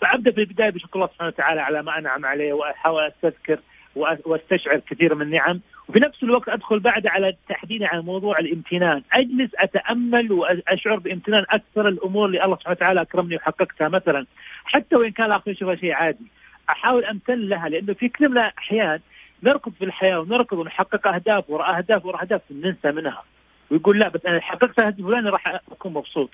فأبدأ 0.00 0.32
في 0.32 0.40
البداية 0.40 0.70
بشكر 0.70 0.94
الله 0.94 1.06
سبحانه 1.06 1.28
وتعالى 1.28 1.60
على 1.60 1.82
ما 1.82 1.98
أنعم 1.98 2.26
عليه 2.26 2.52
وأحاول 2.52 3.02
أستذكر 3.02 3.58
واستشعر 3.94 4.78
كثير 4.78 5.14
من 5.14 5.22
النعم. 5.22 5.60
وفي 5.88 6.00
نفس 6.00 6.22
الوقت 6.22 6.48
أدخل 6.48 6.80
بعد 6.80 7.06
على 7.06 7.36
تحديدا 7.48 7.86
على 7.86 8.02
موضوع 8.02 8.38
الامتنان. 8.38 9.02
أجلس 9.12 9.50
أتأمل 9.58 10.32
وأشعر 10.32 10.96
بامتنان 10.96 11.44
أكثر 11.50 11.88
الأمور 11.88 12.26
اللي 12.26 12.44
الله 12.44 12.56
سبحانه 12.56 12.76
وتعالى 12.76 13.02
أكرمني 13.02 13.36
وحققتها. 13.36 13.88
مثلا 13.88 14.26
حتى 14.64 14.96
وإن 14.96 15.10
كان 15.10 15.26
الآخر 15.26 15.50
يشوفها 15.50 15.74
شيء 15.74 15.92
عادي 15.92 16.26
أحاول 16.70 17.04
أمتن 17.04 17.38
لها 17.38 17.68
لأنه 17.68 17.94
في 17.94 18.08
كثير 18.08 18.28
من 18.28 18.38
الأحيان 18.38 19.00
نركض 19.42 19.72
في 19.72 19.84
الحياة 19.84 20.20
ونركض 20.20 20.58
ونحقق 20.58 21.06
أهداف 21.08 21.50
وراء 21.50 21.78
أهداف 21.78 22.06
وراء 22.06 22.22
أهداف 22.22 22.40
ننسى 22.50 22.90
منها. 22.92 23.22
ويقول 23.70 23.98
لا 23.98 24.08
بس 24.08 24.26
أنا 24.26 24.40
حققت 24.40 24.80
هدف 24.80 25.06
فلاني 25.06 25.28
راح 25.28 25.60
أكون 25.72 25.92
مبسوط. 25.92 26.30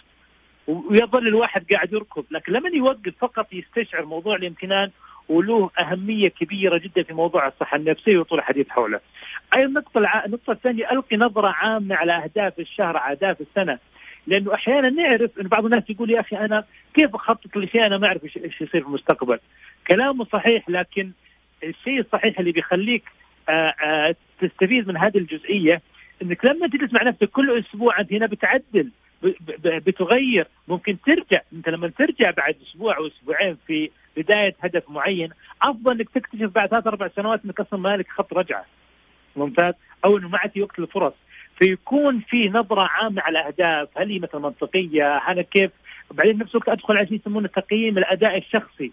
ويظل 0.66 1.28
الواحد 1.28 1.64
قاعد 1.72 1.92
يركض. 1.92 2.24
لكن 2.30 2.52
لما 2.52 2.68
يوقف 2.68 3.14
فقط 3.20 3.52
يستشعر 3.52 4.04
موضوع 4.04 4.36
الامتنان 4.36 4.90
وله 5.28 5.70
أهمية 5.78 6.28
كبيرة 6.28 6.78
جدا 6.78 7.02
في 7.02 7.14
موضوع 7.14 7.48
الصحة 7.48 7.76
النفسية 7.76 8.18
وطول 8.18 8.38
الحديث 8.38 8.68
حوله. 8.68 9.00
أيضا 9.56 9.68
النقطة 9.68 9.98
الع... 9.98 10.24
النقطة 10.24 10.50
الثانية 10.52 10.90
ألقي 10.92 11.16
نظرة 11.16 11.48
عامة 11.48 11.94
على 11.94 12.12
أهداف 12.12 12.58
الشهر 12.58 12.96
أهداف 13.10 13.40
السنة. 13.40 13.78
لأنه 14.26 14.54
أحيانا 14.54 14.90
نعرف 14.90 15.30
إن 15.40 15.48
بعض 15.48 15.64
الناس 15.64 15.90
يقول 15.90 16.10
يا 16.10 16.20
أخي 16.20 16.36
أنا 16.36 16.64
كيف 16.94 17.14
أخطط 17.14 17.56
لشيء 17.56 17.86
أنا 17.86 17.98
ما 17.98 18.06
أعرف 18.06 18.24
إيش 18.24 18.36
يصير 18.36 18.66
في 18.66 18.78
المستقبل. 18.78 19.38
كلامه 19.86 20.24
صحيح 20.24 20.68
لكن 20.68 21.10
الشيء 21.64 22.00
الصحيح 22.00 22.38
اللي 22.38 22.52
بيخليك 22.52 23.04
آآ 23.48 23.74
آآ 23.82 24.14
تستفيد 24.40 24.88
من 24.88 24.96
هذه 24.96 25.18
الجزئية 25.18 25.80
إنك 26.22 26.44
لما 26.44 26.66
تجلس 26.66 26.92
مع 26.92 27.02
نفسك 27.02 27.30
كل 27.30 27.58
أسبوع 27.58 28.00
أنت 28.00 28.12
هنا 28.12 28.26
بتعدل 28.26 28.90
بتغير 29.64 30.46
ممكن 30.68 30.96
ترجع 31.06 31.40
أنت 31.52 31.68
لما 31.68 31.88
ترجع 31.88 32.30
بعد 32.30 32.56
أسبوع 32.62 32.96
أو 32.96 33.06
أسبوعين 33.06 33.56
في 33.66 33.90
بداية 34.18 34.54
هدف 34.60 34.90
معين. 34.90 35.30
أفضل 35.62 35.92
إنك 35.92 36.08
تكتشف 36.08 36.50
بعد 36.54 36.68
ثلاث 36.68 36.86
أربع 36.86 37.08
سنوات 37.08 37.40
انك 37.44 37.60
أصلا 37.60 37.80
مالك 37.80 38.08
خط 38.10 38.34
رجعه. 38.34 38.64
ممتاز؟ 39.36 39.74
أو 40.04 40.18
إنه 40.18 40.28
ما 40.28 40.38
عاد 40.38 40.58
وقت 40.58 40.78
الفرص. 40.78 41.12
فيكون 41.58 42.20
في 42.20 42.48
نظرة 42.48 42.80
عامة 42.80 43.22
على 43.22 43.40
الاهداف 43.40 43.88
هل 43.98 44.10
هي 44.10 44.18
مثلا 44.18 44.40
منطقية؟ 44.40 45.18
هل 45.18 45.42
كيف؟ 45.42 45.70
بعدين 46.10 46.38
نفس 46.38 46.50
الوقت 46.50 46.68
أدخل 46.68 46.96
على 46.96 47.06
شيء 47.06 47.18
يسمونه 47.18 47.48
تقييم 47.48 47.98
الأداء 47.98 48.38
الشخصي. 48.38 48.92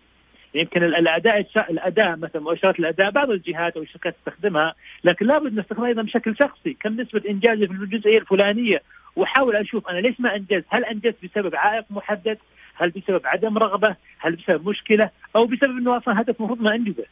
يمكن 0.56 0.84
الأداء 0.84 1.46
الأداء 1.70 2.16
مثلا 2.16 2.42
مؤشرات 2.42 2.80
الأداء 2.80 3.12
بعض 3.12 3.30
الجهات 3.30 3.78
أو 3.78 3.82
الشركات 3.82 4.16
تستخدمها. 4.16 4.74
لكن 5.04 5.26
لابد 5.26 5.60
نستخدمها 5.60 5.88
أيضا 5.88 6.02
بشكل 6.02 6.38
شخصي. 6.38 6.74
كم 6.74 7.02
نسبة 7.02 7.22
انجازي 7.30 7.68
في 7.68 7.74
الجزئية 7.74 8.18
الفلانية؟ 8.18 8.82
واحاول 9.16 9.56
أشوف 9.56 9.88
أنا 9.88 10.00
ليش 10.00 10.20
ما 10.20 10.36
انجزت 10.36 10.66
هل 10.70 10.86
أنجزت 10.86 11.16
بسبب 11.24 11.56
عائق 11.56 11.86
محدد؟ 11.90 12.38
هل 12.76 12.90
بسبب 12.90 13.22
عدم 13.26 13.58
رغبة؟ 13.58 13.96
هل 14.20 14.36
بسبب 14.36 14.70
مشكلة؟ 14.70 15.10
أو 15.36 15.46
بسبب 15.46 15.78
إنه 15.78 15.98
أصلا 15.98 16.22
هدف 16.22 16.40
المفروض 16.40 16.62
ما 16.62 16.76
أنجزه. 16.76 17.06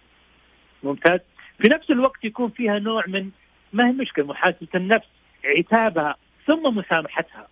ممتاز. 0.84 1.20
في 1.62 1.70
نفس 1.70 1.92
الوقت 1.92 2.26
يكون 2.26 2.50
فيها 2.50 2.80
نوع 2.80 3.04
من 3.08 3.30
ما 3.74 3.88
هي 3.88 3.92
مشكلة 3.92 4.26
محاسبه 4.26 4.68
النفس 4.76 5.08
عتابها 5.46 6.16
ثم 6.48 6.78
مسامحتها. 6.78 7.48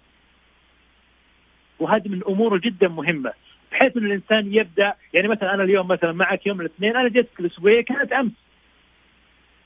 وهذه 1.80 2.08
من 2.08 2.18
الأمور 2.18 2.58
جدا 2.58 2.88
مهمة. 2.88 3.34
بحيث 3.72 3.98
إن 3.98 4.06
الإنسان 4.06 4.54
يبدا 4.54 4.94
يعني 5.14 5.28
مثلا 5.28 5.54
أنا 5.54 5.64
اليوم 5.64 5.88
مثلا 5.88 6.12
معك 6.12 6.48
يوم 6.48 6.62
الاثنين 6.62 6.96
أنا 6.96 7.10
جيت 7.10 7.30
الأسبوعية 7.40 7.82
كانت 7.82 8.12
أمس. 8.12 8.32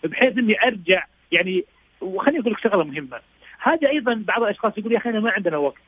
بحيث 0.04 0.38
إني 0.38 0.64
ارجع 0.64 1.06
يعني 1.32 1.66
وخليني 2.02 2.40
أقول 2.40 2.54
لك 2.54 2.60
شغلة 2.60 2.84
مهمة. 2.84 3.20
هذه 3.66 3.90
أيضا 3.90 4.24
بعض 4.28 4.44
الأشخاص 4.44 4.78
يقول 4.78 4.92
يا 4.92 4.98
أخي 4.98 5.10
أنا 5.10 5.20
ما 5.20 5.32
عندنا 5.32 5.58
وقت. 5.58 5.82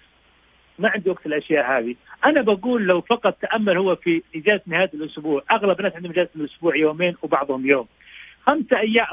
ما 0.80 0.90
عندي 0.90 1.10
وقت 1.10 1.26
الاشياء 1.26 1.80
هذه. 1.80 1.96
أنا 2.26 2.42
بقول 2.42 2.86
لو 2.86 3.02
فقط 3.02 3.38
تأمل 3.42 3.78
هو 3.78 3.96
في 3.96 4.24
إجازة 4.36 4.62
نهاية 4.68 4.90
الأسبوع 4.94 5.44
أغلب 5.52 5.80
الناس 5.80 5.96
عندهم 5.96 6.12
إجازة 6.12 6.30
الأسبوع 6.36 6.76
يومين 6.76 7.16
وبعضهم 7.22 7.70
يوم. 7.70 7.88
خمسة 8.48 8.80
أيام 8.80 9.06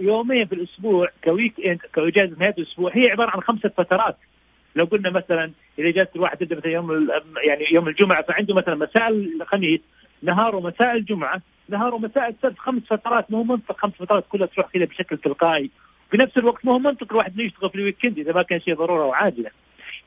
يومين 0.00 0.46
في 0.46 0.54
الأسبوع 0.54 1.08
ك 1.24 1.54
weekend 1.66 1.78
كإجازة 1.94 2.36
نهاية 2.38 2.54
الأسبوع 2.58 2.90
هي 2.94 3.10
عبارة 3.10 3.30
عن 3.30 3.40
خمسة 3.40 3.68
فترات. 3.68 4.16
لو 4.76 4.84
قلنا 4.84 5.10
مثلا 5.10 5.50
إذا 5.78 5.88
إجازة 5.88 6.10
الواحد 6.16 6.38
تبدأ 6.38 6.56
مثلا 6.56 6.72
يوم 6.72 7.08
يعني 7.46 7.64
يوم 7.72 7.88
الجمعة 7.88 8.22
فعنده 8.22 8.54
مثلا 8.54 8.74
مساء 8.74 9.08
الخميس 9.08 9.80
نهار 10.22 10.56
ومساء 10.56 10.96
الجمعة 10.96 11.42
نهار 11.68 11.94
ومساء 11.94 12.28
السبت 12.28 12.58
خمس 12.58 12.82
فترات 12.82 13.30
مو 13.30 13.42
منطق 13.42 13.78
خمس 13.78 13.92
فترات 13.92 14.24
كلها 14.28 14.46
تروح 14.46 14.70
كذا 14.70 14.84
بشكل 14.84 15.18
تلقائي. 15.18 15.70
في 16.12 16.18
نفس 16.18 16.38
الوقت 16.38 16.64
ما 16.64 16.72
هو 16.72 16.78
منطق 16.78 17.06
الواحد 17.10 17.40
يشتغل 17.40 17.70
في 17.70 17.74
الويكند 17.74 18.18
إذا 18.18 18.32
ما 18.32 18.42
كان 18.42 18.60
شيء 18.60 18.74
ضرورة 18.74 19.06
وعاجله 19.06 19.50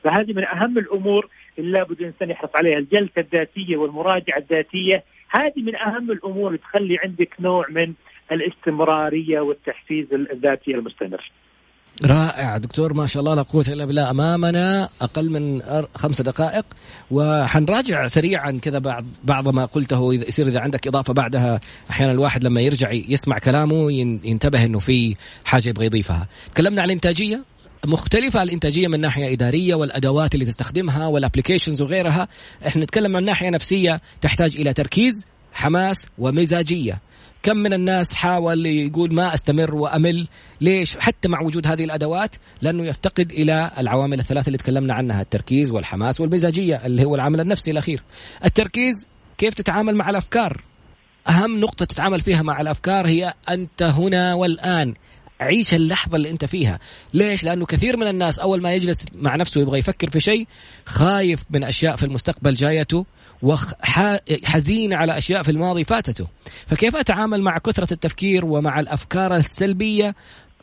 فهذه 0.04 0.32
من 0.32 0.44
أهم 0.44 0.78
الأمور 0.78 1.28
اللي 1.58 1.70
لابد 1.70 2.00
الإنسان 2.00 2.30
يحرص 2.30 2.50
عليها 2.58 2.78
الجلسة 2.78 3.12
الذاتية 3.18 3.76
والمراجعة 3.76 4.38
الذاتية 4.38 5.04
هذه 5.28 5.62
من 5.62 5.76
أهم 5.76 6.10
الأمور 6.10 6.46
اللي 6.48 6.58
تخلي 6.58 6.98
عندك 7.04 7.34
نوع 7.40 7.66
من 7.68 7.94
الاستمرارية 8.32 9.40
والتحفيز 9.40 10.06
الذاتي 10.12 10.74
المستمر. 10.74 11.30
رائع. 12.04 12.56
دكتور 12.56 12.92
ما 12.92 13.06
شاء 13.06 13.20
الله 13.20 13.34
لا 13.34 13.42
قوة 13.42 13.64
إلا 13.68 13.84
بالله. 13.84 14.10
أمامنا 14.10 14.88
أقل 15.00 15.30
من 15.30 15.62
خمس 15.94 16.20
دقائق 16.20 16.64
وحنراجع 17.10 18.06
سريعا 18.06 18.58
كذا 18.62 18.78
بعض 18.78 19.04
بعض 19.24 19.48
ما 19.48 19.64
قلته. 19.64 20.12
إذا 20.12 20.28
يصير 20.28 20.48
إذا 20.48 20.60
عندك 20.60 20.86
إضافة 20.86 21.12
بعدها 21.12 21.60
أحيانا 21.90 22.12
الواحد 22.12 22.44
لما 22.44 22.60
يرجع 22.60 22.92
يسمع 22.92 23.38
كلامه 23.38 23.92
ينتبه 24.24 24.64
إنه 24.64 24.78
في 24.78 25.16
حاجة 25.44 25.68
يبغى 25.68 25.86
يضيفها. 25.86 26.26
تكلمنا 26.54 26.82
عن 26.82 26.86
الإنتاجية. 26.86 27.40
مختلفة 27.86 28.42
الإنتاجية 28.42 28.88
من 28.88 29.00
ناحية 29.00 29.32
إدارية 29.32 29.74
والأدوات 29.74 30.34
اللي 30.34 30.46
تستخدمها 30.46 31.06
والأبليكيشنز 31.06 31.82
وغيرها. 31.82 32.28
إحنا 32.66 32.84
نتكلم 32.84 33.16
عن 33.16 33.24
ناحية 33.24 33.50
نفسية 33.50 34.00
تحتاج 34.20 34.56
إلى 34.56 34.72
تركيز. 34.72 35.26
حماس 35.56 36.06
ومزاجية. 36.18 37.00
كم 37.42 37.56
من 37.56 37.72
الناس 37.72 38.12
حاول 38.12 38.66
يقول 38.66 39.14
ما 39.14 39.34
أستمر 39.34 39.74
وأمل؟ 39.74 40.28
ليش؟ 40.60 40.96
حتى 40.96 41.28
مع 41.28 41.40
وجود 41.40 41.66
هذه 41.66 41.84
الأدوات 41.84 42.36
لأنه 42.62 42.86
يفتقد 42.86 43.32
إلى 43.32 43.70
العوامل 43.78 44.20
الثلاثة 44.20 44.46
اللي 44.46 44.58
تكلمنا 44.58 44.94
عنها 44.94 45.22
التركيز 45.22 45.70
والحماس 45.70 46.20
والمزاجية 46.20 46.86
اللي 46.86 47.04
هو 47.04 47.14
العامل 47.14 47.40
النفسي 47.40 47.70
الأخير. 47.70 48.02
التركيز 48.44 49.06
كيف 49.38 49.54
تتعامل 49.54 49.94
مع 49.94 50.10
الأفكار؟ 50.10 50.62
أهم 51.28 51.60
نقطة 51.60 51.84
تتعامل 51.84 52.20
فيها 52.20 52.42
مع 52.42 52.60
الأفكار 52.60 53.06
هي 53.06 53.34
أنت 53.48 53.82
هنا 53.82 54.34
والآن. 54.34 54.94
عيش 55.40 55.74
اللحظة 55.74 56.16
اللي 56.16 56.30
أنت 56.30 56.44
فيها. 56.44 56.78
ليش؟ 57.14 57.44
لأنه 57.44 57.66
كثير 57.66 57.96
من 57.96 58.06
الناس 58.06 58.38
أول 58.38 58.62
ما 58.62 58.74
يجلس 58.74 59.06
مع 59.14 59.36
نفسه 59.36 59.60
يبغى 59.60 59.78
يفكر 59.78 60.10
في 60.10 60.20
شيء 60.20 60.46
خايف 60.86 61.44
من 61.50 61.64
أشياء 61.64 61.96
في 61.96 62.02
المستقبل 62.02 62.54
جايته. 62.54 63.06
وحزين 63.42 64.92
على 64.92 65.18
أشياء 65.18 65.42
في 65.42 65.50
الماضي 65.50 65.84
فاتته. 65.84 66.26
فكيف 66.66 66.96
أتعامل 66.96 67.42
مع 67.42 67.58
كثرة 67.58 67.92
التفكير 67.92 68.44
ومع 68.44 68.80
الأفكار 68.80 69.36
السلبية؟ 69.36 70.14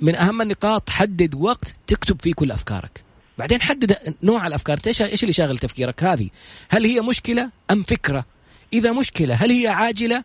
من 0.01 0.15
أهم 0.15 0.41
النقاط 0.41 0.89
حدد 0.89 1.35
وقت 1.35 1.75
تكتب 1.87 2.21
فيه 2.21 2.33
كل 2.33 2.51
أفكارك. 2.51 3.03
بعدين 3.37 3.61
حدد 3.61 4.15
نوع 4.23 4.47
الأفكار. 4.47 4.79
إيش 4.87 5.01
إيش 5.01 5.23
اللي 5.23 5.33
شاغل 5.33 5.57
تفكيرك؟ 5.57 6.03
هذه. 6.03 6.29
هل 6.69 6.85
هي 6.85 7.01
مشكلة 7.01 7.49
أم 7.71 7.83
فكرة؟ 7.83 8.25
إذا 8.73 8.91
مشكلة 8.91 9.35
هل 9.35 9.51
هي 9.51 9.67
عاجلة؟ 9.67 10.23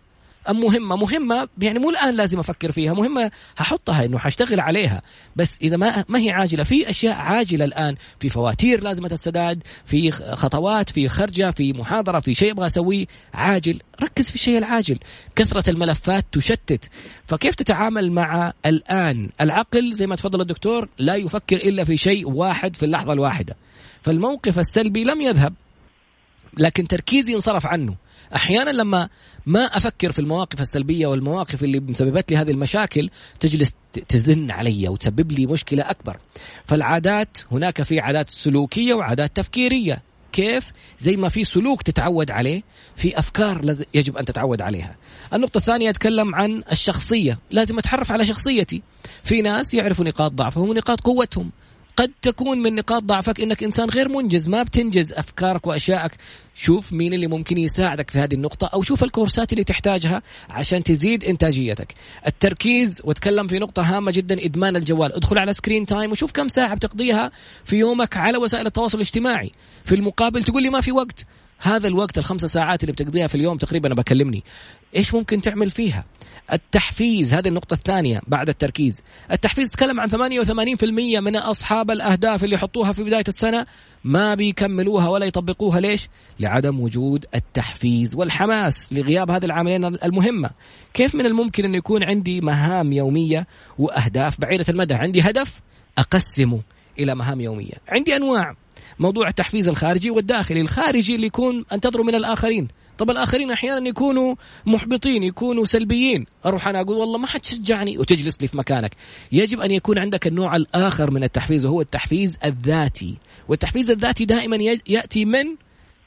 أم 0.48 0.60
مهمة؟ 0.60 0.96
مهمة 0.96 1.48
يعني 1.58 1.78
مو 1.78 1.90
الآن 1.90 2.14
لازم 2.14 2.38
أفكر 2.38 2.72
فيها 2.72 2.92
مهمة 2.92 3.30
هحطها 3.56 4.04
إنه 4.04 4.18
حاشتغل 4.18 4.60
عليها. 4.60 5.02
بس 5.36 5.58
إذا 5.62 5.76
ما 5.76 6.04
ما 6.08 6.18
هي 6.18 6.30
عاجلة 6.30 6.64
في 6.64 6.90
أشياء 6.90 7.14
عاجلة 7.14 7.64
الآن 7.64 7.94
في 8.20 8.28
فواتير 8.28 8.82
لازم 8.82 9.06
تسداد 9.06 9.62
في 9.86 10.10
خطوات 10.10 10.90
في 10.90 11.08
خرجة 11.08 11.50
في 11.50 11.72
محاضرة 11.72 12.20
في 12.20 12.34
شيء 12.34 12.52
أبغى 12.52 12.66
أسويه 12.66 13.06
عاجل. 13.34 13.80
ركز 14.02 14.28
في 14.28 14.34
الشيء 14.34 14.58
العاجل. 14.58 14.98
كثرة 15.36 15.70
الملفات 15.70 16.24
تشتت. 16.32 16.88
فكيف 17.26 17.54
تتعامل 17.54 18.12
مع 18.12 18.52
الآن؟ 18.66 19.28
العقل 19.40 19.92
زي 19.92 20.06
ما 20.06 20.16
تفضل 20.16 20.40
الدكتور 20.40 20.88
لا 20.98 21.14
يفكر 21.14 21.56
إلا 21.56 21.84
في 21.84 21.96
شيء 21.96 22.30
واحد 22.30 22.76
في 22.76 22.82
اللحظة 22.82 23.12
الواحدة. 23.12 23.56
فالموقف 24.02 24.58
السلبي 24.58 25.04
لم 25.04 25.20
يذهب 25.20 25.54
لكن 26.58 26.86
تركيزي 26.88 27.34
انصرف 27.34 27.66
عنه. 27.66 27.94
أحيانا 28.34 28.70
لما 28.70 29.08
ما 29.46 29.60
أفكر 29.60 30.12
في 30.12 30.18
المواقف 30.18 30.60
السلبية 30.60 31.06
والمواقف 31.06 31.64
اللي 31.64 31.80
مسببت 31.80 32.30
لي 32.30 32.36
هذه 32.36 32.50
المشاكل 32.50 33.10
تجلس 33.40 33.72
تزن 34.08 34.50
علي 34.50 34.88
وتسبب 34.88 35.32
لي 35.32 35.46
مشكلة 35.46 35.90
أكبر. 35.90 36.16
فالعادات 36.66 37.38
هناك 37.52 37.82
في 37.82 38.00
عادات 38.00 38.28
سلوكية 38.28 38.94
وعادات 38.94 39.36
تفكيرية. 39.36 40.02
كيف؟ 40.32 40.72
زي 41.00 41.16
ما 41.16 41.28
في 41.28 41.44
سلوك 41.44 41.82
تتعود 41.82 42.30
عليه 42.30 42.62
في 42.96 43.18
أفكار 43.18 43.76
يجب 43.94 44.16
أن 44.16 44.24
تتعود 44.24 44.62
عليها. 44.62 44.96
النقطة 45.32 45.58
الثانية 45.58 45.90
أتكلم 45.90 46.34
عن 46.34 46.62
الشخصية. 46.72 47.38
لازم 47.50 47.78
اتعرف 47.78 48.12
على 48.12 48.24
شخصيتي. 48.24 48.82
في 49.24 49.42
ناس 49.42 49.74
يعرفوا 49.74 50.04
نقاط 50.04 50.32
ضعفهم 50.32 50.68
ونقاط 50.68 51.00
قوتهم. 51.00 51.50
قد 51.98 52.12
تكون 52.22 52.58
من 52.58 52.74
نقاط 52.74 53.02
ضعفك 53.02 53.40
إنك 53.40 53.64
إنسان 53.64 53.90
غير 53.90 54.08
منجز 54.08 54.48
ما 54.48 54.62
بتنجز 54.62 55.12
أفكارك 55.12 55.66
واشيائك 55.66 56.12
شوف 56.54 56.92
مين 56.92 57.14
اللي 57.14 57.26
ممكن 57.26 57.58
يساعدك 57.58 58.10
في 58.10 58.18
هذه 58.18 58.34
النقطة 58.34 58.70
أو 58.74 58.82
شوف 58.82 59.04
الكورسات 59.04 59.52
اللي 59.52 59.64
تحتاجها 59.64 60.22
عشان 60.48 60.82
تزيد 60.82 61.24
إنتاجيتك. 61.24 61.94
التركيز 62.26 63.02
واتكلم 63.04 63.46
في 63.46 63.58
نقطة 63.58 63.82
هامة 63.82 64.10
جدا 64.10 64.44
إدمان 64.44 64.76
الجوال. 64.76 65.12
ادخل 65.12 65.38
على 65.38 65.52
screen 65.52 65.86
time 65.86 66.10
وشوف 66.10 66.32
كم 66.32 66.48
ساعة 66.48 66.74
بتقضيها 66.74 67.30
في 67.64 67.76
يومك 67.76 68.16
على 68.16 68.38
وسائل 68.38 68.66
التواصل 68.66 68.98
الاجتماعي. 68.98 69.52
في 69.84 69.94
المقابل 69.94 70.42
تقول 70.44 70.62
لي 70.62 70.70
ما 70.70 70.80
في 70.80 70.92
وقت. 70.92 71.26
هذا 71.58 71.88
الوقت 71.88 72.18
الخمسة 72.18 72.46
ساعات 72.46 72.82
اللي 72.82 72.92
بتقضيها 72.92 73.26
في 73.26 73.34
اليوم 73.34 73.56
تقريبا 73.56 73.94
بكلمني. 73.94 74.44
إيش 74.96 75.14
ممكن 75.14 75.40
تعمل 75.40 75.70
فيها؟ 75.70 76.04
التحفيز 76.52 77.34
هذه 77.34 77.48
النقطة 77.48 77.74
الثانية 77.74 78.20
بعد 78.26 78.48
التركيز. 78.48 79.02
التحفيز 79.32 79.70
تكلم 79.70 80.00
عن 80.00 80.08
88% 80.08 81.20
من 81.20 81.36
أصحاب 81.36 81.90
الأهداف 81.90 82.44
اللي 82.44 82.54
يحطوها 82.54 82.92
في 82.92 83.02
بداية 83.04 83.24
السنة. 83.28 83.66
ما 84.04 84.34
بيكملوها 84.34 85.08
ولا 85.08 85.26
يطبقوها. 85.26 85.80
ليش؟ 85.80 86.08
لعدم 86.40 86.80
وجود 86.80 87.26
التحفيز 87.34 88.14
والحماس 88.14 88.92
لغياب 88.92 89.30
هذه 89.30 89.44
العاملين 89.44 89.84
المهمة. 89.84 90.50
كيف 90.94 91.14
من 91.14 91.26
الممكن 91.26 91.64
أن 91.64 91.74
يكون 91.74 92.04
عندي 92.04 92.40
مهام 92.40 92.92
يومية 92.92 93.46
وأهداف 93.78 94.40
بعيدة 94.40 94.64
المدى؟ 94.68 94.94
عندي 94.94 95.20
هدف 95.20 95.60
أقسمه 95.98 96.60
إلى 96.98 97.14
مهام 97.14 97.40
يومية. 97.40 97.74
عندي 97.88 98.16
أنواع. 98.16 98.56
موضوع 98.98 99.28
التحفيز 99.28 99.68
الخارجي 99.68 100.10
والداخلي. 100.10 100.60
الخارجي 100.60 101.14
اللي 101.14 101.26
يكون 101.26 101.64
أنتظره 101.72 102.02
من 102.02 102.14
الآخرين. 102.14 102.68
طب 102.98 103.10
الآخرين 103.10 103.50
أحيانا 103.50 103.88
يكونوا 103.88 104.34
محبطين 104.66 105.22
يكونوا 105.22 105.64
سلبيين. 105.64 106.26
أروح 106.46 106.68
أنا 106.68 106.80
أقول 106.80 106.96
والله 106.96 107.18
ما 107.18 107.26
حد 107.26 107.44
شجعني 107.44 107.98
وتجلس 107.98 108.40
لي 108.40 108.48
في 108.48 108.56
مكانك. 108.56 108.94
يجب 109.32 109.60
أن 109.60 109.70
يكون 109.70 109.98
عندك 109.98 110.26
النوع 110.26 110.56
الآخر 110.56 111.10
من 111.10 111.24
التحفيز 111.24 111.64
وهو 111.64 111.80
التحفيز 111.80 112.38
الذاتي. 112.44 113.16
والتحفيز 113.48 113.90
الذاتي 113.90 114.24
دائما 114.24 114.56
يأتي 114.86 115.24
من 115.24 115.46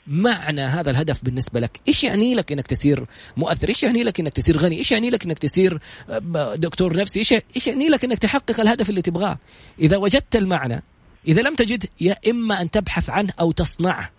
معنى 0.07 0.61
هذا 0.61 0.91
الهدف 0.91 1.23
بالنسبة 1.23 1.59
لك. 1.59 1.79
إيش 1.87 2.03
يعني 2.03 2.35
لك 2.35 2.51
إنك 2.51 2.67
تصير 2.67 3.05
مؤثر؟ 3.37 3.69
إيش 3.69 3.83
يعني 3.83 4.03
لك 4.03 4.19
إنك 4.19 4.33
تصير 4.33 4.57
غني؟ 4.57 4.77
إيش 4.77 4.91
يعني 4.91 5.09
لك 5.09 5.25
إنك 5.25 5.39
تصير 5.39 5.79
آه، 6.09 6.55
دكتور 6.55 6.97
نفسي؟ 6.97 7.19
إيش 7.19 7.33
إيش 7.55 7.67
يعني 7.67 7.89
لك 7.89 8.03
إنك 8.03 8.19
تحقق 8.19 8.59
الهدف 8.59 8.89
اللي 8.89 9.01
تبغاه؟ 9.01 9.37
إذا 9.79 9.97
وجدت 9.97 10.35
المعنى 10.35 10.83
إذا 11.27 11.41
لم 11.41 11.55
تجد 11.55 11.85
يا 12.01 12.15
إما 12.29 12.61
أن 12.61 12.71
تبحث 12.71 13.09
عنه 13.09 13.33
أو 13.39 13.51
تصنعه. 13.51 14.09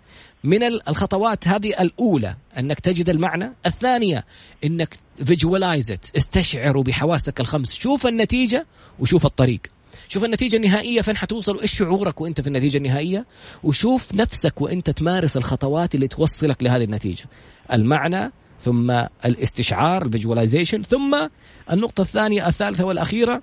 من 0.45 0.63
الخطوات 0.63 1.49
هذه 1.49 1.69
الأولى 1.81 2.37
أنك 2.59 2.81
تجد 2.81 3.11
المعنى، 3.11 3.53
الثانية 3.67 4.25
إنك 4.65 4.97
visualize 5.25 5.93
استشعره 6.17 6.83
بحواسك 6.83 7.41
الخمس، 7.41 7.75
شوف 7.75 8.07
النتيجة 8.07 8.67
وشوف 8.99 9.27
الطريق. 9.27 9.61
شوف 10.09 10.25
النتيجة 10.25 10.57
النهائية 10.57 11.01
فين 11.01 11.17
حتوصل 11.17 11.57
وإيش 11.57 11.75
شعورك 11.75 12.21
وأنت 12.21 12.41
في 12.41 12.47
النتيجة 12.47 12.79
النهائية. 12.79 13.27
وشوف 13.63 14.15
نفسك 14.15 14.61
وأنت 14.61 14.91
تمارس 14.91 15.37
الخطوات 15.37 15.95
اللي 15.95 16.09
توصلك 16.09 16.63
لهذه 16.63 16.85
النتيجة. 16.85 17.25
المعنى 17.73 18.33
ثم 18.61 18.91
الاستشعار 19.25 20.07
ال 20.07 20.12
visualization 20.12 20.83
ثم 20.83 21.29
النقطة 21.73 22.03
الثانية 22.03 22.49
الثالثة 22.49 22.85
والأخيرة 22.85 23.43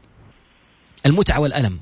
المتعة 1.06 1.40
والألم. 1.40 1.80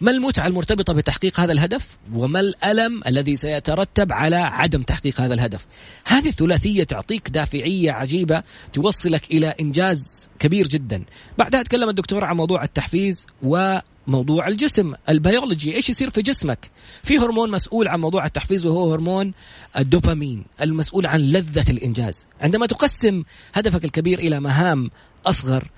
ما 0.00 0.10
المتعة 0.10 0.46
المرتبطة 0.46 0.92
بتحقيق 0.92 1.40
هذا 1.40 1.52
الهدف؟ 1.52 1.96
وما 2.14 2.40
الألم 2.40 3.00
الذي 3.06 3.36
سيترتب 3.36 4.12
على 4.12 4.36
عدم 4.36 4.82
تحقيق 4.82 5.20
هذا 5.20 5.34
الهدف؟ 5.34 5.66
هذه 6.04 6.28
الثلاثية 6.28 6.84
تعطيك 6.84 7.30
دافعية 7.30 7.92
عجيبة 7.92 8.42
توصلك 8.72 9.30
إلى 9.30 9.54
إنجاز 9.60 10.30
كبير 10.38 10.68
جدا. 10.68 11.04
بعدها 11.38 11.62
تكلم 11.62 11.88
الدكتور 11.88 12.24
عن 12.24 12.36
موضوع 12.36 12.64
التحفيز 12.64 13.26
و 13.42 13.78
موضوع 14.06 14.48
الجسم. 14.48 14.94
البيولوجي 15.08 15.76
إيش 15.76 15.90
يصير 15.90 16.10
في 16.10 16.22
جسمك؟ 16.22 16.70
في 17.02 17.18
هرمون 17.18 17.50
مسؤول 17.50 17.88
عن 17.88 18.00
موضوع 18.00 18.26
التحفيز 18.26 18.66
وهو 18.66 18.92
هرمون 18.92 19.32
الدوبامين 19.78 20.44
المسؤول 20.60 21.06
عن 21.06 21.20
لذة 21.20 21.70
الإنجاز. 21.70 22.26
عندما 22.40 22.66
تقسم 22.66 23.22
هدفك 23.54 23.84
الكبير 23.84 24.18
إلى 24.18 24.40
مهام 24.40 24.90
أصغر 25.26 25.70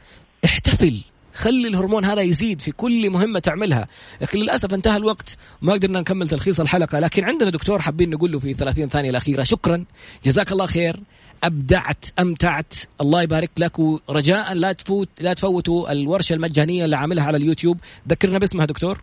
احتفل 0.44 1.00
خلي 1.34 1.68
الهرمون 1.68 2.04
هذا 2.04 2.22
يزيد 2.22 2.60
في 2.60 2.72
كل 2.72 3.10
مهمة 3.10 3.38
تعملها. 3.38 3.88
لكن 4.20 4.38
للأسف 4.38 4.74
انتهى 4.74 4.96
الوقت 4.96 5.38
ما 5.62 5.72
قدرنا 5.72 6.00
نكمل 6.00 6.28
تلخيص 6.28 6.60
الحلقة. 6.60 6.98
لكن 6.98 7.24
عندنا 7.24 7.50
دكتور 7.50 7.78
حابين 7.78 8.10
نقول 8.10 8.32
له 8.32 8.38
في 8.38 8.54
30 8.54 8.88
ثانية 8.88 9.10
الأخيرة 9.10 9.42
شكرا. 9.42 9.84
جزاك 10.24 10.52
الله 10.52 10.66
خير. 10.66 10.96
أبدعت 11.44 12.04
أمتعت. 12.20 12.74
الله 13.00 13.22
يبارك 13.22 13.50
لك. 13.58 13.78
ورجاء 13.78 14.54
لا 14.54 14.72
تفوت 14.72 15.08
لا 15.20 15.34
تفوتوا 15.34 15.92
الورشة 15.92 16.34
المجانية 16.34 16.84
اللي 16.84 16.96
عاملها 16.96 17.24
على 17.24 17.36
اليوتيوب. 17.36 17.78
ذكرنا 18.08 18.38
باسمها 18.38 18.66
دكتور. 18.66 18.98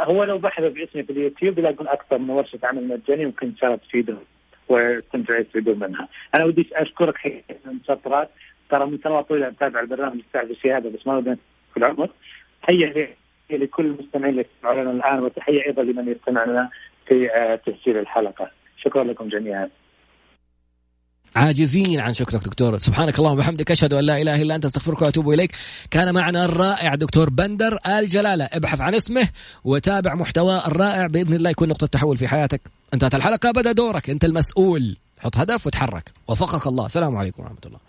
هو 0.00 0.24
لو 0.24 0.38
بحثوا 0.38 0.68
باسمي 0.68 1.02
في 1.02 1.12
اليوتيوب 1.12 1.58
يلاقون 1.58 1.88
أكثر 1.88 2.18
من 2.18 2.30
ورشة 2.30 2.58
عمل 2.64 2.88
مجاني 2.88 3.26
ممكن 3.26 3.46
ان 3.46 3.56
شاء 3.56 3.70
الله 3.70 3.80
تفيدهم 3.88 4.24
وتنفع 4.68 5.38
يستفيدون 5.38 5.78
منها. 5.78 6.08
أنا 6.34 6.44
ودي 6.44 6.68
أشكرك 6.72 7.16
حقيقة 7.16 7.54
سطرات 7.88 8.30
ترى 8.70 8.86
من 8.86 8.98
سنوات 9.04 9.28
طويلة 9.28 9.48
أتابع 9.48 9.80
البرنامج 9.80 10.20
بتاع 10.30 10.42
هذا 10.76 10.88
بس 10.88 11.06
ما 11.06 11.16
ودنا 11.16 11.36
في 11.74 11.76
العمر. 11.76 12.10
تحية 12.62 13.16
لكل 13.50 13.86
المستمعين 13.86 14.30
اللي 14.30 14.44
يستمعون 14.56 14.90
الآن 14.96 15.22
وتحية 15.22 15.66
أيضا 15.66 15.82
لمن 15.82 16.12
يستمع 16.12 16.44
لنا 16.44 16.70
في 17.06 17.30
آه، 17.30 17.56
تسجيل 17.56 17.98
الحلقة. 17.98 18.50
شكرا 18.76 19.04
لكم 19.04 19.28
جميعا. 19.28 19.68
عاجزين 21.36 22.00
عن 22.00 22.12
شكرك 22.12 22.44
دكتور. 22.44 22.78
سبحانك 22.78 23.18
اللهم 23.18 23.32
وبحمدك 23.32 23.70
أشهد 23.70 23.94
أن 23.94 24.04
لا 24.04 24.22
إله 24.22 24.42
إلا 24.42 24.54
أنت 24.54 24.64
أستغفرك 24.64 25.02
وأتوب 25.02 25.30
إليك. 25.30 25.52
كان 25.90 26.14
معنا 26.14 26.44
الرائع 26.44 26.94
دكتور 26.94 27.30
بندر 27.30 27.78
الجلالة. 27.98 28.48
ابحث 28.52 28.80
عن 28.80 28.94
اسمه 28.94 29.28
وتابع 29.64 30.14
محتواه 30.14 30.66
الرائع 30.66 31.06
بإذن 31.06 31.34
الله 31.34 31.50
يكون 31.50 31.68
نقطة 31.68 31.86
تحول 31.86 32.16
في 32.16 32.28
حياتك. 32.28 32.60
انتهت 32.94 33.14
الحلقة 33.14 33.50
بدا 33.50 33.72
دورك. 33.72 34.10
أنت 34.10 34.24
المسؤول. 34.24 34.96
حط 35.18 35.36
هدف 35.36 35.66
وتحرك. 35.66 36.10
وفقك 36.28 36.66
الله. 36.66 36.86
السلام 36.86 37.16
عليكم 37.16 37.42
ورحمة 37.42 37.58
الله. 37.66 37.78